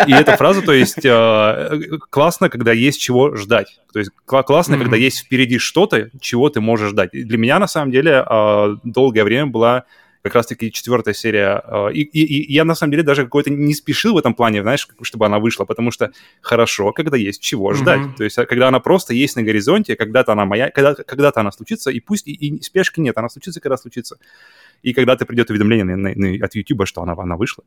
[0.06, 1.80] И эта фраза, то есть, э,
[2.10, 3.80] классно, когда есть чего ждать.
[3.92, 4.80] То есть, классно, mm-hmm.
[4.80, 7.14] когда есть впереди что-то, чего ты можешь ждать.
[7.14, 9.84] И для меня, на самом деле, э, долгое время была
[10.24, 11.62] как раз-таки четвертая серия.
[11.62, 14.62] А, и, и, и я, на самом деле, даже какой-то не спешил в этом плане,
[14.62, 18.00] знаешь, чтобы она вышла, потому что хорошо, когда есть чего ждать.
[18.00, 18.16] Mm-hmm.
[18.16, 21.52] То есть, а, когда она просто есть на горизонте, когда-то она моя, когда, когда-то она
[21.52, 24.16] случится, и пусть и, и спешки нет, она случится, когда случится.
[24.82, 27.62] И когда-то придет уведомление на, на, на, от YouTube, что она, она вышла.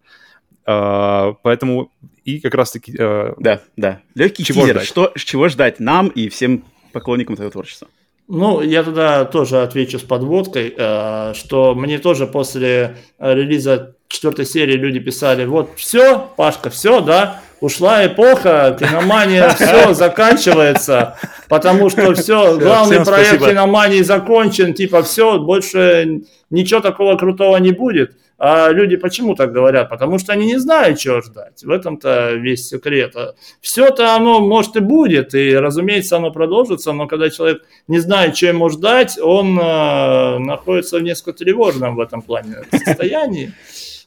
[0.66, 1.92] Uh, поэтому
[2.26, 2.92] и как раз-таки...
[2.92, 4.02] Uh, да, да.
[4.16, 4.78] Легкий чего тизер.
[4.78, 4.88] Ждать?
[4.88, 7.88] Что, чего ждать нам и всем поклонникам твоего творчества?
[8.28, 14.74] Ну, я тогда тоже отвечу с подводкой, э, что мне тоже после релиза четвертой серии
[14.74, 21.18] люди писали, вот все, Пашка, все, да, ушла эпоха, киномания, все, заканчивается,
[21.49, 28.15] потому что все, главный проект киномании закончен, типа все, больше ничего такого крутого не будет.
[28.40, 29.90] А люди почему так говорят?
[29.90, 31.64] Потому что они не знают, чего ждать.
[31.64, 33.15] В этом-то весь секрет.
[33.15, 38.36] А Все-то оно, может, и будет, и, разумеется, оно продолжится, но когда человек не знает,
[38.36, 43.53] чего ему ждать, он э, находится в несколько тревожном в этом плане состоянии.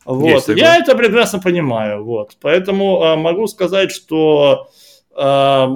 [0.05, 0.49] Вот.
[0.49, 2.05] Я это прекрасно понимаю.
[2.05, 2.37] Вот.
[2.41, 4.69] Поэтому э, могу сказать, что
[5.17, 5.67] э,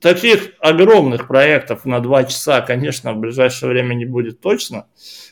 [0.00, 4.86] таких огромных проектов на два часа, конечно, в ближайшее время не будет точно.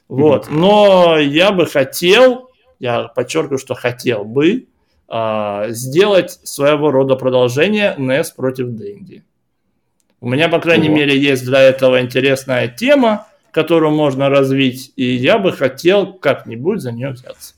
[0.09, 0.49] Вот.
[0.51, 4.66] Но я бы хотел, я подчеркиваю, что хотел бы,
[5.09, 9.24] а, сделать своего рода продолжение NES против Дэнди.
[10.20, 10.97] У меня, по крайней вот.
[10.97, 16.93] мере, есть для этого интересная тема, которую можно развить, и я бы хотел как-нибудь за
[16.93, 17.55] нее взяться.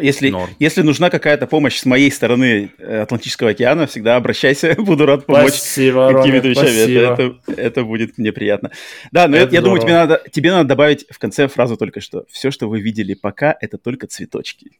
[0.00, 5.26] Если, если нужна какая-то помощь с моей стороны э, Атлантического океана, всегда обращайся, буду рад
[5.26, 6.94] помочь спасибо, какими-то вещами.
[6.94, 8.70] Это, это, это будет мне приятно.
[9.12, 12.00] Да, но это я, я думаю, тебе надо, тебе надо добавить в конце фразу только
[12.00, 12.24] что.
[12.30, 14.72] Все, что вы видели пока, это только цветочки.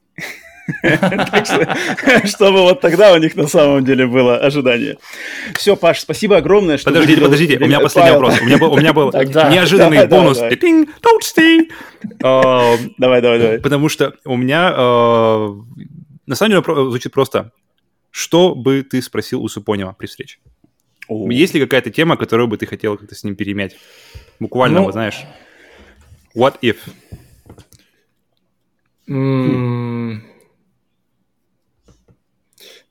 [2.24, 4.96] Чтобы вот тогда у них на самом деле было ожидание.
[5.54, 8.40] Все, Паш, спасибо огромное, что Подождите, подождите, у меня последний вопрос.
[8.40, 10.40] У меня был, у меня был неожиданный бонус.
[10.40, 11.70] Don't stay.
[12.98, 13.58] Давай, давай, давай.
[13.60, 15.54] Потому что у меня а,
[16.26, 17.52] на самом деле звучит просто.
[18.10, 20.38] Что бы ты спросил у Супонева при встрече?
[21.08, 23.76] Есть ли какая-то тема, которую бы ты хотел как-то с ним перемять?
[24.38, 25.24] Буквально, ну, знаешь.
[26.34, 26.76] What if?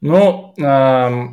[0.03, 1.27] Ну, э,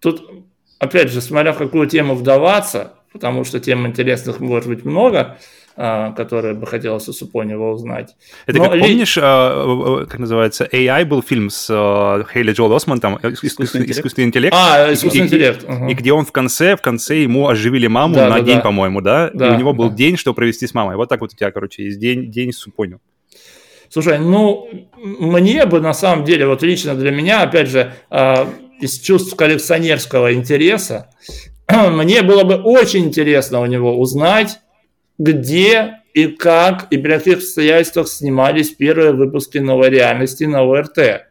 [0.00, 0.30] тут,
[0.78, 5.38] опять же, смотря в какую тему вдаваться, потому что тем интересных может быть много,
[5.78, 8.16] э, которые бы хотелось у Супонева узнать.
[8.44, 8.82] Это Но как ли...
[8.82, 14.54] помнишь, э, как называется, AI был фильм с э, Хейли Джоэл Османтом, искусственный, искусственный интеллект.
[14.54, 15.64] А, искусственный и, интеллект.
[15.64, 15.88] И, угу.
[15.88, 18.60] и где он в конце, в конце ему оживили маму да, на да, день, да.
[18.60, 19.30] по-моему, да?
[19.32, 19.48] да?
[19.48, 19.96] И у него был да.
[19.96, 20.96] день, что провести с мамой.
[20.96, 23.00] Вот так вот у тебя, короче, есть день, день с Супоневым.
[23.90, 28.46] Слушай, ну, мне бы на самом деле, вот лично для меня, опять же, э,
[28.80, 31.10] из чувств коллекционерского интереса,
[31.68, 34.60] мне было бы очень интересно у него узнать,
[35.18, 41.26] где и как и при каких обстоятельствах снимались первые выпуски новой реальности на ОРТ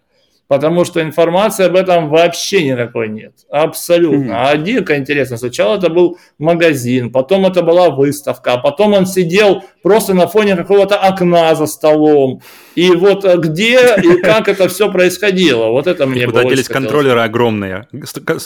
[0.50, 3.34] потому что информации об этом вообще никакой нет.
[3.52, 4.32] Абсолютно.
[4.32, 4.50] Mm-hmm.
[4.50, 5.38] А дико интересно.
[5.38, 10.56] Сначала это был магазин, потом это была выставка, а потом он сидел просто на фоне
[10.56, 12.42] какого-то окна за столом.
[12.74, 15.68] И вот э, где и как это все происходило.
[15.68, 17.88] Вот это мне Куда делись контроллеры огромные.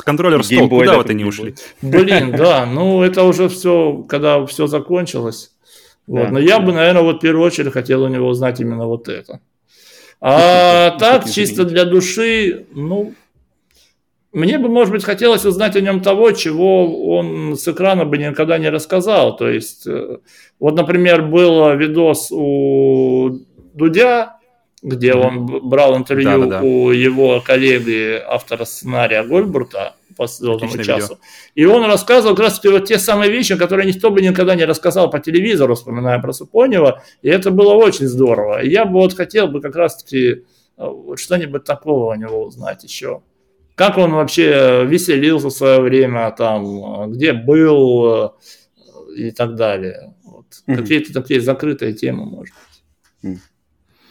[0.03, 1.55] Контроллер стол, куда вот они ушли?
[1.81, 2.65] Блин, да.
[2.65, 5.51] Ну, это уже все, когда все закончилось.
[6.05, 6.31] Вот.
[6.31, 9.39] Но я бы, наверное, вот в первую очередь хотел у него узнать именно вот это.
[10.25, 13.13] А так, чисто для души, ну,
[14.31, 18.57] мне бы, может быть, хотелось узнать о нем того, чего он с экрана бы никогда
[18.57, 19.35] не рассказал.
[19.35, 20.19] То есть, э,
[20.61, 23.37] вот, например, был видос у
[23.73, 24.37] Дудя,
[24.81, 26.61] где он брал интервью да, да, да.
[26.61, 31.13] у его коллеги, автора сценария Гольбурта, по звездному часу.
[31.13, 31.17] Видео.
[31.55, 35.09] И он рассказывал как раз вот те самые вещи, которые никто бы никогда не рассказал
[35.09, 37.03] по телевизору, вспоминая про Супонева.
[37.21, 38.61] И это было очень здорово.
[38.61, 40.39] И я бы вот хотел бы как раз-таки э,
[40.77, 43.21] вот что-нибудь такого у него узнать еще.
[43.75, 48.33] Как он вообще веселился в свое время, там, где был,
[49.13, 50.13] и так далее.
[50.23, 50.45] Вот.
[50.67, 50.75] Mm-hmm.
[50.75, 52.55] Какие-то такие закрытые темы, может
[53.21, 53.33] быть.
[53.33, 53.39] Mm.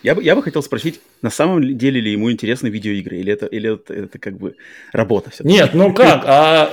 [0.03, 3.47] Я бы, я бы хотел спросить, на самом деле ли ему интересны видеоигры, или это,
[3.47, 4.57] или это, это как бы
[4.93, 6.71] работа все Нет, ну как, а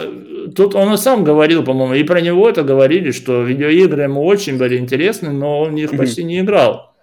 [0.56, 4.58] тут он и сам говорил, по-моему, и про него это говорили, что видеоигры ему очень
[4.58, 6.94] были интересны, но он в них почти не играл.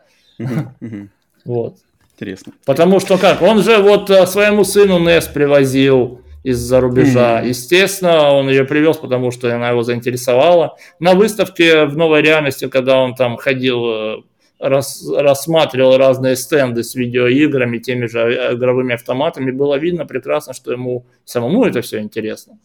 [1.44, 1.77] Вот.
[2.16, 2.53] Интересно.
[2.65, 7.43] Потому что как, он же вот э, своему сыну NES привозил, из-за рубежа.
[7.43, 7.48] Mm-hmm.
[7.48, 10.77] Естественно, он ее привез, потому что она его заинтересовала.
[11.01, 14.16] На выставке в новой реальности, когда он там ходил э,
[14.59, 20.73] рас, рассматривал разные стенды с видеоиграми, теми же э, игровыми автоматами, было видно прекрасно, что
[20.73, 22.59] ему самому это все интересно.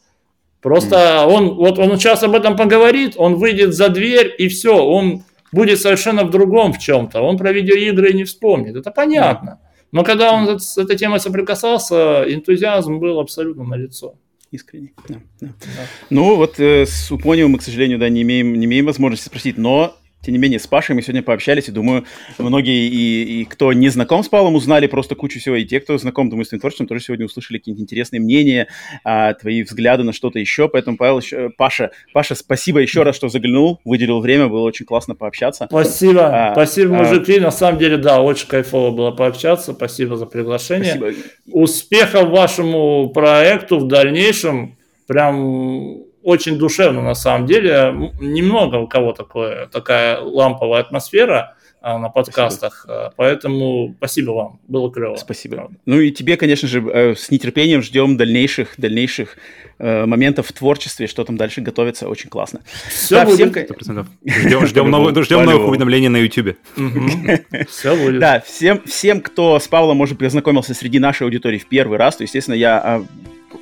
[0.62, 1.26] Просто mm.
[1.26, 5.82] он, вот он сейчас об этом поговорит, он выйдет за дверь и все, он будет
[5.82, 7.22] совершенно в другом в чем-то.
[7.22, 9.60] Он про видеоигры не вспомнит, это понятно.
[9.62, 9.68] Mm.
[9.92, 14.16] Но когда он с этой темой соприкасался, энтузиазм был абсолютно налицо
[14.52, 14.94] искренне.
[15.08, 15.48] Да, да.
[15.48, 15.88] Да.
[16.10, 19.58] Ну, вот э, с Упоневым мы, к сожалению, да, не имеем, не имеем возможности спросить,
[19.58, 22.06] но тем не менее, с Пашей мы сегодня пообщались, и думаю,
[22.38, 25.98] многие, и, и кто не знаком с Павлом, узнали просто кучу всего, и те, кто
[25.98, 28.68] знаком, думаю, с твоим творчеством, тоже сегодня услышали какие-то интересные мнения,
[29.04, 33.30] а, твои взгляды на что-то еще, поэтому, Павел, еще, Паша, Паша, спасибо еще раз, что
[33.30, 35.66] заглянул, выделил время, было очень классно пообщаться.
[35.68, 40.18] Спасибо, а, спасибо, а, мужики, а, на самом деле, да, очень кайфово было пообщаться, спасибо
[40.18, 40.96] за приглашение.
[40.96, 41.24] Спасибо.
[41.52, 44.78] Успехов вашему проекту в дальнейшем,
[45.08, 48.12] прям очень душевно на самом деле.
[48.20, 52.82] Немного у кого такое, такая ламповая атмосфера а, на подкастах.
[52.84, 53.14] Спасибо.
[53.18, 55.16] Поэтому спасибо вам, было клево.
[55.16, 55.56] Спасибо.
[55.58, 55.78] Правда.
[55.86, 59.38] Ну и тебе, конечно же, э, с нетерпением ждем дальнейших, дальнейших
[59.82, 62.62] э, моментов в творчестве, что там дальше готовится, очень классно.
[62.88, 63.52] Все да, будет.
[63.82, 64.08] Всем...
[64.26, 66.56] Ждем, ждем, новых, ждем новых уведомлений на YouTube.
[67.70, 68.20] Все будет.
[68.20, 72.18] Да, всем, всем, кто с Павлом, может быть, познакомился среди нашей аудитории в первый раз,
[72.18, 73.06] то, естественно, я а,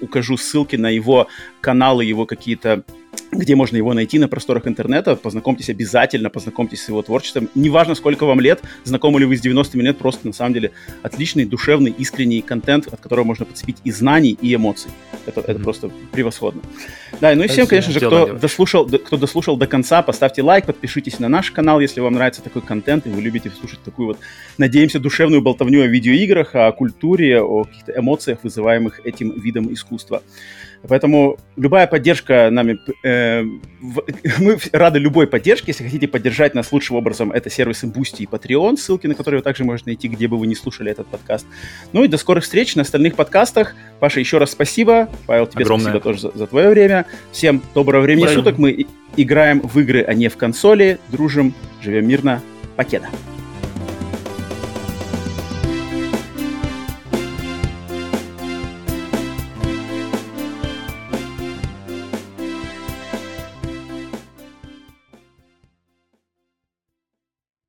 [0.01, 1.27] укажу ссылки на его
[1.61, 2.83] каналы, его какие-то
[3.31, 5.15] где можно его найти на просторах интернета.
[5.15, 7.49] Познакомьтесь обязательно, познакомьтесь с его творчеством.
[7.55, 10.71] Неважно, сколько вам лет, знакомы ли вы с 90-ми лет, просто на самом деле
[11.03, 14.91] отличный, душевный, искренний контент, от которого можно подцепить и знаний, и эмоций.
[15.25, 15.63] Это, это mm-hmm.
[15.63, 16.61] просто превосходно.
[17.21, 21.19] Да, ну и всем, конечно же, кто дослушал, кто дослушал до конца, поставьте лайк, подпишитесь
[21.19, 24.19] на наш канал, если вам нравится такой контент, и вы любите слушать такую вот,
[24.57, 30.23] надеемся, душевную болтовню о видеоиграх, о культуре, о каких-то эмоциях, вызываемых этим видом искусства.
[30.87, 32.79] Поэтому любая поддержка нами...
[33.03, 33.43] Э,
[33.81, 34.03] в,
[34.39, 35.65] мы рады любой поддержке.
[35.67, 39.43] Если хотите поддержать нас лучшим образом, это сервисы Boosty и Patreon, ссылки на которые вы
[39.43, 41.45] также можете найти, где бы вы не слушали этот подкаст.
[41.91, 43.75] Ну и до скорых встреч на остальных подкастах.
[43.99, 45.09] Паша, еще раз спасибо.
[45.25, 45.91] Павел, тебе Огромное.
[45.91, 47.05] спасибо тоже за, за твое время.
[47.31, 48.43] Всем доброго времени Правильно.
[48.43, 48.59] суток.
[48.59, 48.85] Мы
[49.17, 50.99] играем в игры, а не в консоли.
[51.09, 52.41] Дружим, живем мирно.
[52.75, 53.09] Покеда.